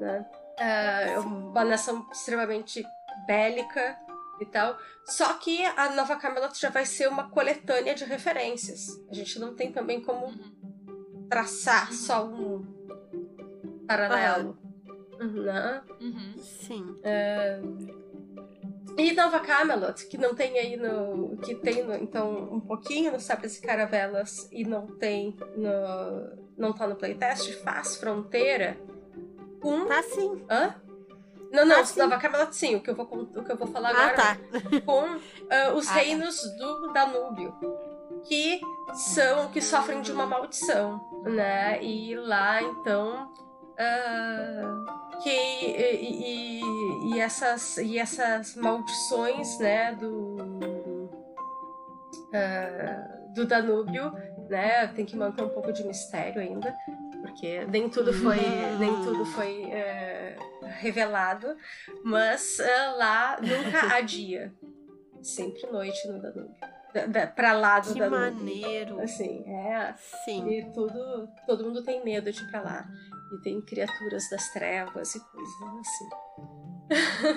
né? 0.00 0.26
É 0.58 1.18
uma 1.18 1.64
nação 1.64 2.06
extremamente 2.12 2.84
bélica 3.26 3.96
e 4.40 4.46
tal. 4.46 4.76
Só 5.04 5.34
que 5.34 5.64
a 5.64 5.90
Nova 5.90 6.16
Camelot 6.16 6.58
já 6.60 6.70
vai 6.70 6.86
ser 6.86 7.08
uma 7.08 7.28
coletânea 7.30 7.94
de 7.94 8.04
referências. 8.04 8.86
A 9.10 9.14
gente 9.14 9.38
não 9.38 9.54
tem 9.54 9.72
também 9.72 10.00
como 10.00 10.26
Uhum. 10.26 11.26
traçar 11.28 11.92
só 11.92 12.24
um 12.26 12.64
paralelo. 13.86 14.56
Né? 15.18 15.82
Uhum. 16.00 16.34
Sim. 16.38 16.96
E 18.96 19.12
Nova 19.12 19.40
Camelot, 19.40 20.06
que 20.06 20.16
não 20.16 20.34
tem 20.34 20.58
aí 20.58 20.76
no. 20.76 21.36
que 21.38 21.54
tem 21.56 21.82
no- 21.84 21.94
então 21.96 22.30
um 22.52 22.60
pouquinho 22.60 23.10
no 23.12 23.18
Sabres 23.20 23.56
e 23.58 23.60
Caravelas 23.62 24.48
e 24.52 24.64
não 24.64 24.86
tem 24.86 25.36
no. 25.56 25.70
não 26.56 26.72
tá 26.72 26.86
no 26.86 26.94
playtest, 26.94 27.52
faz 27.64 27.96
fronteira 27.96 28.76
com. 29.60 29.86
Tá 29.86 30.02
sim. 30.02 30.44
Hã? 30.48 30.74
Não, 31.50 31.64
não, 31.64 31.80
Ah, 31.80 31.84
sim. 31.84 32.00
Nova 32.00 32.18
Camelot 32.18 32.54
sim, 32.54 32.76
o 32.76 32.80
que 32.80 32.90
eu 32.90 32.94
vou, 32.94 33.06
o 33.06 33.44
que 33.44 33.50
eu 33.52 33.56
vou 33.56 33.68
falar 33.68 33.90
Ah, 33.94 34.00
agora 34.08 34.14
tá. 34.16 34.36
com 34.84 35.00
ah, 35.50 35.72
os 35.74 35.88
Ah, 35.88 35.94
tá. 35.94 35.98
reinos 36.00 36.40
do 36.58 36.92
Danúbio. 36.92 37.54
que 38.28 38.60
são 38.94 39.48
que 39.50 39.60
sofrem 39.60 40.00
de 40.02 40.10
uma 40.12 40.24
maldição, 40.26 41.00
né? 41.24 41.82
E 41.82 42.14
lá 42.16 42.62
então 42.62 43.32
ah, 43.78 45.03
que 45.22 45.30
e, 45.30 46.60
e- 46.60 47.14
e 47.14 47.20
essas 47.20 47.76
e 47.78 47.98
essas 47.98 48.54
maldições, 48.56 49.58
né? 49.58 49.94
Do 49.94 51.10
ah, 52.32 53.10
do 53.34 53.46
Danúbio, 53.46 54.12
né? 54.48 54.86
Tem 54.88 55.04
que 55.04 55.16
manter 55.16 55.42
um 55.42 55.48
pouco 55.48 55.72
de 55.72 55.84
mistério 55.84 56.40
ainda, 56.40 56.74
porque 57.20 57.64
nem 57.66 57.88
tudo 57.88 58.12
foi 58.12 58.36
nem 58.78 58.94
tudo 59.02 59.24
foi 59.26 59.64
eh, 59.70 60.36
revelado, 60.78 61.56
mas 62.04 62.58
ah, 62.60 62.94
lá 62.96 63.36
nunca 63.40 63.94
há 63.96 64.00
dia, 64.00 64.52
sempre 65.22 65.66
noite 65.70 66.06
no 66.08 66.20
Danúbio, 66.20 66.54
da, 66.60 66.66
da, 66.66 66.73
para 67.34 67.52
lá 67.52 67.80
do 67.80 67.92
Que 67.92 67.98
Danúbio. 67.98 68.20
maneiro. 68.20 69.00
Assim, 69.00 69.44
é. 69.46 69.94
Sim. 70.24 70.48
E 70.48 70.64
tudo, 70.72 71.28
todo 71.46 71.64
mundo 71.64 71.82
tem 71.82 72.02
medo 72.04 72.30
de 72.32 72.42
ir 72.42 72.50
pra 72.50 72.60
lá. 72.62 72.86
E 73.32 73.42
tem 73.42 73.60
criaturas 73.60 74.28
das 74.30 74.48
trevas 74.52 75.14
e 75.14 75.20
coisas 75.20 75.54
assim. 75.80 76.08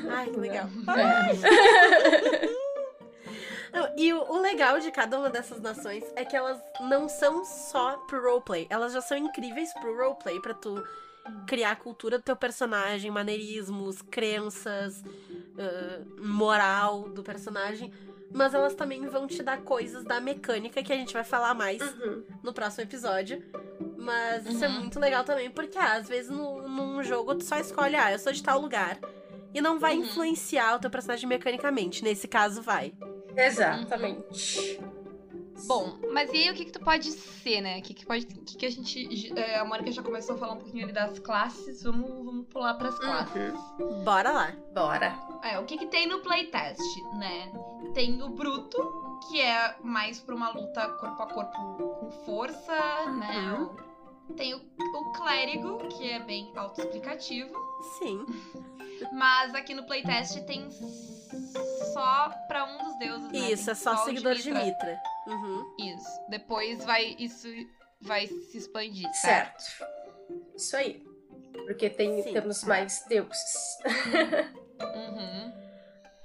Ai, 0.10 0.30
que 0.30 0.38
legal. 0.40 0.68
É. 0.98 2.68
Não, 3.74 3.94
e 3.98 4.14
o, 4.14 4.24
o 4.32 4.42
legal 4.42 4.80
de 4.80 4.90
cada 4.92 5.20
uma 5.20 5.30
dessas 5.30 5.60
nações 5.62 6.04
é 6.16 6.24
que 6.24 6.36
elas 6.36 6.60
não 6.82 7.08
são 7.10 7.44
só 7.46 7.98
pro 8.08 8.22
roleplay. 8.24 8.66
Elas 8.70 8.94
já 8.94 9.02
são 9.02 9.18
incríveis 9.18 9.74
pro 9.74 9.96
roleplay, 9.96 10.40
pra 10.40 10.54
tu 10.54 10.82
criar 11.46 11.72
a 11.72 11.76
cultura 11.76 12.18
do 12.18 12.24
teu 12.24 12.36
personagem, 12.36 13.12
maneirismos, 13.12 14.02
crenças, 14.02 15.04
ah, 15.60 16.02
moral 16.20 17.10
do 17.10 17.22
personagem. 17.22 17.92
Mas 18.34 18.54
elas 18.54 18.76
também 18.76 19.06
vão 19.08 19.26
te 19.26 19.42
dar 19.42 19.62
coisas 19.62 20.04
da 20.04 20.20
mecânica 20.20 20.84
que 20.84 20.92
a 20.94 20.96
gente 20.96 21.14
vai 21.14 21.24
falar 21.24 21.54
mais 21.54 21.82
Uhum. 21.82 22.24
no 22.44 22.54
próximo 22.54 22.84
episódio. 22.84 23.42
Mas 23.98 24.46
isso 24.46 24.64
é 24.64 24.68
Uhum. 24.68 24.80
muito 24.82 25.00
legal 25.00 25.24
também, 25.24 25.50
porque 25.50 25.78
ah, 25.78 25.94
às 25.94 26.08
vezes 26.08 26.30
no, 26.30 26.68
num 26.68 27.02
jogo 27.04 27.36
tu 27.36 27.44
só 27.44 27.58
escolhe, 27.58 27.96
ah, 27.96 28.12
eu 28.12 28.20
sou 28.20 28.32
de 28.34 28.44
tal 28.44 28.60
lugar. 28.60 29.00
E 29.54 29.62
não 29.62 29.80
vai 29.80 29.96
Uhum. 29.96 30.02
influenciar 30.02 30.76
o 30.76 30.80
teu 30.80 30.90
personagem 30.90 31.28
mecanicamente. 31.28 32.04
Nesse 32.04 32.28
caso, 32.28 32.62
vai. 32.62 32.94
Exatamente. 33.36 34.80
Bom, 35.66 35.98
mas 36.14 36.32
e 36.32 36.38
aí 36.38 36.52
o 36.52 36.54
que 36.54 36.66
que 36.66 36.72
tu 36.72 36.80
pode 36.80 37.12
ser, 37.12 37.62
né? 37.62 37.80
O 37.80 37.82
que 37.82 37.94
que 37.94 38.06
pode. 38.06 38.26
O 38.26 38.28
que 38.46 38.58
que 38.58 38.66
a 38.66 38.70
gente. 38.72 39.34
é, 39.38 39.58
a 39.58 39.66
Mônica 39.66 39.92
já 39.92 40.04
começou 40.04 40.36
a 40.36 40.38
falar 40.38 40.54
um 40.54 40.58
pouquinho 40.58 40.84
ali 40.84 40.94
das 40.94 41.18
classes. 41.20 41.84
Vamos, 41.84 42.10
vamos 42.26 42.48
pular 42.48 42.74
pras 42.76 42.98
classes. 43.00 43.54
Bora 44.04 44.32
lá. 44.32 44.54
Bora. 44.74 45.18
É, 45.44 45.58
o 45.60 45.66
que 45.66 45.78
que 45.78 45.88
tem 45.88 46.08
no 46.08 46.20
playtest, 46.20 46.80
né? 47.18 47.52
Tem 47.94 48.22
o 48.22 48.30
bruto, 48.30 49.20
que 49.30 49.42
é 49.42 49.76
mais 49.84 50.20
pra 50.20 50.36
uma 50.36 50.50
luta 50.50 50.88
corpo 50.90 51.24
a 51.24 51.28
corpo 51.28 51.58
com 52.00 52.12
força, 52.26 53.06
né? 53.12 53.54
O- 53.60 53.88
Tem 54.34 54.54
o, 54.54 54.58
o 54.60 55.12
clérigo, 55.14 55.78
que 55.88 56.10
é 56.12 56.20
bem 56.20 56.52
autoexplicativo. 56.56 57.54
Sim. 58.00 58.26
Mas 59.14 59.54
aqui 59.56 59.74
no 59.74 59.84
playtest 59.86 60.40
tem 60.46 60.70
só 61.94 62.30
pra 62.48 62.66
um 62.66 62.78
dos 62.84 62.98
deuses, 62.98 63.32
né? 63.32 63.52
Isso, 63.52 63.66
Tem 63.66 63.72
é 63.72 63.76
só 63.76 63.94
o 63.94 63.98
seguidor 64.06 64.36
de 64.36 64.52
Mitra. 64.52 64.66
Mitra. 64.66 65.02
Uhum. 65.28 65.76
Isso. 65.78 66.22
Depois 66.30 66.84
vai. 66.84 67.16
Isso 67.20 67.48
vai 68.02 68.28
se 68.28 68.58
expandir, 68.58 69.12
Certo. 69.14 69.64
Isso 70.56 70.76
aí. 70.76 71.06
Porque 71.66 71.90
tem, 71.90 72.22
Sim. 72.24 72.34
temos 72.34 72.64
mais 72.64 73.04
deuses. 73.08 73.78
Uhum. 74.80 75.54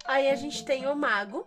Aí 0.05 0.29
a 0.29 0.35
gente 0.35 0.65
tem 0.65 0.87
o 0.87 0.95
mago, 0.95 1.47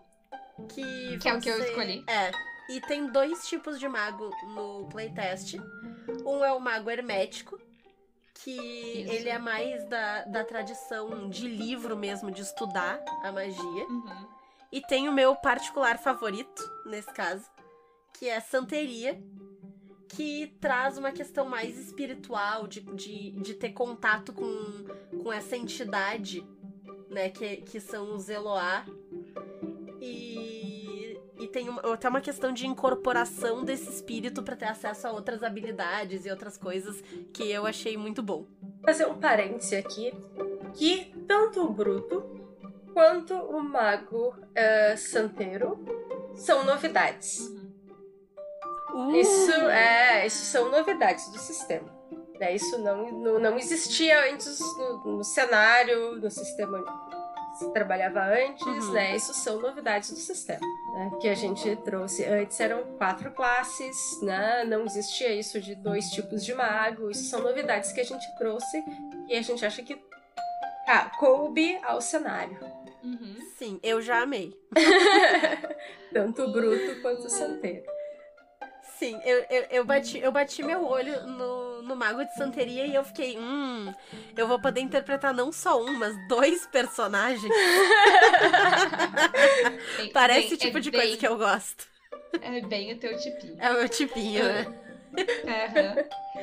que. 0.70 1.18
Que 1.20 1.30
é 1.30 1.34
o 1.34 1.39
que 1.39 1.49
eu 1.49 1.64
escolhi. 1.64 2.03
É. 2.08 2.32
E 2.70 2.82
tem 2.82 3.08
dois 3.08 3.47
tipos 3.47 3.80
de 3.80 3.88
mago 3.88 4.32
no 4.47 4.88
playtest. 4.89 5.56
Um 6.26 6.43
é 6.43 6.51
o 6.51 6.60
mago 6.60 6.89
hermético, 6.89 7.60
que 8.43 8.51
Isso. 8.51 9.12
ele 9.12 9.30
é 9.30 9.38
mais 9.38 9.88
da, 9.88 10.24
da 10.26 10.43
tradição 10.43 11.30
de 11.30 11.47
livro 11.47 11.95
mesmo, 11.95 12.32
de 12.32 12.41
estudar 12.41 12.99
a 13.24 13.32
magia. 13.32 13.86
Uhum. 13.88 14.35
E 14.76 14.82
tem 14.82 15.08
o 15.08 15.14
meu 15.14 15.34
particular 15.38 15.98
favorito, 15.98 16.70
nesse 16.86 17.08
caso, 17.14 17.50
que 18.12 18.28
é 18.28 18.42
Santeria, 18.42 19.18
que 20.10 20.48
traz 20.60 20.98
uma 20.98 21.14
questão 21.14 21.46
mais 21.46 21.80
espiritual, 21.80 22.68
de, 22.68 22.82
de, 22.82 23.32
de 23.32 23.54
ter 23.54 23.70
contato 23.70 24.34
com, 24.34 25.24
com 25.24 25.32
essa 25.32 25.56
entidade, 25.56 26.46
né, 27.10 27.30
que, 27.30 27.56
que 27.62 27.80
são 27.80 28.18
os 28.18 28.28
Eloá. 28.28 28.86
E, 30.02 31.18
e 31.40 31.48
tem 31.48 31.70
uma, 31.70 31.94
até 31.94 32.10
uma 32.10 32.20
questão 32.20 32.52
de 32.52 32.68
incorporação 32.68 33.64
desse 33.64 33.90
espírito 33.90 34.44
para 34.44 34.58
ter 34.58 34.66
acesso 34.66 35.08
a 35.08 35.14
outras 35.14 35.42
habilidades 35.42 36.26
e 36.26 36.30
outras 36.30 36.58
coisas 36.58 37.02
que 37.32 37.50
eu 37.50 37.66
achei 37.66 37.96
muito 37.96 38.22
bom. 38.22 38.46
fazer 38.84 39.08
um 39.08 39.18
parêntese 39.18 39.78
aqui. 39.78 40.14
Que 40.74 41.14
tanto 41.26 41.64
o 41.64 41.72
Bruto 41.72 42.45
quanto 42.96 43.34
o 43.36 43.62
Mago 43.62 44.34
eh, 44.56 44.96
Santeiro 44.96 45.78
são 46.34 46.64
novidades. 46.64 47.39
Uhum. 48.93 49.12
Uh, 49.12 49.16
Isso 49.18 49.52
é, 49.70 50.26
isso 50.26 50.46
são 50.46 50.72
novidades 50.72 51.28
do 51.30 51.38
sistema. 51.38 51.93
Né? 52.39 52.56
Isso 52.56 52.78
não, 52.80 53.12
não, 53.12 53.38
não 53.39 53.58
existia 53.58 54.32
antes 54.32 54.58
no, 54.78 55.18
no 55.18 55.24
cenário, 55.26 56.16
no 56.16 56.32
sistema 56.32 56.82
que 56.82 57.58
se 57.60 57.74
trabalhava 57.74 58.22
antes, 58.22 58.66
Uhum. 58.66 58.93
né? 58.93 59.14
Isso 59.16 59.34
são 59.34 59.60
novidades 59.60 60.12
do 60.12 60.18
sistema. 60.18 60.66
Né? 60.93 61.12
Que 61.20 61.28
a 61.28 61.36
gente 61.36 61.76
trouxe. 61.78 62.24
Antes 62.24 62.58
eram 62.62 62.84
quatro 62.98 63.30
classes, 63.32 64.22
né? 64.22 64.64
Não 64.64 64.86
existia 64.86 65.34
isso 65.34 65.60
de 65.60 65.76
dois 65.76 66.10
tipos 66.12 66.46
de 66.46 66.54
mago. 66.54 67.12
Isso 67.12 67.26
são 67.26 67.41
novidades 67.41 67.91
que 67.91 68.00
a 68.00 68.06
gente 68.06 68.26
trouxe 68.38 68.82
e 69.28 69.36
a 69.36 69.41
gente 69.41 69.66
acha 69.66 69.84
que 69.84 70.02
ah, 70.88 71.12
coube 71.20 71.78
ao 71.84 72.00
cenário. 72.00 72.58
Uhum. 73.06 73.36
Sim, 73.58 73.80
eu 73.84 74.01
já 74.01 74.22
amei. 74.24 74.53
Tanto 76.12 76.43
o 76.43 76.47
bruto 76.51 76.99
quanto 77.01 77.26
o 77.26 77.30
santeiro. 77.30 77.86
Sim, 78.97 79.20
eu, 79.26 79.45
eu, 79.49 79.62
eu, 79.70 79.86
bati, 79.86 80.18
eu 80.20 80.32
bati 80.32 80.64
meu 80.64 80.86
olho 80.86 81.28
no, 81.28 81.82
no 81.84 81.95
Mago 81.95 82.24
de 82.24 82.34
Santeria 82.36 82.86
e 82.88 82.95
eu 82.95 83.03
fiquei, 83.03 83.38
hum, 83.38 83.93
eu 84.38 84.47
vou 84.47 84.58
poder 84.60 84.80
interpretar 84.80 85.34
não 85.34 85.51
só 85.51 85.80
um, 85.80 85.91
mas 85.99 86.16
dois 86.30 86.66
personagens. 86.68 87.43
Bem- 89.97 90.10
Parece 90.14 90.47
bem- 90.47 90.56
o 90.56 90.58
tipo 90.58 90.78
é 90.78 90.82
de 90.82 90.91
bem- 90.91 91.01
coisa 91.01 91.18
que 91.18 91.28
eu 91.28 91.38
gosto. 91.38 91.88
É 92.41 92.62
bem 92.62 92.93
o 92.93 92.97
teu 92.99 93.18
tipinho. 93.18 93.56
É 93.60 93.70
o 93.72 93.74
meu 93.76 93.89
tipinho, 93.89 94.45
né? 94.45 94.66
Aham. 95.45 95.95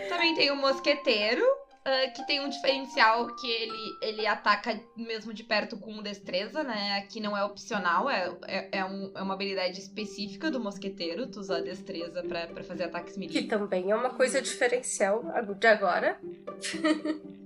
Também 0.09 0.35
tem 0.35 0.51
o 0.51 0.57
mosqueteiro, 0.57 1.43
ah, 1.85 2.09
que 2.15 2.27
tem 2.27 2.41
um 2.41 2.49
diferencial 2.49 3.27
que 3.37 3.47
ele, 3.51 3.99
ele 4.03 4.27
ataca 4.27 4.79
mesmo 4.97 5.33
de 5.35 5.43
perto 5.43 5.77
com 5.79 6.03
destreza, 6.03 6.63
né? 6.63 6.97
Aqui 6.99 7.21
não 7.21 7.37
é 7.37 7.45
opcional, 7.45 8.09
é, 8.11 8.33
é, 8.47 8.79
é, 8.79 8.85
um- 8.85 9.11
é 9.15 9.23
uma 9.23 9.35
habilidade 9.35 9.79
específica 9.81 10.51
do 10.51 10.61
mosqueteiro, 10.61 11.27
tu 11.27 11.41
usar 11.41 11.61
destreza 11.61 12.23
pra, 12.23 12.47
pra 12.47 12.63
fazer 12.65 12.85
ataques 12.85 13.15
Que 13.15 13.21
melee. 13.21 13.49
também 13.49 13.91
é 13.91 13.95
uma 13.97 14.11
coisa 14.11 14.41
diferencial 14.41 15.23
de 15.59 15.67
agora. 15.67 16.19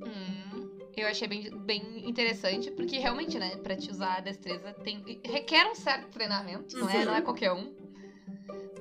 Hum, 0.07 0.69
eu 0.97 1.07
achei 1.09 1.29
bem, 1.29 1.51
bem 1.65 2.09
interessante, 2.09 2.71
porque 2.71 2.99
realmente, 2.99 3.39
né, 3.39 3.57
pra 3.63 3.77
te 3.77 3.91
usar 3.91 4.17
a 4.17 4.21
destreza 4.21 4.73
tem, 4.85 5.03
requer 5.25 5.67
um 5.67 5.75
certo 5.75 6.09
treinamento, 6.09 6.77
não 6.79 6.89
é, 6.89 7.05
não 7.05 7.15
é 7.15 7.21
qualquer 7.23 7.53
um. 7.53 7.75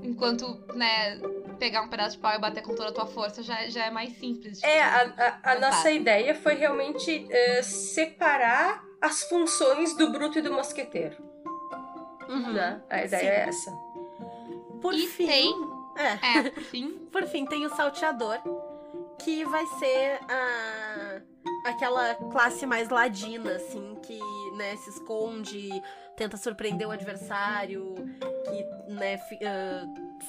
Enquanto, 0.04 0.46
né, 0.76 1.20
pegar 1.56 1.82
um 1.82 1.88
pedaço 1.90 2.16
de 2.16 2.22
pau 2.22 2.34
e 2.36 2.40
bater 2.40 2.62
com 2.64 2.76
toda 2.76 2.90
a 2.90 2.92
tua 2.92 3.06
força 3.06 3.42
já, 3.44 3.68
já 3.70 3.86
é 3.86 3.92
mais 3.92 4.18
simples. 4.18 4.62
É, 4.64 4.80
tu 4.82 5.14
a, 5.22 5.26
a- 5.28 5.52
a 5.54 5.60
nossa 5.60 5.92
ideia 5.92 6.34
foi 6.36 6.54
realmente 6.56 7.28
eh, 7.30 7.62
separar 7.64 8.84
as 9.02 9.24
funções 9.24 9.96
do 9.96 10.12
bruto 10.12 10.40
e 10.40 10.42
do 10.42 10.52
mosqueteiro. 10.54 11.16
Uhum. 12.28 12.54
Né? 12.54 12.82
A 12.90 13.04
ideia 13.06 13.22
Sim. 13.22 13.28
é 13.28 13.40
essa. 13.50 13.72
Por 14.82 14.94
E 14.94 15.08
fim. 15.08 15.26
tem, 15.28 15.54
É, 15.98 16.40
é, 16.40 16.50
por 16.50 16.62
fim, 16.64 16.92
por 17.12 17.24
fim, 17.28 17.46
tem 17.46 17.66
o 17.66 17.70
Salteador, 17.76 18.38
que 19.20 19.46
vai 19.46 19.66
ser 19.80 20.20
a, 20.30 21.22
aquela 21.70 22.16
classe 22.32 22.66
mais 22.66 22.90
ladina, 22.90 23.52
assim, 23.56 23.96
que 24.04 24.20
né, 24.58 24.76
se 24.78 24.90
esconde, 24.90 25.70
tenta 26.18 26.36
surpreender 26.38 26.88
o 26.88 26.92
adversário, 26.92 27.96
que 28.46 28.92
né, 28.94 29.20
ah, 29.46 29.84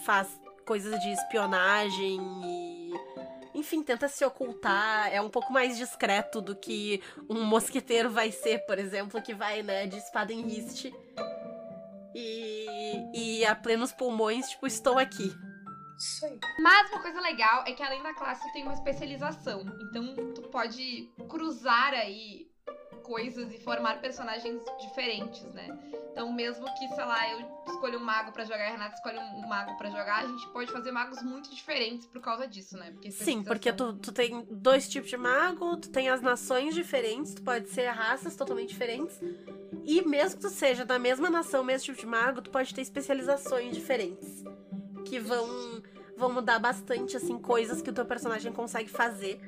faz 0.04 0.28
coisas 0.66 1.00
de 1.00 1.10
espionagem 1.12 2.20
e. 2.44 2.92
Enfim, 3.54 3.82
tenta 3.82 4.06
se 4.06 4.22
ocultar, 4.22 5.10
é 5.10 5.18
um 5.18 5.30
pouco 5.30 5.50
mais 5.50 5.78
discreto 5.78 6.42
do 6.42 6.54
que 6.54 7.02
um 7.26 7.42
mosqueteiro 7.42 8.10
vai 8.10 8.30
ser, 8.30 8.58
por 8.66 8.78
exemplo, 8.78 9.22
que 9.22 9.34
vai, 9.34 9.62
né, 9.62 9.86
de 9.86 9.96
espada 9.96 10.30
em 10.30 10.42
riste. 10.42 10.94
E, 12.14 13.10
e 13.14 13.46
a 13.46 13.54
plenos 13.54 13.92
pulmões, 13.92 14.50
tipo, 14.50 14.66
estou 14.66 14.98
aqui. 14.98 15.34
Isso 15.98 16.26
aí. 16.26 16.38
Mas 16.60 16.90
uma 16.90 17.00
coisa 17.00 17.18
legal 17.20 17.64
é 17.66 17.72
que 17.72 17.82
além 17.82 18.02
da 18.02 18.12
classe 18.12 18.52
tem 18.52 18.62
uma 18.62 18.74
especialização. 18.74 19.64
Então 19.80 20.14
tu 20.34 20.42
pode 20.42 21.10
cruzar 21.26 21.94
aí 21.94 22.46
coisas 23.06 23.52
e 23.52 23.58
formar 23.58 24.00
personagens 24.00 24.60
diferentes, 24.80 25.44
né? 25.54 25.78
Então, 26.10 26.32
mesmo 26.32 26.64
que, 26.74 26.88
sei 26.88 27.04
lá, 27.04 27.30
eu 27.30 27.40
escolha 27.68 27.98
um 27.98 28.02
mago 28.02 28.32
pra 28.32 28.44
jogar 28.44 28.64
e 28.64 28.68
a 28.68 28.72
Renata 28.72 28.96
escolhe 28.96 29.18
um 29.18 29.46
mago 29.46 29.76
pra 29.76 29.88
jogar, 29.88 30.24
a 30.24 30.26
gente 30.26 30.46
pode 30.48 30.72
fazer 30.72 30.90
magos 30.90 31.22
muito 31.22 31.54
diferentes 31.54 32.06
por 32.06 32.20
causa 32.20 32.48
disso, 32.48 32.76
né? 32.76 32.90
Porque 32.90 33.12
Sim, 33.12 33.44
porque 33.44 33.72
tu, 33.72 33.94
tu 33.94 34.12
tem 34.12 34.44
dois 34.50 34.88
tipos 34.88 35.08
de 35.08 35.16
mago, 35.16 35.76
tu 35.76 35.88
tem 35.90 36.08
as 36.08 36.20
nações 36.20 36.74
diferentes, 36.74 37.34
tu 37.34 37.42
pode 37.42 37.68
ser 37.68 37.86
raças 37.90 38.34
totalmente 38.34 38.70
diferentes. 38.70 39.20
E 39.84 40.02
mesmo 40.02 40.40
que 40.40 40.42
tu 40.42 40.50
seja 40.50 40.84
da 40.84 40.98
mesma 40.98 41.30
nação, 41.30 41.62
mesmo 41.62 41.84
tipo 41.84 42.00
de 42.00 42.06
mago, 42.06 42.42
tu 42.42 42.50
pode 42.50 42.74
ter 42.74 42.80
especializações 42.80 43.74
diferentes. 43.74 44.42
Que 45.04 45.20
vão, 45.20 45.46
vão 46.16 46.32
mudar 46.32 46.58
bastante, 46.58 47.16
assim, 47.16 47.38
coisas 47.38 47.80
que 47.80 47.90
o 47.90 47.92
teu 47.92 48.04
personagem 48.04 48.52
consegue 48.52 48.90
fazer. 48.90 49.38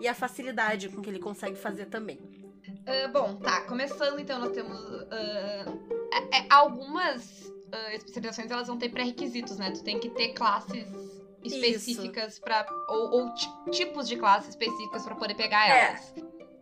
E 0.00 0.06
a 0.06 0.14
facilidade 0.14 0.88
com 0.88 1.00
que 1.00 1.08
ele 1.08 1.18
consegue 1.18 1.56
fazer 1.56 1.86
também. 1.86 2.41
Uh, 2.68 3.08
bom, 3.12 3.36
tá. 3.36 3.62
Começando, 3.62 4.18
então, 4.18 4.38
nós 4.38 4.52
temos 4.52 4.78
uh, 4.78 5.08
é, 6.12 6.38
é, 6.38 6.46
algumas 6.50 7.24
uh, 7.46 7.90
especializações, 7.94 8.50
elas 8.50 8.68
vão 8.68 8.78
ter 8.78 8.88
pré-requisitos, 8.88 9.56
né? 9.56 9.70
Tu 9.70 9.82
tem 9.82 9.98
que 9.98 10.10
ter 10.10 10.32
classes 10.34 10.86
específicas 11.44 12.38
para 12.38 12.64
ou, 12.88 13.20
ou 13.20 13.34
tipos 13.70 14.08
de 14.08 14.16
classes 14.16 14.50
específicas 14.50 15.04
para 15.04 15.14
poder 15.16 15.34
pegar 15.34 15.68
É. 15.68 15.88
elas. 15.88 16.14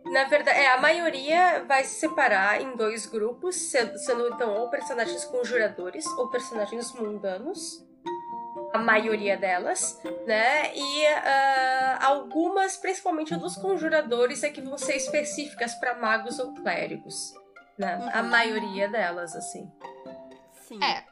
Na 0.05 0.25
verdade, 0.25 0.59
é, 0.59 0.73
a 0.73 0.81
maioria 0.81 1.63
vai 1.65 1.83
se 1.83 1.99
separar 1.99 2.61
em 2.61 2.75
dois 2.75 3.05
grupos, 3.05 3.55
sendo, 3.55 3.97
sendo 3.99 4.27
então 4.27 4.53
ou 4.57 4.69
personagens 4.69 5.23
conjuradores 5.25 6.05
ou 6.17 6.29
personagens 6.29 6.91
mundanos. 6.93 7.85
A 8.73 8.77
maioria 8.77 9.37
delas, 9.37 10.01
né? 10.25 10.75
E 10.75 11.05
ah, 11.07 11.50
algumas, 12.01 12.77
principalmente 12.77 13.35
dos 13.35 13.55
conjuradores, 13.55 14.43
é 14.43 14.49
que 14.49 14.61
vão 14.61 14.77
ser 14.77 14.95
específicas 14.95 15.75
para 15.75 15.95
magos 15.99 16.39
ou 16.39 16.53
clérigos. 16.55 17.33
Né? 17.77 17.93
A 18.13 18.21
Uhum. 18.21 18.29
maioria 18.29 18.87
delas, 18.89 19.35
assim. 19.35 19.71
Sim. 20.67 20.83
É. 20.83 21.05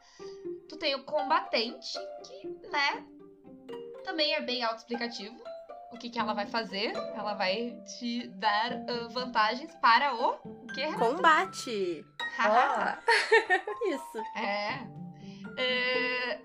Tu 0.68 0.78
tem 0.78 0.96
o 0.96 1.04
combatente, 1.04 1.98
que, 2.26 2.48
né, 2.70 3.04
também 4.04 4.34
é 4.34 4.42
bem 4.42 4.64
autoexplicativo. 4.64 5.36
O 5.92 5.98
que, 5.98 6.10
que 6.12 6.20
ela 6.20 6.34
vai 6.36 6.46
fazer? 6.46 6.92
Ela 7.16 7.34
vai 7.34 7.76
te 7.98 8.28
dar 8.36 8.74
ah, 8.74 9.08
vantagens 9.10 9.74
para 9.82 10.14
o. 10.14 10.34
O 10.46 10.68
quê? 10.74 10.86
Combate! 10.94 12.06
Ó, 12.40 13.90
Isso. 13.90 14.24
É. 14.38 14.88
É, 15.58 16.40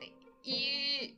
E 0.47 1.17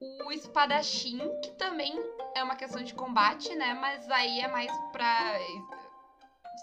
o 0.00 0.32
espadachim, 0.32 1.18
que 1.42 1.50
também 1.52 1.94
é 2.34 2.42
uma 2.42 2.56
questão 2.56 2.82
de 2.82 2.94
combate, 2.94 3.54
né? 3.54 3.74
Mas 3.80 4.08
aí 4.10 4.40
é 4.40 4.48
mais 4.48 4.70
pra. 4.92 5.38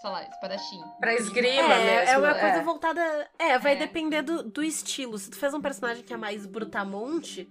Sei 0.01 0.09
lá, 0.09 0.23
espadachim. 0.23 0.81
pra 0.99 1.13
esgrima 1.13 1.73
É, 1.73 1.85
mesmo. 1.99 2.09
é 2.11 2.17
uma 2.17 2.33
coisa 2.33 2.57
é. 2.57 2.63
voltada. 2.63 3.29
É, 3.37 3.59
vai 3.59 3.73
É. 3.73 3.75
depender 3.75 4.21
do, 4.21 4.41
do 4.43 4.63
estilo. 4.63 5.17
Se 5.17 5.29
tu 5.29 5.37
fez 5.37 5.53
um 5.53 5.61
personagem 5.61 6.03
que 6.03 6.13
é 6.13 6.17
mais 6.17 6.45
brutamonte, 6.45 7.47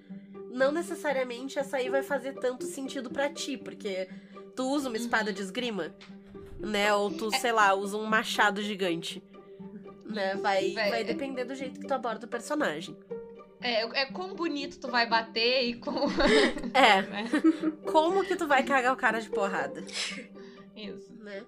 não 0.51 0.73
necessariamente 0.73 1.59
essa 1.59 1.77
aí 1.77 1.89
vai 1.91 2.03
fazer 2.03 2.33
tanto 2.35 2.65
sentido 2.65 3.11
pra 3.11 3.29
ti, 3.31 3.57
porque 3.57 4.09
tu 4.57 4.65
usa 4.69 4.89
uma 4.89 4.97
espada 4.97 5.33
de 5.33 5.43
esgrima, 5.43 5.95
né? 6.59 6.93
Ou 6.95 7.11
tu, 7.11 7.31
sei 7.39 7.53
lá, 7.53 7.73
usa 7.75 7.97
um 7.97 8.07
machado 8.07 8.63
gigante. 8.63 9.23
Né? 10.07 10.35
Vai, 10.37 10.73
Vai- 10.73 10.91
vai 10.91 11.05
depender 11.05 11.45
do 11.45 11.55
jeito 11.55 11.79
que 11.79 11.87
tu 11.87 11.93
aborda 11.95 12.27
o 12.27 12.29
personagem. 12.29 12.97
É, 13.61 13.83
é 14.03 14.07
quão 14.07 14.35
bonito 14.35 14.79
tu 14.81 14.89
vai 14.91 15.07
bater 15.07 15.65
e 15.65 15.75
com. 15.75 15.91
É, 16.73 17.03
né? 17.03 17.25
como 17.91 18.25
que 18.25 18.37
tu 18.37 18.47
vai 18.47 18.63
cagar 18.63 18.93
o 18.93 18.97
cara 18.97 19.21
de 19.21 19.29
porrada, 19.29 19.81
Isso. 20.75 21.13
né? 21.19 21.45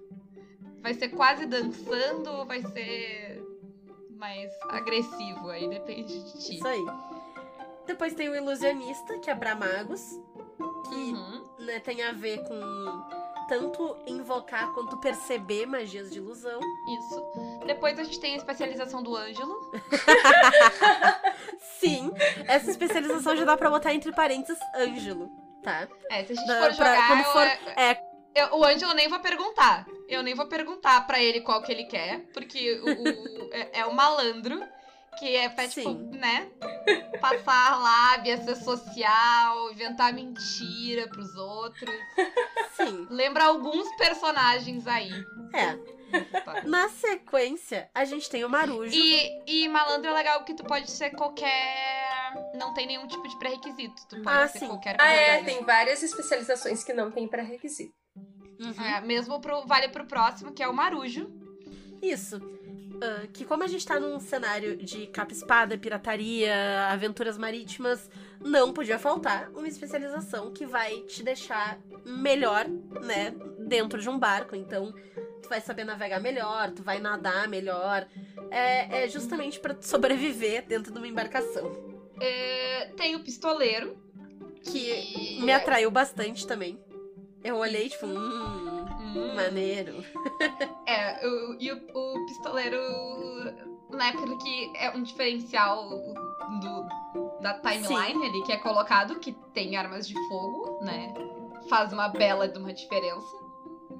Vai 0.82 0.94
ser 0.94 1.08
quase 1.10 1.46
dançando 1.46 2.28
ou 2.30 2.44
vai 2.44 2.60
ser 2.62 3.42
mais 4.10 4.50
agressivo? 4.68 5.48
Aí 5.48 5.68
depende 5.68 6.22
de 6.22 6.38
ti. 6.44 6.56
Isso 6.56 6.66
aí. 6.66 6.84
Depois 7.86 8.14
tem 8.14 8.28
o 8.28 8.34
ilusionista, 8.36 9.18
que 9.20 9.30
é 9.30 9.34
pra 9.34 9.54
magos, 9.54 10.02
que 10.88 10.94
Uhum. 10.94 11.44
né, 11.60 11.80
tem 11.80 12.02
a 12.02 12.12
ver 12.12 12.42
com 12.44 12.54
tanto 13.58 13.96
invocar 14.06 14.72
quanto 14.72 14.96
perceber 14.98 15.66
magias 15.66 16.10
de 16.10 16.18
ilusão. 16.18 16.58
Isso. 16.98 17.22
Depois 17.66 17.98
a 17.98 18.04
gente 18.04 18.18
tem 18.18 18.34
a 18.34 18.36
especialização 18.38 19.02
do 19.02 19.14
Ângelo. 19.14 19.54
Sim, 21.78 22.12
essa 22.46 22.70
especialização 22.70 23.36
já 23.36 23.44
dá 23.44 23.56
pra 23.56 23.70
botar 23.70 23.92
entre 23.92 24.12
parênteses 24.12 24.58
Ângelo, 24.74 25.28
tá? 25.62 25.88
É, 26.10 26.24
se 26.24 26.32
a 26.32 26.34
gente 26.36 26.46
Dá 26.46 26.54
for 26.60 26.76
pra- 26.76 26.94
jogar. 26.94 27.06
quando 27.08 27.18
eu- 27.20 27.32
for- 27.32 27.72
é- 27.76 28.02
eu- 28.34 28.58
o 28.58 28.64
Ângelo 28.64 28.94
nem 28.94 29.08
vou 29.08 29.20
perguntar. 29.20 29.86
Eu 30.08 30.22
nem 30.22 30.34
vou 30.34 30.46
perguntar 30.46 31.06
pra 31.06 31.22
ele 31.22 31.40
qual 31.40 31.62
que 31.62 31.72
ele 31.72 31.84
quer, 31.84 32.20
porque 32.32 32.80
o, 32.80 32.86
o- 32.86 33.50
é, 33.52 33.80
é 33.80 33.86
o 33.86 33.94
malandro. 33.94 34.62
Que 35.18 35.36
é 35.36 35.48
pra, 35.48 35.68
tipo, 35.68 35.88
Sim. 35.90 36.10
né? 36.18 36.48
Passar 37.20 37.78
lábia, 37.80 38.42
ser 38.42 38.56
social, 38.56 39.70
inventar 39.70 40.12
mentira 40.12 41.06
pros 41.08 41.34
outros. 41.36 41.90
Sim, 42.76 43.06
Lembra 43.10 43.44
alguns 43.44 43.88
personagens 43.96 44.86
aí. 44.86 45.10
é. 45.54 46.02
Tá. 46.44 46.62
Na 46.64 46.90
sequência, 46.90 47.88
a 47.94 48.04
gente 48.04 48.28
tem 48.28 48.44
o 48.44 48.48
Marujo. 48.50 48.92
E, 48.94 49.42
e 49.46 49.66
malandro 49.68 50.10
é 50.10 50.12
legal 50.14 50.44
que 50.44 50.52
tu 50.52 50.62
pode 50.62 50.90
ser 50.90 51.08
qualquer. 51.10 52.52
Não 52.54 52.74
tem 52.74 52.86
nenhum 52.86 53.06
tipo 53.06 53.26
de 53.26 53.38
pré-requisito. 53.38 53.94
Tu 54.10 54.16
pode 54.22 54.28
Ah, 54.36 54.46
ser 54.46 54.58
sim. 54.58 54.66
qualquer 54.66 54.96
Ah, 55.00 55.10
é, 55.10 55.42
tem 55.42 55.64
várias 55.64 56.02
especializações 56.02 56.84
que 56.84 56.92
não 56.92 57.10
tem 57.10 57.26
pré-requisito. 57.26 57.94
Uhum. 58.60 58.84
É, 58.84 59.00
mesmo 59.00 59.40
pro, 59.40 59.66
vale 59.66 59.88
pro 59.88 60.04
próximo, 60.06 60.52
que 60.52 60.62
é 60.62 60.68
o 60.68 60.74
Marujo. 60.74 61.30
Isso. 62.02 62.38
Ah, 63.02 63.26
que 63.32 63.44
como 63.44 63.64
a 63.64 63.66
gente 63.66 63.84
tá 63.84 63.98
num 63.98 64.20
cenário 64.20 64.76
de 64.76 65.08
capa-espada, 65.08 65.76
pirataria, 65.76 66.86
aventuras 66.88 67.36
marítimas, 67.36 68.08
não 68.40 68.72
podia 68.72 68.96
faltar 68.96 69.50
uma 69.50 69.66
especialização 69.66 70.52
que 70.52 70.64
vai 70.64 71.00
te 71.00 71.20
deixar 71.24 71.80
melhor, 72.04 72.68
né, 72.68 73.34
dentro 73.58 74.00
de 74.00 74.08
um 74.08 74.16
barco. 74.16 74.54
Então, 74.54 74.94
tu 75.42 75.48
vai 75.48 75.60
saber 75.60 75.82
navegar 75.82 76.20
melhor, 76.20 76.70
tu 76.70 76.84
vai 76.84 77.00
nadar 77.00 77.48
melhor. 77.48 78.06
É, 78.52 79.02
é 79.02 79.08
justamente 79.08 79.58
pra 79.58 79.74
tu 79.74 79.84
sobreviver 79.84 80.64
dentro 80.64 80.92
de 80.92 80.98
uma 80.98 81.08
embarcação. 81.08 81.72
É, 82.20 82.92
tem 82.96 83.16
o 83.16 83.24
pistoleiro. 83.24 84.00
Que 84.62 85.02
que 85.02 85.42
me 85.42 85.52
atraiu 85.52 85.90
bastante 85.90 86.46
também. 86.46 86.78
Eu 87.42 87.56
olhei, 87.56 87.88
tipo, 87.88 88.06
hum, 88.06 88.81
Hum, 89.14 89.34
maneiro. 89.34 90.04
É, 90.86 91.26
o, 91.26 91.56
e 91.60 91.70
o, 91.72 91.76
o 91.94 92.26
pistoleiro, 92.26 92.76
né, 93.90 94.12
pelo 94.12 94.36
que 94.38 94.72
é 94.76 94.90
um 94.90 95.02
diferencial 95.02 95.88
do, 95.88 96.86
da 97.40 97.54
timeline 97.54 98.26
ali 98.26 98.42
que 98.42 98.52
é 98.52 98.56
colocado, 98.58 99.18
que 99.20 99.32
tem 99.54 99.76
armas 99.76 100.06
de 100.08 100.14
fogo, 100.28 100.80
né? 100.82 101.14
Faz 101.70 101.92
uma 101.92 102.08
bela 102.08 102.48
de 102.48 102.58
uma 102.58 102.72
diferença 102.72 103.26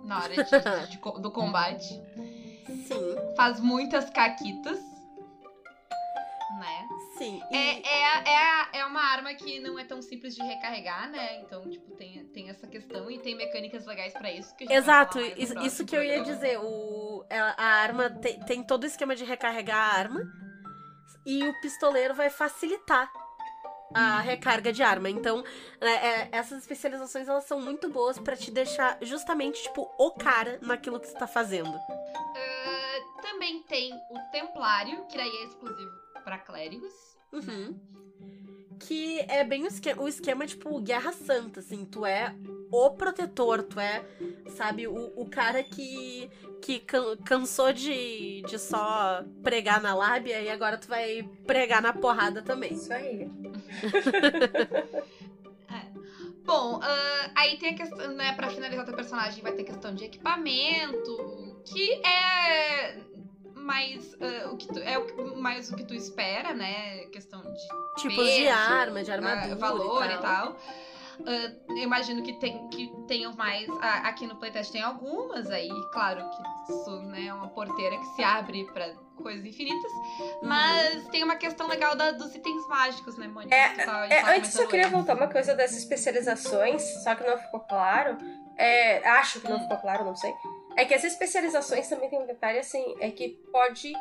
na 0.05 0.19
hora 0.25 0.35
de- 0.35 0.43
de- 0.45 0.91
de 0.91 1.21
do 1.23 1.31
combate. 1.31 1.89
Sim, 2.67 3.17
Faz 3.37 3.61
muitas 3.61 4.11
caquitas, 4.11 4.79
né? 6.59 6.89
Sim. 7.23 7.43
E- 7.51 7.57
É, 7.57 7.81
é, 7.89 8.29
é, 8.75 8.79
é 8.81 8.87
uma 8.87 9.01
arma 9.03 9.33
que 9.35 9.61
não 9.61 9.79
é 9.79 9.85
tão 9.85 10.01
simples 10.03 10.35
de 10.35 10.43
recarregar, 10.43 11.11
né? 11.11 11.41
Então, 11.41 11.69
tipo, 11.69 11.95
tem, 11.97 12.25
tem 12.27 12.49
essa 12.51 12.67
questão 12.67 13.11
e 13.11 13.19
tem 13.19 13.35
mecânicas 13.37 13.87
legais 13.87 14.13
pra 14.13 14.31
isso. 14.31 14.55
Exato, 14.69 15.19
isso, 15.21 15.59
isso 15.61 15.85
que 15.85 15.97
eu 15.97 16.03
ia 16.03 16.23
dizer. 16.23 16.59
O, 16.59 17.25
ela- 17.29 17.55
a 17.57 17.65
arma 17.65 18.11
tem, 18.11 18.41
tem 18.41 18.63
todo 18.63 18.85
o 18.85 18.87
esquema 18.87 19.15
de 19.15 19.25
recarregar 19.25 19.79
a 19.79 19.99
arma 19.99 20.21
e 21.25 21.45
o 21.47 21.61
pistoleiro 21.61 22.15
vai 22.15 22.29
facilitar 22.31 23.11
a 23.95 24.21
recarga 24.21 24.73
de 24.73 24.83
arma. 24.83 25.11
Então, 25.11 25.45
né, 25.81 25.93
é, 25.93 26.29
essas 26.33 26.59
especializações 26.61 27.29
elas 27.29 27.45
são 27.45 27.61
muito 27.61 27.91
boas 27.91 28.19
pra 28.19 28.35
te 28.37 28.51
deixar 28.51 28.97
justamente 29.03 29.63
tipo 29.63 29.89
o 29.99 30.11
cara 30.13 30.59
naquilo 30.63 30.99
que 30.99 31.07
você 31.09 31.15
tá 31.19 31.27
fazendo. 31.27 31.79
Ah, 32.37 33.21
também 33.21 33.63
tem 33.65 33.93
o 34.11 34.19
Templário, 34.31 35.05
que 35.09 35.17
daí 35.19 35.29
é 35.29 35.45
exclusivo 35.45 35.91
pra 36.25 36.39
clérigos. 36.39 36.93
Uhum. 37.33 37.75
Que 38.79 39.21
é 39.29 39.45
bem 39.45 39.63
o 39.65 39.67
esquema, 39.69 40.03
o 40.03 40.09
esquema, 40.09 40.47
tipo, 40.47 40.81
Guerra 40.81 41.13
Santa, 41.13 41.61
assim. 41.61 41.85
Tu 41.85 42.05
é 42.05 42.35
o 42.71 42.91
protetor, 42.91 43.63
tu 43.63 43.79
é, 43.79 44.05
sabe, 44.57 44.87
o, 44.89 45.13
o 45.15 45.29
cara 45.29 45.63
que, 45.63 46.29
que 46.61 46.81
can- 46.81 47.17
cansou 47.25 47.73
de, 47.73 48.43
de 48.43 48.59
só 48.59 49.25
pregar 49.43 49.81
na 49.81 49.95
lábia 49.95 50.41
e 50.41 50.49
agora 50.51 50.77
tu 50.79 50.89
vai 50.89 51.23
pregar 51.47 51.81
na 51.81 51.93
porrada 51.93 52.43
também. 52.43 52.73
Isso 52.73 52.93
aí. 52.93 53.31
Bom, 56.45 56.81
ah, 56.83 57.31
aí 57.37 57.57
tem 57.57 57.71
a 57.71 57.77
questão, 57.77 58.15
né, 58.15 58.33
pra 58.35 58.51
finalizar 58.51 58.85
teu 58.85 58.95
personagem, 58.97 59.43
vai 59.43 59.53
ter 59.53 59.63
questão 59.63 59.95
de 59.95 60.05
equipamento, 60.05 61.63
que 61.65 61.93
é 62.05 62.97
mais 63.63 64.15
ah, 64.21 64.51
o 64.51 64.57
que 64.57 64.67
tu, 64.69 64.79
é 64.81 64.99
o 64.99 65.37
mais 65.37 65.71
o 65.71 65.77
que 65.77 65.85
tu 65.85 65.95
espera, 65.95 66.53
né? 66.55 67.05
Questão 67.13 67.41
de 67.43 68.01
Tipos 68.01 68.17
de 68.27 68.43
peso, 68.45 68.51
arma, 68.51 69.03
de 69.03 69.11
ah, 69.11 69.15
armadura 69.15 69.57
valor 69.57 70.05
e 70.11 70.19
tal. 70.19 70.57
ah, 71.27 71.53
eu 71.71 71.77
imagino 71.79 72.23
que, 72.23 72.33
tem, 72.35 72.69
que 72.69 72.93
tenham 73.07 73.35
mais. 73.35 73.69
aqui 73.81 74.27
no 74.27 74.37
playtest 74.37 74.73
tem 74.73 74.83
algumas 74.83 75.51
aí, 75.51 75.71
claro 75.93 76.29
que 76.31 76.73
isso 76.73 77.01
né, 77.03 77.27
é 77.27 77.35
uma 77.35 77.49
porteira 77.49 77.97
que 77.99 78.07
se 78.17 78.23
abre 78.23 78.65
pra 78.73 78.93
coisas 79.17 79.45
infinitas. 79.45 79.93
Mas 80.43 81.07
tem 81.09 81.23
uma 81.23 81.37
questão 81.37 81.69
legal 81.69 81.95
da- 81.95 82.11
dos 82.11 82.35
itens 82.35 82.67
mágicos, 82.67 83.17
né, 83.17 83.29
Mônica? 83.29 83.55
É, 83.55 83.69
tava- 83.85 84.07
É, 84.07 84.37
antes 84.37 84.55
eu 84.57 84.67
queria 84.67 84.89
voltar 84.89 85.15
uma 85.15 85.29
coisa 85.29 85.55
das 85.55 85.73
especializações, 85.77 86.83
só 87.05 87.15
que 87.15 87.23
não 87.25 87.39
ficou 87.39 87.61
claro. 87.61 88.17
É, 88.57 89.07
acho 89.09 89.41
que 89.41 89.49
não 89.49 89.61
ficou 89.61 89.77
claro, 89.79 90.05
não 90.05 90.17
sei. 90.17 90.33
É 90.77 90.85
que 90.85 90.95
as 90.95 91.05
especializações 91.05 91.89
também 91.89 92.09
tem 92.11 92.19
um 92.21 92.27
detalhe 92.27 92.59
assim, 92.59 92.97
é 93.01 93.11
que 93.11 93.31
pode 93.53 93.93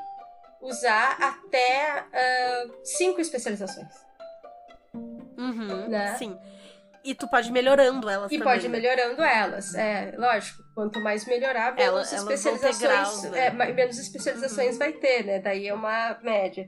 usar 0.61 1.17
até 1.22 2.05
ah, 2.13 2.65
cinco 2.84 3.19
especializações. 3.22 3.93
Uhum, 4.93 5.88
Né? 5.89 6.15
Sim. 6.15 6.38
E 7.03 7.15
tu 7.15 7.28
pode 7.28 7.49
ir 7.49 7.51
melhorando 7.51 8.07
elas 8.07 8.32
E 8.32 8.38
também. 8.38 8.53
pode 8.53 8.65
ir 8.67 8.69
melhorando 8.69 9.24
elas. 9.24 9.74
É, 9.74 10.13
lógico, 10.15 10.61
quanto 10.76 10.99
mais 10.99 11.26
melhorar, 11.26 11.74
menos 11.74 12.13
Ela- 12.13 12.19
especializações. 12.22 12.78
graus, 12.80 13.24
né? 13.24 13.47
é, 13.47 13.49
menos 13.74 13.97
especializações 13.97 14.78
vai 14.78 14.93
ter, 14.93 15.26
né? 15.26 15.39
Daí 15.39 15.67
é 15.67 15.74
uma 15.74 16.19
média. 16.22 16.67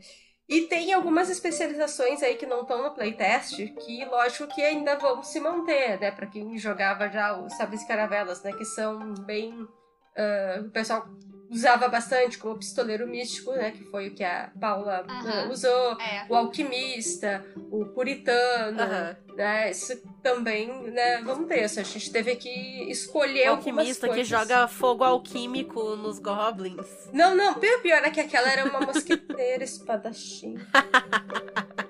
E 0.49 0.62
tem 0.62 0.91
algumas 0.91 1.30
especializações 1.30 2.24
aí 2.24 2.34
que 2.36 2.47
não 2.47 2.62
estão 2.62 2.82
no 2.82 2.95
playtest, 2.95 3.56
que 3.86 4.06
lógico 4.06 4.47
que 4.54 4.64
ainda 4.64 4.95
vão 4.97 5.22
se 5.22 5.39
manter, 5.39 5.99
né? 5.99 6.10
Pra 6.10 6.26
quem 6.26 6.58
jogava 6.58 7.08
já 7.10 7.38
os 7.39 7.54
Sabres 7.56 7.84
Caravelas, 7.84 8.41
né? 8.41 8.51
Que 8.54 8.66
são 8.66 9.14
bem. 9.14 9.68
Ah, 10.16 10.61
o 10.66 10.70
pessoal 10.70 11.07
usava 11.53 11.88
bastante, 11.88 12.38
como 12.39 12.55
o 12.55 12.57
Pistoleiro 12.57 13.07
Místico, 13.07 13.51
né? 13.51 13.72
Que 13.72 13.84
foi 13.86 14.09
o 14.09 14.16
que 14.16 14.24
a 14.24 14.51
Paula 14.59 15.05
ah, 15.07 15.47
usou. 15.49 15.99
É. 16.01 16.26
O 16.28 16.36
Alquimista, 16.36 17.45
o 17.72 17.86
Puritano, 17.86 19.16
né? 19.36 19.70
Isso 19.70 20.01
também, 20.24 20.68
né? 20.91 21.22
Vamos 21.22 21.47
ter. 21.47 21.64
isso. 21.64 21.80
A 21.80 21.84
gente 21.84 22.11
teve 22.11 22.36
que 22.36 22.49
escolher 22.89 23.49
O 23.49 23.51
alquimista 23.51 24.09
que 24.09 24.24
joga 24.24 24.68
fogo 24.68 25.03
alquímico 25.03 25.95
nos 25.95 26.18
goblins. 26.18 27.09
Não, 27.11 27.36
não. 27.36 27.53
Pior, 27.55 27.82
pior 27.82 28.03
é 28.03 28.09
que 28.09 28.20
aquela 28.20 28.49
era 28.49 28.66
uma 28.66 28.82
mosqueteira 28.82 29.64
espadachim. 29.64 30.57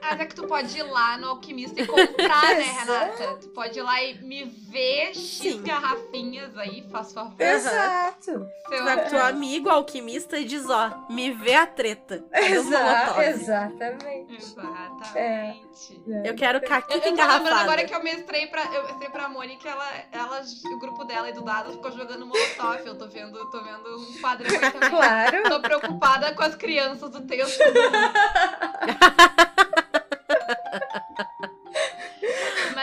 Mas 0.10 0.20
é 0.20 0.26
que 0.26 0.36
tu 0.36 0.46
pode 0.48 0.78
ir 0.78 0.84
lá 0.84 1.18
no 1.18 1.30
alquimista 1.30 1.82
e 1.82 1.88
comprar, 1.88 2.42
né, 2.56 2.62
Exato. 2.82 2.92
Renata? 3.20 3.38
Tu 3.42 3.48
pode 3.50 3.80
ir 3.80 3.82
lá 3.82 4.04
e 4.04 4.16
me 4.24 4.44
ver 4.46 5.14
X 5.16 5.20
Sim. 5.40 5.62
garrafinhas 5.64 6.58
aí, 6.58 6.86
faz 6.92 7.14
favor. 7.14 7.34
Exato. 7.40 8.24
Seu- 8.24 8.48
Tu 8.78 8.84
vai 8.84 8.98
pro 9.02 9.10
teu 9.12 9.22
amigo 9.24 9.70
alquimista 9.70 10.38
e 10.38 10.46
diz, 10.46 10.70
ó, 10.70 10.92
me 11.10 11.32
vê 11.32 11.56
a 11.56 11.66
treta. 11.68 12.24
Cadê 12.32 12.58
os 12.58 12.68
Exa 12.68 12.80
molotov? 12.80 13.24
exatamente. 13.24 14.36
Exatamente. 14.36 16.02
Eu 16.26 16.36
quero 16.36 16.58
Eu, 16.60 16.68
caquita 16.68 17.08
eu 17.08 17.14
engarrafada. 17.14 17.56
agora 17.56 17.84
que 17.86 17.94
eu 17.94 18.04
mestrei 18.04 18.48
pra, 18.48 18.64
eu 18.74 18.84
mestrei 18.86 19.10
pra 19.10 19.30
Mônica, 19.30 19.70
ela, 19.70 19.88
ela, 20.12 20.42
o 20.74 20.80
grupo 20.80 21.04
dela 21.04 21.30
e 21.30 21.34
do 21.34 21.42
Dado 21.44 21.72
ficou 21.74 21.92
jogando 21.92 22.26
Molotov. 22.26 22.82
Eu 22.86 22.98
tô 22.98 23.08
vendo, 23.08 23.38
tô 23.50 23.64
vendo 23.64 23.98
um 23.98 24.22
padrão 24.22 24.50
aí 24.52 24.72
também. 24.72 24.90
Claro. 24.90 25.44
Tô 25.50 25.60
preocupada 25.62 26.34
com 26.34 26.44
as 26.44 26.56
crianças 26.56 27.10
do 27.12 27.22
texto. 27.22 27.62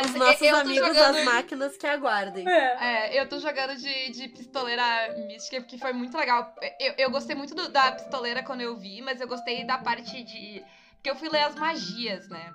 Mas 0.01 0.11
Os 0.11 0.16
nossos 0.16 0.42
eu, 0.42 0.57
amigos 0.57 0.88
jogando... 0.88 1.14
das 1.14 1.24
máquinas 1.24 1.76
que 1.76 1.86
aguardem. 1.86 2.48
É. 2.48 2.76
É, 3.16 3.20
eu 3.20 3.28
tô 3.28 3.38
jogando 3.38 3.76
de, 3.76 4.11
de 4.11 4.28
pistoleira 4.28 5.14
mística, 5.26 5.61
porque 5.61 5.78
foi 5.78 5.92
muito 5.92 6.16
legal. 6.16 6.55
Eu, 6.78 6.94
eu 6.98 7.11
gostei 7.11 7.36
muito 7.36 7.55
do- 7.55 7.68
da 7.68 7.92
pistoleira 7.92 8.42
quando 8.42 8.61
eu 8.62 8.76
vi, 8.76 9.03
mas 9.03 9.20
eu 9.20 9.28
gostei 9.28 9.64
da 9.64 9.78
parte 9.78 10.22
de. 10.24 10.64
Porque 10.94 11.11
eu 11.11 11.16
fui 11.16 11.28
ler 11.28 11.42
as 11.44 11.55
magias, 11.55 12.28
né? 12.28 12.53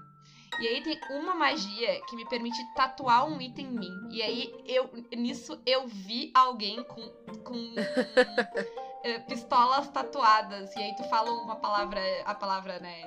E 0.60 0.68
aí 0.68 0.82
tem 0.84 0.98
uma 1.12 1.36
magia 1.36 2.00
que 2.08 2.16
me 2.16 2.28
permite 2.30 2.58
tatuar 2.76 3.28
um 3.28 3.42
item 3.42 3.66
em 3.66 3.72
mim. 3.80 4.08
E 4.10 4.22
aí 4.22 4.54
eu 4.68 4.90
nisso 5.16 5.60
eu 5.66 5.86
vi 5.88 6.32
alguém 6.34 6.82
com, 6.84 7.02
com 7.44 7.76
eh, 9.04 9.20
pistolas 9.20 9.88
tatuadas. 9.90 10.74
E 10.76 10.80
aí 10.80 10.96
tu 10.96 11.04
fala 11.06 11.32
uma 11.32 11.58
palavra, 11.58 12.02
a 12.26 12.34
palavra, 12.34 12.80
né, 12.80 13.02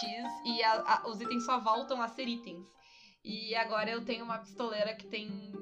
X, 0.00 0.08
e 0.44 0.62
a- 0.62 0.84
a- 0.86 1.08
os 1.08 1.20
itens 1.20 1.44
só 1.44 1.58
voltam 1.58 2.00
a 2.00 2.08
ser 2.08 2.28
itens. 2.28 2.66
E 3.24 3.54
agora 3.54 3.90
eu 3.90 4.04
tenho 4.04 4.24
uma 4.24 4.38
pistoleira 4.38 4.94
que 4.94 5.06
tem 5.06 5.52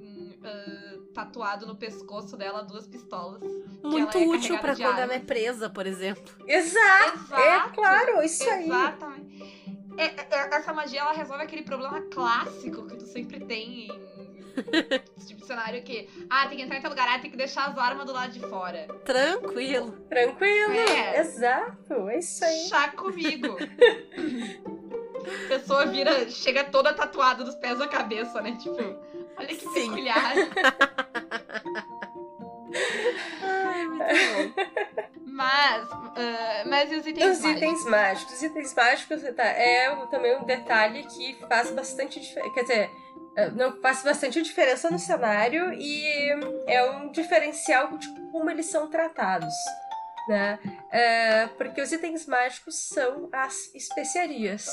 ah, 0.43 0.99
tatuado 1.15 1.67
no 1.67 1.77
pescoço 1.77 2.37
dela 2.37 2.63
duas 2.63 2.87
pistolas. 2.87 3.43
Muito 3.83 4.17
é 4.17 4.27
útil 4.27 4.57
de 4.57 4.61
quando 4.61 4.83
arma. 4.83 5.01
ela 5.01 5.15
é 5.15 5.19
presa, 5.19 5.69
por 5.69 5.87
exemplo. 5.87 6.35
Exato. 6.47 7.35
É 7.35 7.57
Exato. 7.57 7.75
claro, 7.75 8.23
isso 8.23 8.49
aí. 8.49 8.65
Exatamente. 8.65 9.61
É, 9.99 10.05
é, 10.05 10.55
essa 10.55 10.73
magia 10.73 11.01
ela 11.01 11.13
resolve 11.13 11.43
aquele 11.43 11.63
problema 11.63 12.01
clássico 12.03 12.87
que 12.87 12.97
tu 12.97 13.07
sempre 13.07 13.41
tem 13.41 13.89
em 13.89 15.25
tipo 15.27 15.45
cenário 15.45 15.83
que 15.83 16.09
ah, 16.29 16.47
tem 16.49 16.59
que 16.59 16.65
entrar 16.65 16.79
em 16.79 16.81
tal 16.81 16.91
lugar, 16.91 17.09
ah, 17.09 17.19
tem 17.19 17.31
que 17.31 17.37
deixar 17.37 17.67
as 17.69 17.77
armas 17.77 18.07
do 18.07 18.13
lado 18.13 18.33
de 18.33 18.41
fora. 18.41 18.87
Tranquilo. 19.05 19.93
Tranquilo. 20.09 20.73
É. 20.73 21.21
Exato. 21.21 22.09
É 22.09 22.19
isso 22.19 22.45
aí. 22.45 22.69
Chá 22.69 22.89
comigo. 22.93 23.57
A 25.45 25.49
pessoa 25.49 25.87
vira, 25.87 26.29
chega 26.31 26.65
toda 26.65 26.93
tatuada 26.93 27.45
dos 27.45 27.55
pés 27.57 27.81
à 27.81 27.87
cabeça, 27.89 28.41
né? 28.41 28.57
Tipo, 28.61 28.77
olha 29.37 29.49
que 29.49 29.57
Sim. 29.69 29.89
peculiar. 29.91 30.35
Ai, 33.43 33.87
muito 33.87 34.05
bom. 34.57 34.65
Mas, 35.27 35.89
ah, 35.93 36.63
mas 36.67 36.93
e 36.93 36.97
os 36.97 37.07
itens 37.07 37.37
Os 37.39 37.43
mágicos? 37.43 37.63
itens 37.63 37.85
mágicos. 37.87 38.35
Os 38.35 38.43
itens 38.43 38.75
mágicos 38.75 39.23
tá, 39.35 39.45
é 39.45 40.07
também 40.07 40.37
um 40.37 40.45
detalhe 40.45 41.05
que 41.05 41.35
faz 41.49 41.71
bastante 41.71 42.21
diferença. 42.21 42.55
Quer 42.55 42.63
dizer, 42.63 42.91
é, 43.37 43.51
não 43.51 43.81
faz 43.81 44.03
bastante 44.03 44.43
diferença 44.43 44.91
no 44.91 44.99
cenário 44.99 45.73
e 45.75 46.29
é 46.67 46.85
um 46.91 47.11
diferencial 47.11 47.97
de 47.97 48.09
como 48.31 48.51
eles 48.51 48.67
são 48.67 48.89
tratados. 48.91 49.55
Né? 50.29 50.59
É, 50.93 51.47
porque 51.57 51.81
os 51.81 51.91
itens 51.91 52.27
mágicos 52.27 52.77
são 52.77 53.29
as 53.33 53.75
especiarias. 53.75 54.69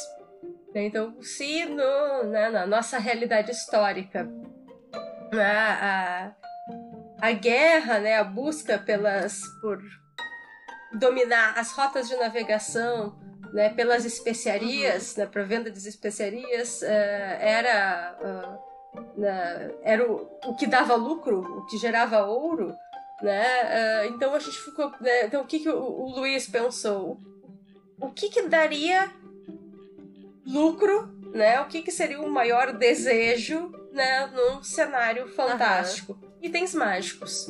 Né? 0.73 0.85
Então, 0.85 1.21
se 1.21 1.65
no, 1.65 2.23
né, 2.25 2.49
na 2.49 2.65
nossa 2.65 2.97
realidade 2.97 3.51
histórica 3.51 4.29
né, 5.31 5.43
a, 5.45 6.31
a 7.21 7.31
guerra, 7.31 7.99
né, 7.99 8.17
a 8.17 8.23
busca 8.23 8.77
pelas 8.77 9.41
por 9.61 9.81
dominar 10.93 11.57
as 11.57 11.71
rotas 11.71 12.07
de 12.07 12.15
navegação, 12.15 13.17
né, 13.53 13.69
pelas 13.69 14.05
especiarias, 14.05 15.15
né, 15.15 15.25
para 15.25 15.43
venda 15.43 15.69
das 15.69 15.85
especiarias, 15.85 16.81
eh, 16.83 17.37
era 17.41 18.17
na- 19.17 19.71
era 19.83 20.09
o, 20.11 20.29
o 20.45 20.55
que 20.55 20.65
dava 20.67 20.95
lucro, 20.95 21.39
o 21.41 21.65
que 21.65 21.77
gerava 21.77 22.25
ouro, 22.25 22.75
né? 23.21 23.43
ah, 23.45 24.05
então 24.07 24.33
a 24.33 24.39
gente 24.39 24.57
ficou, 24.59 24.91
né, 25.01 25.25
então 25.25 25.41
o 25.41 25.45
que, 25.45 25.59
que 25.59 25.69
o, 25.69 25.77
o 25.79 26.19
Luiz 26.19 26.47
pensou? 26.47 27.19
O 27.99 28.11
que 28.11 28.29
que 28.29 28.43
daria 28.43 29.11
lucro, 30.47 31.07
né? 31.33 31.59
O 31.61 31.65
que 31.67 31.81
que 31.81 31.91
seria 31.91 32.21
o 32.21 32.29
maior 32.29 32.71
desejo, 32.73 33.71
né, 33.91 34.27
num 34.27 34.63
cenário 34.63 35.27
fantástico? 35.29 36.17
Itens 36.41 36.73
mágicos. 36.73 37.47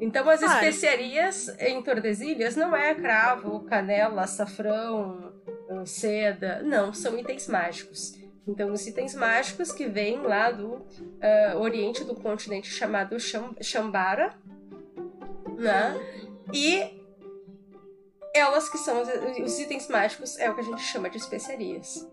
Então 0.00 0.28
as 0.28 0.40
Claro. 0.40 0.54
especiarias 0.64 1.48
em 1.58 1.82
Tordesilhas 1.82 2.54
não 2.54 2.76
é 2.76 2.94
cravo, 2.94 3.60
canela, 3.60 4.22
açafrão, 4.22 5.32
seda, 5.86 6.62
não, 6.62 6.92
são 6.92 7.18
itens 7.18 7.48
mágicos. 7.48 8.14
Então 8.46 8.72
os 8.72 8.86
itens 8.86 9.14
mágicos 9.14 9.72
que 9.72 9.86
vêm 9.86 10.18
lá 10.20 10.50
do 10.52 10.84
eh, 11.20 11.54
oriente 11.56 12.04
do 12.04 12.14
continente 12.14 12.68
chamado 12.68 13.18
Cham- 13.18 13.56
Shambara, 13.60 14.34
né? 15.58 15.98
E 16.52 17.00
elas 18.34 18.68
que 18.68 18.78
são 18.78 19.00
os, 19.02 19.08
os 19.44 19.58
itens 19.58 19.88
mágicos 19.88 20.38
é 20.38 20.50
o 20.50 20.54
que 20.54 20.60
a 20.60 20.64
gente 20.64 20.82
chama 20.82 21.08
de 21.10 21.16
especiarias. 21.16 22.06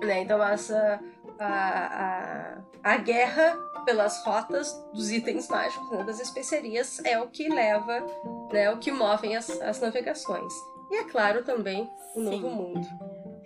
Né? 0.00 0.20
Então 0.22 0.42
essa 0.42 1.00
a, 1.38 2.58
a, 2.82 2.92
a 2.92 2.96
guerra 2.98 3.56
pelas 3.84 4.22
rotas 4.24 4.72
dos 4.92 5.10
itens 5.10 5.48
mágicos, 5.48 5.90
né, 5.90 6.04
das 6.04 6.20
especiarias, 6.20 7.02
é 7.04 7.18
o 7.18 7.28
que 7.28 7.48
leva, 7.48 8.06
né, 8.52 8.70
o 8.70 8.78
que 8.78 8.92
movem 8.92 9.36
as, 9.36 9.48
as 9.62 9.80
navegações. 9.80 10.52
E 10.90 10.96
é 10.96 11.04
claro 11.04 11.42
também 11.44 11.88
o 12.14 12.20
Sim. 12.20 12.24
novo 12.24 12.50
mundo. 12.50 12.86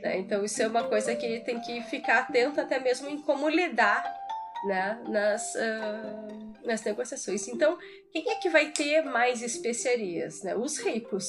né? 0.02 0.18
Então 0.18 0.44
isso 0.44 0.62
é 0.62 0.66
uma 0.66 0.84
coisa 0.84 1.14
que 1.14 1.40
tem 1.40 1.60
que 1.60 1.82
ficar 1.82 2.20
atento 2.20 2.60
até 2.60 2.78
mesmo 2.80 3.08
em 3.08 3.20
como 3.20 3.48
lidar 3.48 4.02
né, 4.64 4.98
nas, 5.06 5.54
ah, 5.56 6.28
nas 6.64 6.82
negociações. 6.82 7.46
Então, 7.48 7.78
quem 8.10 8.30
é 8.30 8.36
que 8.36 8.48
vai 8.48 8.70
ter 8.70 9.02
mais 9.02 9.42
especiarias? 9.42 10.42
Né? 10.42 10.56
Os 10.56 10.78
ricos. 10.78 11.28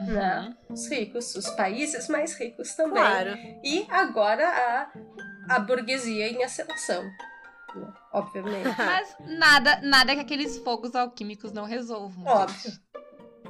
Né? 0.00 0.54
Os 0.68 0.88
ricos, 0.88 1.34
os 1.36 1.48
países 1.50 2.08
mais 2.08 2.34
ricos 2.34 2.74
também. 2.74 2.94
Claro. 2.94 3.30
E 3.62 3.86
agora 3.90 4.48
a, 4.48 5.54
a 5.54 5.58
burguesia 5.60 6.28
em 6.28 6.42
ascensão. 6.42 7.04
Obviamente. 8.12 8.68
Mas 8.78 9.16
nada, 9.38 9.80
nada 9.82 10.14
que 10.14 10.20
aqueles 10.20 10.58
fogos 10.58 10.94
alquímicos 10.94 11.52
não 11.52 11.64
resolvam. 11.64 12.24
Óbvio. 12.26 12.72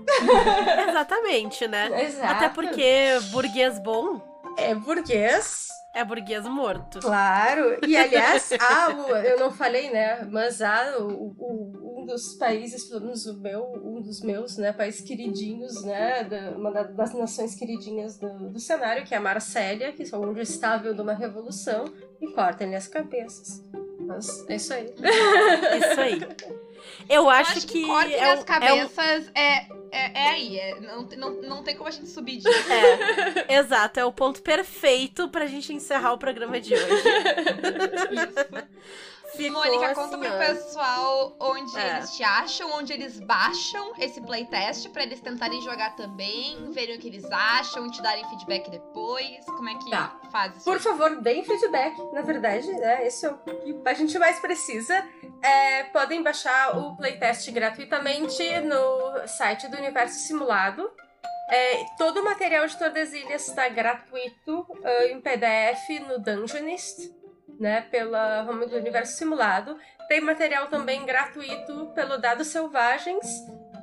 Exatamente, 0.89 1.67
né? 1.67 2.05
Exato. 2.05 2.33
Até 2.33 2.49
porque 2.49 3.19
burguês 3.31 3.79
bom 3.79 4.21
É 4.59 4.75
burguês, 4.75 5.69
É 5.95 6.05
burguês 6.05 6.45
morto. 6.45 7.01
Claro, 7.01 7.79
e 7.87 7.97
aliás, 7.97 8.51
há 8.61 8.89
o- 8.91 9.17
eu 9.17 9.39
não 9.39 9.51
falei, 9.51 9.91
né? 9.91 10.27
Mas 10.31 10.61
há 10.61 10.97
o, 10.99 11.35
o- 11.39 11.94
um 12.05 12.07
dos 12.07 12.35
países, 12.35 12.85
pelo 12.85 13.01
menos 13.01 13.25
o 13.27 13.35
meu, 13.35 13.73
um 13.83 14.01
dos 14.01 14.21
meus, 14.21 14.59
né, 14.59 14.73
países 14.73 15.01
queridinhos, 15.01 15.83
né? 15.83 16.25
da- 16.25 16.51
uma 16.51 16.71
da- 16.71 16.83
das 16.85 17.15
nações 17.15 17.55
queridinhas 17.55 18.19
do, 18.19 18.51
do 18.51 18.61
cenário, 18.61 19.05
que 19.07 19.15
é 19.15 19.17
a 19.17 19.21
Marsella, 19.21 19.91
que 19.93 20.03
é 20.03 20.17
onde 20.17 20.41
está 20.43 20.75
havendo 20.75 21.03
uma 21.03 21.15
revolução, 21.15 21.87
e 22.21 22.29
cortem-lhe 22.33 22.77
as 22.77 22.87
cabeças. 22.87 23.63
Mas 24.01 24.45
é 24.49 24.57
isso 24.57 24.75
aí. 24.75 24.85
Isso 24.85 26.01
aí. 26.01 26.21
Eu 27.09 27.23
Eu 27.23 27.31
acho, 27.31 27.53
acho 27.53 27.67
que, 27.67 27.81
que 27.81 27.87
cortem 27.87 28.15
é, 28.15 28.33
as 28.33 28.41
é 28.41 28.45
cabeças 28.45 29.31
é, 29.35 29.57
é, 29.91 30.13
é 30.25 30.29
aí. 30.29 30.59
é- 30.59 30.81
não, 30.81 31.03
não, 31.17 31.43
não 31.43 31.63
tem 31.63 31.75
como 31.75 31.89
a 31.89 31.91
gente 31.91 32.09
subir 32.09 32.37
disso. 32.37 32.49
É, 33.49 33.55
exato, 33.59 33.99
é 33.99 34.05
o 34.05 34.13
ponto 34.13 34.43
perfeito 34.43 35.29
pra 35.31 35.47
gente 35.47 35.73
encerrar 35.73 36.13
o 36.13 36.19
programa 36.19 36.61
de 36.61 36.75
hoje. 36.75 36.85
Ficou 39.37 39.63
Mônica, 39.63 39.87
assim, 39.87 39.95
conta 39.95 40.19
pro 40.19 40.29
ó. 40.29 40.39
pessoal 40.39 41.37
onde 41.41 41.79
É. 41.79 41.97
eles 41.97 42.11
te 42.17 42.23
acham, 42.23 42.71
onde 42.73 42.93
eles 42.93 43.19
baixam 43.21 43.93
esse 43.99 44.21
playtest 44.21 44.89
pra 44.91 45.03
eles 45.03 45.21
tentarem 45.21 45.61
jogar 45.63 45.97
também, 45.97 46.71
verem 46.73 46.97
o 46.97 47.01
que 47.01 47.09
eles 47.09 47.25
acham, 47.31 47.91
te 47.91 48.01
darem 48.03 48.25
feedback 48.29 48.71
depois. 48.71 49.45
Como 49.47 49.69
é 49.69 49.75
que 49.77 49.91
Tá. 49.91 50.19
faz 50.31 50.57
isso? 50.57 50.65
Por 50.65 50.79
favor, 50.81 51.21
deem 51.21 51.45
feedback. 51.45 51.97
Na 52.13 52.23
verdade, 52.23 52.71
né, 52.73 53.07
esse 53.07 53.27
é 53.27 53.31
o 53.31 53.39
que 53.39 53.81
a 53.85 53.95
gente 53.95 54.19
mais 54.19 54.39
precisa. 54.41 55.05
É, 55.43 55.85
podem 55.85 56.23
baixar 56.23 56.77
o 56.79 56.97
playtest 56.97 57.51
gratuitamente 57.51 58.43
no 58.61 59.27
site 59.29 59.69
do 59.69 59.77
Universo 59.77 60.19
Simulado. 60.21 60.91
É, 61.51 61.85
todo 61.99 62.21
o 62.21 62.25
material 62.25 62.67
de 62.67 62.77
Tordesilhas 62.79 63.47
está 63.49 63.69
gratuito 63.69 64.67
ah, 64.83 65.05
em 65.07 65.21
PDF 65.21 66.01
no 66.09 66.19
Dungeonist, 66.19 67.13
né, 67.59 67.83
pela 67.83 68.47
home 68.49 68.67
do 68.67 68.77
Universo 68.77 69.17
Simulado. 69.17 69.77
Tem 70.09 70.21
material 70.21 70.69
também 70.69 71.05
gratuito 71.05 71.93
pelo 71.95 72.19
Dados 72.19 72.49
Selvagens, 72.49 73.27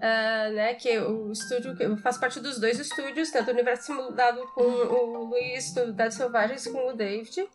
ah, 0.01 0.49
né, 0.49 0.73
que 0.75 0.89
é 0.89 1.01
o 1.01 1.31
estúdio 1.31 1.75
que 1.75 1.97
faz 1.97 2.17
parte 2.17 2.39
dos 2.39 2.59
dois 2.59 2.79
estúdios, 2.79 3.31
tanto 3.31 3.49
o 3.49 3.53
Universo 3.53 3.83
Simulado 3.83 4.45
com 4.53 4.61
o 4.61 5.23
Luiz 5.25 5.73
do 5.73 5.93
Dados 5.93 6.15
Selvagens 6.15 6.67
com 6.67 6.89
o 6.89 6.93
David. 6.93 7.47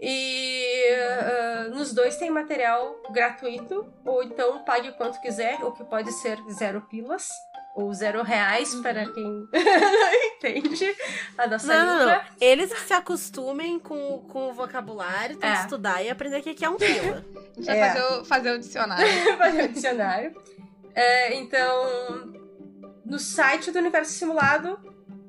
E 0.00 0.86
ah, 0.92 1.68
nos 1.70 1.92
dois 1.92 2.16
tem 2.16 2.30
material 2.30 3.02
gratuito, 3.10 3.92
ou 4.04 4.22
então 4.22 4.64
pague 4.64 4.88
o 4.88 4.94
quanto 4.94 5.20
quiser, 5.20 5.62
o 5.64 5.72
que 5.72 5.84
pode 5.84 6.10
ser 6.12 6.38
zero 6.50 6.80
pilas. 6.82 7.28
Ou 7.80 7.94
zero 7.94 8.22
reais 8.22 8.74
para 8.76 9.06
quem 9.10 9.24
não 9.24 9.48
entende 10.36 10.96
a 11.38 11.46
nossa 11.46 11.66
Não, 11.66 11.98
língua. 11.98 12.14
não. 12.16 12.22
Eles 12.40 12.72
que 12.72 12.80
se 12.80 12.92
acostumem 12.92 13.78
com, 13.78 14.18
com 14.28 14.48
o 14.50 14.52
vocabulário, 14.52 15.36
tem 15.36 15.50
que 15.50 15.56
É. 15.58 15.60
estudar 15.60 16.02
e 16.02 16.10
aprender 16.10 16.42
que 16.42 16.50
aqui 16.50 16.64
é 16.64 16.68
um 16.68 16.76
pila. 16.76 17.24
A 17.56 17.60
gente 17.60 17.66
vai 17.66 17.78
É. 17.78 17.92
fazer, 17.92 18.02
o, 18.20 18.24
fazer 18.24 18.50
o 18.52 18.58
dicionário. 18.58 19.06
fazer 19.38 19.64
o 19.64 19.68
dicionário. 19.68 20.34
É, 20.94 21.34
então, 21.36 22.32
no 23.04 23.18
site 23.18 23.70
do 23.70 23.78
Universo 23.78 24.12
Simulado, 24.12 24.78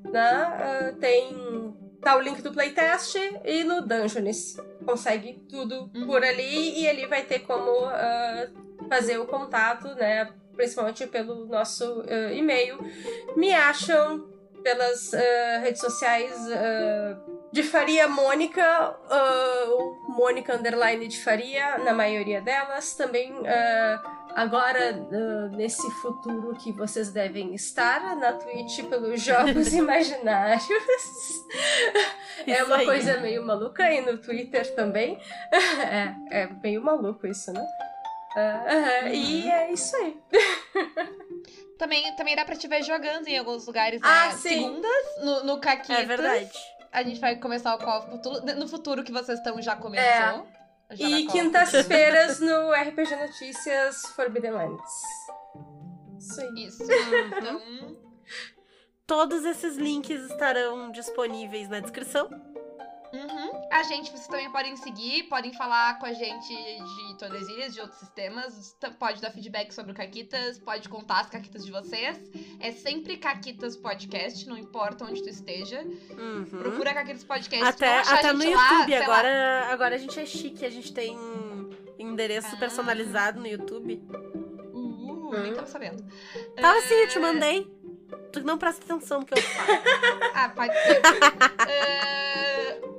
né, 0.06 0.20
ah, 0.22 0.94
tem 1.00 1.74
tá 2.02 2.16
o 2.18 2.20
link 2.22 2.42
do 2.42 2.52
playtest 2.52 3.16
e 3.46 3.64
no 3.64 3.82
Dungeons. 3.82 4.58
Consegue 4.86 5.34
tudo 5.50 5.90
Uhum. 5.94 6.08
por 6.08 6.24
ali 6.24 6.80
e 6.82 6.90
ali 6.90 7.06
vai 7.06 7.22
ter 7.24 7.40
como 7.40 7.86
ah, 7.86 8.48
fazer 8.90 9.20
o 9.20 9.26
contato, 9.28 9.88
né? 9.96 10.28
Principalmente 10.56 11.08
pelo 11.08 11.46
nosso 11.46 12.04
ah, 12.08 12.34
e-mail. 12.34 12.78
Me 13.36 13.54
acham 13.54 14.30
pelas 14.64 15.14
ah, 15.14 15.60
redes 15.60 15.82
sociais 15.82 16.34
ah, 16.52 17.18
de 17.52 17.64
Faria 17.64 18.08
Mônica, 18.08 18.96
ou 19.70 19.96
Mônica 20.10 20.56
Underline 20.56 21.08
de 21.08 21.22
Faria, 21.22 21.78
na 21.80 21.94
maioria 21.94 22.42
delas. 22.42 22.94
Também 22.96 23.34
agora, 24.34 24.94
nesse 25.52 25.90
futuro 26.02 26.56
que 26.56 26.72
vocês 26.72 27.12
devem 27.12 27.54
estar, 27.54 28.16
na 28.16 28.32
Twitch 28.34 28.86
pelos 28.86 29.20
Jogos 29.24 29.74
Imaginários. 29.74 30.66
é 32.48 32.64
uma 32.64 32.86
coisa 32.86 33.20
meio 33.20 33.46
maluca 33.46 33.92
e 33.92 34.00
no 34.00 34.18
Twitter 34.18 34.74
também. 34.74 35.20
é, 35.52 36.44
é 36.44 36.50
meio 36.64 36.82
maluco 36.82 37.28
isso, 37.28 37.52
né? 37.52 37.68
Ah, 38.36 38.66
aham, 38.68 39.10
E 39.14 39.44
Uhum. 39.44 39.50
é 39.52 39.72
isso 39.74 39.96
aí. 39.98 40.18
Também, 41.78 42.16
também 42.16 42.36
dá 42.36 42.46
pra 42.46 42.56
te 42.56 42.68
ver 42.68 42.84
jogando 42.84 43.28
em 43.28 43.40
alguns 43.40 43.66
lugares, 43.66 44.00
né? 44.00 44.08
Ah, 44.08 44.32
sim. 44.34 44.50
Segundas, 44.50 45.06
no, 45.24 45.44
no 45.46 45.60
Caquitas. 45.60 45.98
É 45.98 46.06
verdade. 46.06 46.52
A 46.92 47.02
gente 47.02 47.20
vai 47.20 47.36
começar 47.38 47.74
o 47.74 47.80
Call 47.80 48.00
of 48.02 48.12
Cthulhu. 48.20 48.42
No 48.56 48.68
futuro 48.68 49.04
que 49.04 49.12
vocês 49.12 49.40
estão 49.40 49.60
já 49.60 49.76
começou. 49.76 50.06
É. 50.06 50.44
E 50.96 51.26
quintas-feiras 51.26 52.40
no 52.40 52.72
RPG 52.72 53.16
Notícias 53.16 54.04
Forbidden 54.16 54.52
Lands. 54.52 54.92
Isso 56.20 56.42
aí. 56.42 56.66
Isso. 56.68 56.84
Então, 57.36 57.98
Todos 59.08 59.44
esses 59.44 59.76
links 59.76 60.22
estarão 60.30 60.92
disponíveis 60.92 61.68
na 61.68 61.80
descrição. 61.80 62.30
Uhum. 63.14 63.68
A 63.72 63.84
gente, 63.84 64.12
vocês 64.12 64.28
também 64.28 64.52
podem 64.52 64.76
seguir, 64.76 65.24
podem 65.24 65.54
falar 65.54 65.98
com 66.00 66.06
a 66.06 66.14
gente 66.14 66.48
de 66.54 67.18
Tordesilhas, 67.18 67.74
de 67.74 67.82
outros 67.82 68.00
sistemas. 68.00 68.76
Pode 69.00 69.22
dar 69.22 69.32
feedback 69.32 69.72
sobre 69.74 69.92
o 69.92 69.96
Caquitas, 69.96 70.58
pode 70.60 70.88
contar 70.90 71.22
as 71.22 71.30
Caquitas 71.30 71.66
de 71.66 71.72
vocês. 71.72 72.20
É 72.60 72.72
sempre 72.72 73.18
Caquitas 73.18 73.76
Podcast, 73.76 74.48
não 74.48 74.58
importa 74.58 75.06
onde 75.06 75.22
tu 75.22 75.30
esteja. 75.30 75.82
Uhum. 75.82 76.46
Procura 76.46 76.94
Caquitas 76.94 77.24
Podcast. 77.24 77.66
Até, 77.66 78.00
até 78.00 78.34
no 78.34 78.40
lá, 78.40 78.72
YouTube. 78.80 78.92
lá. 78.98 79.04
agora, 79.04 79.68
agora 79.72 79.96
a 79.96 79.98
gente 79.98 80.20
é 80.20 80.26
chique, 80.26 80.66
a 80.66 80.70
gente 80.70 80.94
tem 80.94 81.18
endereço 82.00 82.56
Ah. 82.56 82.58
personalizado 82.60 83.40
no 83.40 83.48
YouTube. 83.48 84.02
Uh, 84.74 85.32
nem 85.44 85.54
tava 85.54 85.68
sabendo. 85.68 86.04
Tava 86.56 86.78
assim, 86.80 86.94
eu 86.96 87.08
te 87.08 87.18
Ah, 87.18 87.22
mandei. 87.22 87.82
Tu 88.34 88.42
não 88.44 88.58
presta 88.58 88.84
atenção 88.84 89.20
no 89.20 89.26
que 89.26 89.34
eu 89.34 89.42
falo. 89.44 89.80
Ah, 90.34 90.50
pode 90.50 90.74
ser. 90.74 91.02
Ah, 91.60 92.51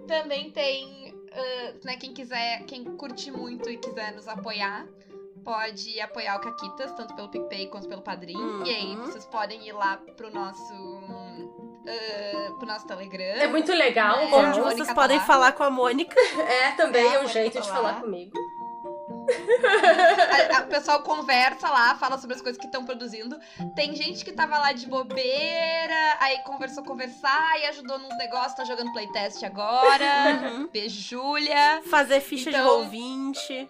também 0.07 0.51
tem, 0.51 1.15
ah, 1.33 1.73
né, 1.85 1.97
quem 1.97 2.13
quiser, 2.13 2.65
quem 2.67 2.85
curte 2.85 3.31
muito 3.31 3.69
e 3.71 3.77
quiser 3.77 4.13
nos 4.13 4.29
apoiar, 4.29 4.87
pode 5.45 6.01
apoiar 6.01 6.37
o 6.37 6.41
Caquitas, 6.41 6.93
tanto 6.93 7.15
pelo 7.15 7.29
PicPay 7.29 7.69
quanto 7.69 7.89
pelo 7.89 8.03
Padrim. 8.03 8.37
Uhum. 8.37 8.65
E 8.65 8.71
aí 8.71 8.97
vocês 8.97 9.27
podem 9.27 9.67
ir 9.67 9.73
lá 9.73 9.97
pro 10.17 10.33
nosso, 10.33 10.75
ah, 11.87 12.55
pro 12.59 12.67
nosso 12.67 12.87
Telegram. 12.87 13.25
É 13.25 13.47
muito 13.49 13.73
legal. 13.73 14.19
É. 14.19 14.27
viu? 14.27 14.39
Onde 14.39 14.61
vocês 14.61 14.93
podem 14.93 15.19
tá 15.19 15.23
lá. 15.23 15.27
falar 15.27 15.53
com 15.53 15.63
a 15.63 15.71
Mônica. 15.71 16.17
É, 16.43 16.73
também 16.73 17.07
É, 17.07 17.15
é, 17.15 17.21
um 17.21 17.29
jeito 17.29 17.61
de 17.61 17.69
falar. 17.69 17.95
falar 17.95 18.01
comigo. 18.01 18.33
A- 20.53 20.59
a- 20.59 20.63
O 20.63 20.67
pessoal 20.69 21.03
conversa 21.03 21.69
lá, 21.69 21.95
fala 21.97 22.19
sobre 22.19 22.35
as 22.37 22.43
coisas 22.43 22.59
que 22.59 22.67
estão 22.67 22.85
produzindo. 22.85 23.39
Tem 23.75 23.95
gente 23.95 24.25
que 24.25 24.33
tava 24.33 24.59
lá 24.59 24.73
de 24.73 24.87
bobeira, 24.87 26.17
aí 26.21 26.39
conversou, 26.45 26.83
conversar 26.85 27.61
e 27.61 27.67
ajudou 27.67 27.99
nos 27.99 28.17
negócios, 28.17 28.55
tá 28.55 28.65
jogando 28.65 28.93
playtest 28.93 29.43
agora. 29.45 30.05
Uhum. 30.53 30.69
Beijo, 30.69 31.01
Júlia. 31.01 31.83
Fazer 31.91 32.21
ficha 32.21 32.51
de 32.51 32.57
Então- 32.57 32.67
roll20. 32.91 33.69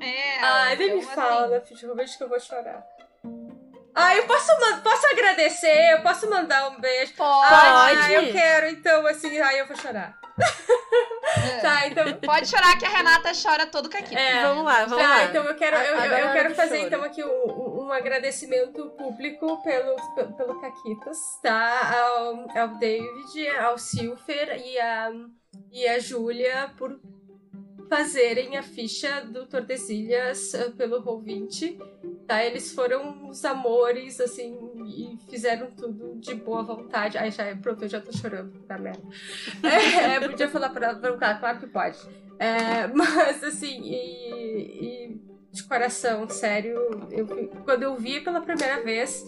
É, 0.00 0.38
Ai, 0.42 0.76
nem 0.76 0.94
me 0.96 1.00
então, 1.00 1.14
fala, 1.14 1.60
finalmente 1.62 2.18
que 2.18 2.22
eu 2.24 2.28
vou 2.28 2.38
chorar. 2.38 2.84
Ai, 3.96 4.18
eu 4.18 4.26
posso, 4.26 4.46
posso 4.82 5.06
agradecer? 5.06 5.92
Eu 5.94 6.02
posso 6.02 6.28
mandar 6.28 6.68
um 6.68 6.78
beijo? 6.80 7.14
Pode. 7.14 7.52
Ai, 7.54 8.16
eu 8.16 8.32
quero, 8.32 8.66
então, 8.68 9.06
assim, 9.06 9.38
ai, 9.40 9.60
eu 9.60 9.66
vou 9.66 9.76
chorar. 9.76 10.18
É. 10.38 10.46
Tá, 11.60 11.86
então. 11.88 12.04
Pode 12.24 12.46
chorar 12.48 12.78
que 12.78 12.84
a 12.84 12.88
Renata 12.88 13.32
chora 13.34 13.66
todo 13.66 13.88
caquinho. 13.88 14.18
É, 14.18 14.42
Vamos 14.42 14.64
lá, 14.64 14.84
vamos 14.84 15.02
tá, 15.04 15.08
lá. 15.08 15.24
então 15.24 15.44
eu 15.44 15.54
quero, 15.56 15.76
eu, 15.76 15.82
eu- 15.96 16.00
é 16.00 16.20
eu 16.22 16.26
hora 16.28 16.32
quero 16.32 16.54
fazer 16.54 16.76
choro. 16.76 16.86
então 16.86 17.02
aqui 17.02 17.24
um, 17.24 17.28
um- 17.28 17.86
um 17.86 17.92
agradecimento 17.92 18.90
público 18.90 19.60
pelo, 19.62 19.96
pe- 20.14 20.32
pelo 20.36 20.60
Caquitas, 20.60 21.18
tá? 21.42 21.94
Ao, 21.98 22.60
ao 22.60 22.68
David, 22.78 23.48
ao 23.60 23.76
Silfer 23.76 24.62
e 24.64 24.78
a, 24.78 25.10
e 25.72 25.86
a 25.88 25.98
Júlia 25.98 26.70
por 26.78 26.98
fazerem 27.88 28.56
a 28.56 28.62
ficha 28.62 29.20
do 29.22 29.46
Tordesilhas 29.46 30.54
eh, 30.54 30.70
pelo 30.70 31.02
Roll20, 31.02 31.78
tá? 32.26 32.44
Eles 32.44 32.72
foram 32.72 33.28
os 33.28 33.44
amores, 33.44 34.20
assim, 34.20 34.56
e 34.86 35.16
fizeram 35.30 35.70
tudo 35.70 36.16
de 36.18 36.34
boa 36.34 36.62
vontade. 36.62 37.16
Ai, 37.18 37.30
já, 37.30 37.54
pronto, 37.56 37.82
eu 37.82 37.88
já 37.88 38.00
tô 38.00 38.12
chorando, 38.12 38.52
tá 38.66 38.78
merda. 38.78 39.02
É, 39.62 40.20
podia 40.20 40.48
falar 40.48 40.70
pra, 40.70 40.94
pra 40.94 41.16
claro, 41.16 41.38
claro 41.38 41.58
que 41.58 41.66
pode. 41.66 41.98
É, 42.38 42.86
mas, 42.92 43.42
assim, 43.42 43.80
e, 43.82 45.14
e 45.14 45.20
de 45.52 45.64
coração, 45.64 46.28
sério, 46.28 46.76
eu, 47.10 47.26
quando 47.64 47.82
eu 47.82 47.96
vi 47.96 48.20
pela 48.20 48.40
primeira 48.40 48.82
vez, 48.82 49.24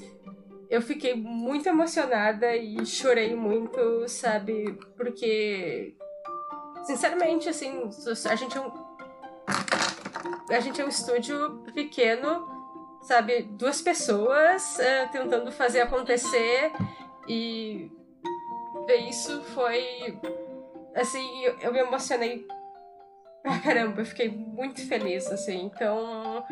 eu 0.68 0.82
fiquei 0.82 1.14
muito 1.14 1.68
emocionada 1.68 2.54
e 2.56 2.84
chorei 2.84 3.34
muito, 3.34 4.06
sabe? 4.08 4.78
Porque, 4.96 5.96
sinceramente, 6.84 7.48
assim, 7.48 7.88
a 8.28 8.34
gente 8.34 8.56
é 8.56 8.60
um. 8.60 8.88
A 10.50 10.60
gente 10.60 10.80
é 10.80 10.84
um 10.84 10.88
estúdio 10.88 11.62
pequeno, 11.74 12.57
sabe? 13.08 13.42
Duas 13.42 13.80
pessoas 13.80 14.78
eh, 14.78 15.06
tentando 15.10 15.50
fazer 15.50 15.80
acontecer 15.80 16.70
e 17.26 17.90
ver 18.86 18.98
isso 19.08 19.42
foi 19.54 20.18
assim, 20.94 21.42
eu, 21.44 21.58
eu 21.60 21.72
me 21.72 21.78
emocionei 21.80 22.46
pra 23.42 23.58
caramba, 23.60 24.02
eu 24.02 24.06
fiquei 24.06 24.28
muito 24.28 24.86
feliz, 24.86 25.26
assim, 25.30 25.64
então. 25.64 26.44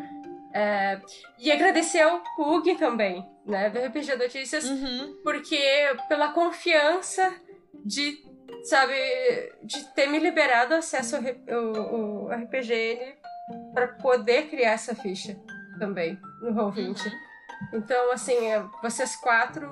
é, 0.53 0.99
E 1.37 1.51
agradecer 1.51 2.01
ao 2.01 2.21
Pug 2.35 2.75
também, 2.75 3.23
né, 3.45 3.69
do 3.69 3.79
RPG 3.79 4.15
Notícias, 4.15 4.63
Uhum. 4.65 5.19
porque 5.23 5.59
pela 6.07 6.29
confiança 6.29 7.33
de, 7.85 8.17
sabe, 8.63 8.95
de 9.63 9.83
ter 9.93 10.07
me 10.07 10.17
liberado 10.17 10.73
acesso 10.73 11.17
ao, 11.17 11.21
re- 11.21 11.37
o, 11.49 12.25
o 12.25 12.31
RPGN 12.31 13.15
para 13.73 13.87
poder 13.89 14.47
criar 14.49 14.71
essa 14.71 14.95
ficha 14.95 15.37
também 15.77 16.19
no 16.41 16.51
Roll20. 16.53 17.11
Então, 17.73 18.11
assim, 18.11 18.35
é, 18.47 18.63
vocês 18.81 19.15
quatro, 19.15 19.67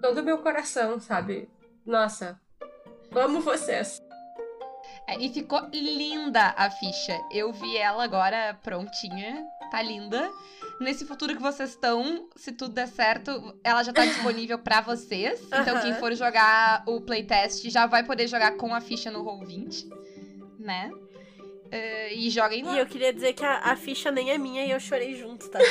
todo 0.00 0.20
o 0.20 0.24
meu 0.24 0.38
coração, 0.38 1.00
sabe? 1.00 1.48
Nossa, 1.84 2.40
amo 3.14 3.40
vocês. 3.40 4.00
É, 5.06 5.18
e 5.18 5.28
ficou 5.28 5.60
linda 5.72 6.54
a 6.56 6.70
ficha. 6.70 7.20
Eu 7.30 7.52
vi 7.52 7.76
ela 7.76 8.04
agora 8.04 8.54
prontinha. 8.62 9.46
Tá 9.70 9.82
linda. 9.82 10.30
Nesse 10.80 11.04
futuro 11.04 11.34
que 11.34 11.42
vocês 11.42 11.70
estão, 11.70 12.28
se 12.36 12.52
tudo 12.52 12.74
der 12.74 12.88
certo, 12.88 13.58
ela 13.62 13.82
já 13.82 13.92
tá 13.92 14.04
disponível 14.06 14.58
pra 14.58 14.80
vocês. 14.80 15.40
Então, 15.46 15.74
Aham. 15.74 15.80
quem 15.82 15.94
for 15.94 16.14
jogar 16.14 16.84
o 16.86 17.00
playtest 17.00 17.68
já 17.68 17.86
vai 17.86 18.02
poder 18.04 18.26
jogar 18.28 18.56
com 18.56 18.74
a 18.74 18.80
ficha 18.80 19.10
no 19.10 19.24
Roll20, 19.24 19.88
né? 20.58 20.90
Eh, 21.76 22.14
e 22.14 22.30
joguem 22.30 22.62
lá. 22.62 22.76
E 22.76 22.78
eu 22.78 22.86
queria 22.86 23.12
dizer 23.12 23.32
que 23.32 23.44
a, 23.44 23.58
a 23.58 23.74
ficha 23.74 24.08
nem 24.08 24.30
é 24.30 24.38
minha 24.38 24.64
e 24.64 24.70
eu 24.70 24.78
chorei 24.78 25.16
junto, 25.16 25.50
tá? 25.50 25.58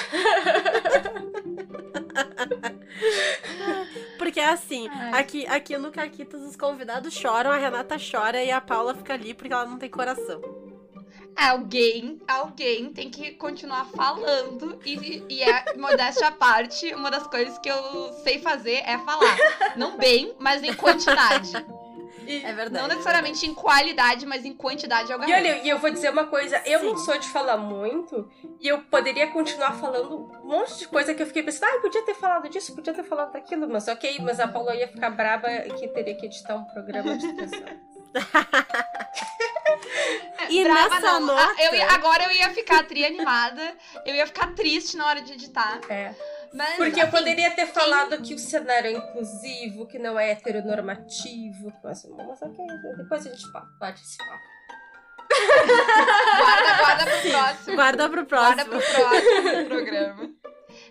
Porque 4.19 4.41
é 4.41 4.49
assim, 4.49 4.89
Ai. 4.89 5.21
aqui, 5.21 5.47
aqui 5.47 5.77
no 5.77 5.93
Caquitas 5.93 6.41
os 6.41 6.57
convidados 6.57 7.13
choram, 7.13 7.51
a 7.51 7.57
Renata 7.57 7.95
chora 7.97 8.43
e 8.43 8.51
a 8.51 8.59
Paula 8.59 8.93
fica 8.93 9.13
ali 9.13 9.33
porque 9.33 9.53
ela 9.53 9.65
não 9.65 9.79
tem 9.79 9.89
coração. 9.89 10.41
Alguém, 11.37 12.21
alguém 12.27 12.91
tem 12.91 13.09
que 13.09 13.31
continuar 13.31 13.85
falando. 13.85 14.79
E, 14.85 15.23
e 15.29 15.41
é, 15.41 15.73
modéstia 15.77 16.27
à 16.27 16.31
parte, 16.33 16.93
uma 16.93 17.09
das 17.09 17.25
coisas 17.27 17.57
que 17.59 17.69
eu 17.69 18.11
sei 18.23 18.39
fazer 18.39 18.83
é 18.85 18.97
falar. 18.99 19.37
Não 19.77 19.95
bem, 19.97 20.35
mas 20.37 20.61
em 20.63 20.73
quantidade. 20.73 21.53
E, 22.25 22.43
É 22.43 22.53
verdade. 22.53 22.81
Não 22.81 22.87
necessariamente 22.87 23.45
em 23.45 23.53
qualidade, 23.53 24.25
mas 24.25 24.45
em 24.45 24.53
quantidade 24.53 25.11
eu 25.11 25.17
e 25.17 25.25
garanto. 25.25 25.35
olha, 25.37 25.57
e 25.63 25.69
eu 25.69 25.77
vou 25.79 25.89
dizer 25.89 26.09
uma 26.09 26.27
coisa, 26.27 26.61
eu 26.65 26.83
não 26.83 26.97
sou 26.97 27.17
de 27.17 27.27
falar 27.29 27.57
muito, 27.57 28.29
e 28.61 28.67
eu 28.67 28.81
poderia 28.83 29.27
continuar 29.27 29.73
falando 29.73 30.29
um 30.43 30.47
monte 30.47 30.77
de 30.79 30.87
coisa 30.87 31.13
que 31.13 31.21
eu 31.21 31.27
fiquei 31.27 31.43
pensando, 31.43 31.69
ah, 31.69 31.75
eu 31.75 31.81
podia 31.81 32.01
ter 32.05 32.13
falado 32.15 32.47
disso, 32.49 32.73
podia 32.75 32.93
ter 32.93 33.03
falado 33.03 33.33
daquilo, 33.33 33.67
mas 33.69 33.87
ok, 33.87 34.17
mas 34.21 34.39
a 34.39 34.47
Paula 34.47 34.75
ia 34.75 34.87
ficar 34.87 35.09
braba 35.09 35.49
que 35.77 35.87
teria 35.89 36.15
que 36.15 36.25
editar 36.27 36.55
um 36.55 36.63
programa 36.65 37.17
de 37.17 37.25
expressão. 37.27 37.65
E 40.49 40.63
Brava 40.63 40.95
nessa 40.99 41.19
não. 41.19 41.27
nota- 41.27 41.61
eu 41.63 41.73
ia- 41.75 41.91
agora 41.93 42.23
eu 42.25 42.31
ia 42.31 42.49
ficar 42.51 42.83
tri 42.85 43.05
animada. 43.05 43.75
Eu 44.05 44.13
ia 44.13 44.27
ficar 44.27 44.53
triste 44.53 44.97
na 44.97 45.07
hora 45.07 45.21
de 45.21 45.33
editar. 45.33 45.79
É. 45.89 46.13
Mas, 46.53 46.77
Porque 46.77 46.99
eu 46.99 47.03
assim, 47.07 47.11
poderia 47.17 47.51
ter 47.51 47.65
falado 47.67 48.21
que 48.21 48.33
o 48.35 48.39
cenário 48.39 48.87
é 48.89 48.93
inclusivo, 48.93 49.87
que 49.87 49.97
não 49.97 50.19
é 50.19 50.31
heteronormativo, 50.31 51.73
mas, 51.83 52.05
mas 52.05 52.41
ok, 52.41 52.65
depois 52.97 53.25
a 53.25 53.29
gente 53.31 53.51
esse 54.01 54.17
papo. 54.19 54.53
Guarda, 56.37 56.77
guarda 56.77 57.05
pro 57.05 57.31
próximo. 57.31 57.75
Guarda 57.75 58.09
pro 58.09 58.25
Guarda 58.25 58.65
próximo. 58.65 58.81
pro 58.93 59.09
próximo 59.09 59.65
programa. 59.67 60.29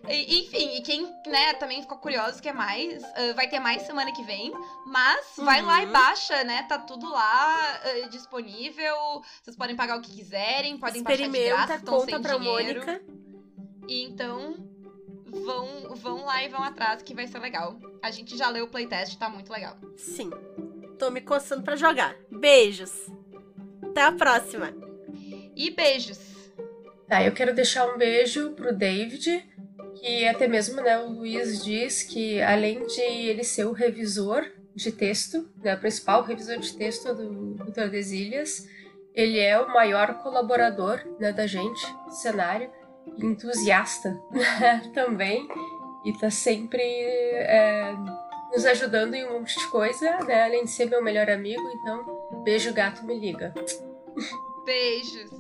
E- 0.09 0.41
enfim, 0.41 0.77
e 0.77 0.83
quem 0.83 1.05
né, 1.27 1.55
também 1.55 1.81
ficou 1.83 1.99
curioso, 1.99 2.43
quer 2.43 2.53
mais, 2.55 3.03
ah, 3.05 3.33
vai 3.35 3.49
ter 3.49 3.61
mais 3.61 3.83
semana 3.83 4.13
que 4.13 4.23
vem. 4.25 4.53
Mas 4.87 5.27
vai 5.37 5.63
lá 5.63 5.83
e 5.83 5.87
Uhum. 5.87 5.93
baixa, 5.93 6.43
né? 6.45 6.65
Tá 6.69 6.79
tudo 6.79 7.09
lá 7.09 7.81
ah, 7.85 8.09
disponível. 8.09 8.97
Vocês 9.43 9.57
podem 9.57 9.77
pagar 9.77 9.99
o 9.99 10.03
que 10.03 10.13
quiserem, 10.15 10.77
podem 10.79 11.03
baixar 11.03 11.17
de 11.19 11.23
Experimenta, 11.25 11.57
graça, 11.57 11.75
estão 11.77 11.95
conta 11.99 12.11
sem 12.13 12.23
pra 12.23 12.37
dinheiro. 12.37 12.81
Mônica. 12.85 13.03
E 13.89 14.05
então 14.05 14.55
vão, 15.33 15.95
vão 15.95 16.25
lá 16.25 16.45
e 16.45 16.49
vão 16.49 16.63
atrás 16.63 17.03
que 17.03 17.15
vai 17.15 17.27
ser 17.27 17.39
legal. 17.39 17.79
A 18.03 18.11
gente 18.11 18.37
já 18.37 18.49
leu 18.51 18.67
o 18.67 18.69
playtest, 18.69 19.19
tá 19.19 19.29
muito 19.29 19.51
legal. 19.51 19.77
Sim. 19.97 20.31
Tô 20.99 21.11
me 21.11 21.21
coçando 21.21 21.63
pra 21.63 21.75
jogar. 21.75 22.15
Beijos. 22.31 22.93
Até 23.83 24.03
a 24.03 24.13
próxima. 24.13 24.73
E 25.57 25.71
beijos! 25.71 26.19
Tá, 27.09 27.23
eu 27.23 27.33
quero 27.33 27.55
deixar 27.55 27.93
um 27.93 27.99
beijo 27.99 28.53
pro 28.53 28.75
David, 28.75 29.45
que 29.97 30.27
até 30.27 30.47
mesmo 30.47 30.81
né, 30.81 30.99
o 30.99 31.11
Luiz 31.11 31.63
diz 31.63 32.03
que 32.03 32.41
além 32.41 32.87
de 32.87 33.01
ele 33.01 33.45
ser 33.45 33.65
o 33.67 33.73
revisor 33.73 34.45
de 34.75 34.91
texto, 34.91 35.51
né, 35.63 35.75
o 35.75 35.79
principal 35.79 36.23
revisor 36.23 36.59
de 36.59 36.75
texto 36.75 37.13
do, 37.15 37.55
do 37.55 37.73
Tordesilhas, 37.73 38.67
ele 39.15 39.39
é 39.39 39.59
o 39.61 39.69
maior 39.69 40.23
colaborador 40.23 41.03
né, 41.21 41.33
da 41.33 41.47
gente 41.47 41.87
do 42.07 42.13
cenário, 42.13 42.71
entusiasta 43.19 44.21
também, 44.95 45.47
e 46.05 46.13
tá 46.19 46.31
sempre 46.31 46.83
é, 46.83 47.95
nos 48.53 48.65
ajudando 48.65 49.15
em 49.15 49.27
um 49.27 49.41
monte 49.41 49.59
de 49.59 49.71
coisa, 49.71 50.19
né, 50.25 50.45
além 50.45 50.65
de 50.65 50.71
ser 50.71 50.87
meu 50.87 51.03
melhor 51.03 51.29
amigo, 51.31 51.63
então 51.75 52.43
beijo 52.45 52.73
gato 52.73 53.05
me 53.05 53.19
liga. 53.19 53.53
Beijos! 54.65 55.31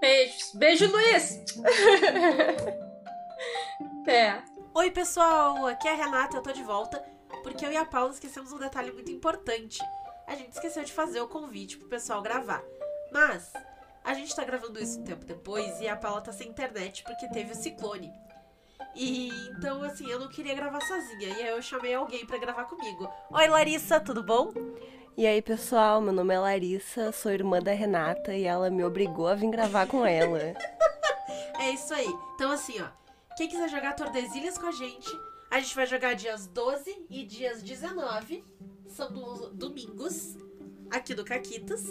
Beijos. 0.00 0.52
Beijo, 0.54 0.90
Luiz! 0.90 1.44
é. 4.08 4.42
Oi, 4.74 4.90
pessoal! 4.90 5.66
Aqui 5.66 5.88
é 5.88 5.92
a 5.92 5.94
Renata, 5.94 6.38
eu 6.38 6.42
tô 6.42 6.52
de 6.52 6.62
volta. 6.62 7.02
Porque 7.42 7.64
eu 7.64 7.72
e 7.72 7.76
a 7.76 7.84
Paula 7.84 8.10
esquecemos 8.10 8.52
um 8.52 8.58
detalhe 8.58 8.92
muito 8.92 9.10
importante. 9.10 9.78
A 10.26 10.34
gente 10.34 10.52
esqueceu 10.52 10.84
de 10.84 10.92
fazer 10.92 11.20
o 11.20 11.28
convite 11.28 11.76
pro 11.76 11.88
pessoal 11.88 12.22
gravar. 12.22 12.62
Mas, 13.12 13.52
a 14.04 14.14
gente 14.14 14.34
tá 14.34 14.44
gravando 14.44 14.80
isso 14.82 15.00
um 15.00 15.04
tempo 15.04 15.24
depois 15.24 15.80
e 15.80 15.88
a 15.88 15.96
Paula 15.96 16.20
tá 16.20 16.32
sem 16.32 16.48
internet 16.48 17.02
porque 17.04 17.28
teve 17.28 17.52
o 17.52 17.56
ciclone. 17.56 18.12
E 18.94 19.28
então, 19.50 19.82
assim, 19.82 20.08
eu 20.10 20.18
não 20.18 20.28
queria 20.28 20.54
gravar 20.54 20.80
sozinha. 20.80 21.28
E 21.28 21.42
aí 21.42 21.48
eu 21.48 21.62
chamei 21.62 21.94
alguém 21.94 22.26
pra 22.26 22.38
gravar 22.38 22.64
comigo. 22.64 23.08
Oi, 23.30 23.46
Larissa, 23.48 24.00
tudo 24.00 24.22
bom? 24.22 24.52
E 25.16 25.26
aí, 25.26 25.42
pessoal, 25.42 26.00
meu 26.00 26.12
nome 26.12 26.34
é 26.34 26.38
Larissa, 26.38 27.12
sou 27.12 27.30
irmã 27.30 27.60
da 27.60 27.72
Renata 27.72 28.34
e 28.34 28.44
ela 28.44 28.70
me 28.70 28.82
obrigou 28.84 29.28
a 29.28 29.34
vir 29.34 29.50
gravar 29.50 29.86
com 29.86 30.04
ela. 30.04 30.38
É 31.60 31.72
isso 31.72 31.92
aí. 31.92 32.08
Então, 32.34 32.50
assim, 32.52 32.80
ó. 32.80 32.86
Quem 33.36 33.46
quiser 33.46 33.68
jogar 33.68 33.92
Tordesilhas 33.94 34.56
com 34.56 34.66
a 34.66 34.72
gente, 34.72 35.10
a 35.50 35.60
gente 35.60 35.74
vai 35.76 35.86
jogar 35.86 36.14
dias 36.14 36.46
12 36.46 37.04
e 37.10 37.22
dias 37.22 37.62
19. 37.62 38.42
São 38.88 39.12
do- 39.12 39.50
domingos, 39.50 40.36
aqui 40.90 41.14
do 41.14 41.22
Caquitas. 41.22 41.84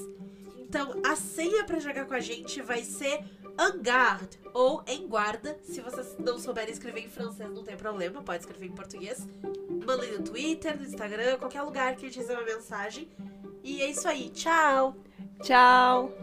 Então, 0.69 1.01
a 1.03 1.15
senha 1.15 1.63
pra 1.63 1.79
jogar 1.79 2.05
com 2.05 2.13
a 2.13 2.19
gente 2.19 2.61
vai 2.61 2.83
ser 2.83 3.23
En 3.59 3.81
garde 3.81 4.37
ou 4.53 4.83
em 4.87 5.07
guarda. 5.07 5.57
Se 5.63 5.81
vocês 5.81 6.15
não 6.19 6.37
souberem 6.37 6.71
escrever 6.71 7.01
em 7.01 7.09
francês, 7.09 7.49
não 7.49 7.63
tem 7.63 7.75
problema, 7.75 8.21
pode 8.21 8.43
escrever 8.43 8.67
em 8.67 8.71
português. 8.71 9.27
Mandem 9.85 10.11
no 10.11 10.23
Twitter, 10.23 10.77
no 10.79 10.85
Instagram, 10.85 11.37
qualquer 11.37 11.63
lugar 11.63 11.95
que 11.95 12.05
a 12.05 12.09
gente 12.09 12.19
receber 12.19 12.39
uma 12.39 12.55
mensagem. 12.55 13.09
E 13.63 13.81
é 13.81 13.89
isso 13.89 14.07
aí. 14.07 14.29
Tchau! 14.29 14.95
Tchau! 15.41 16.13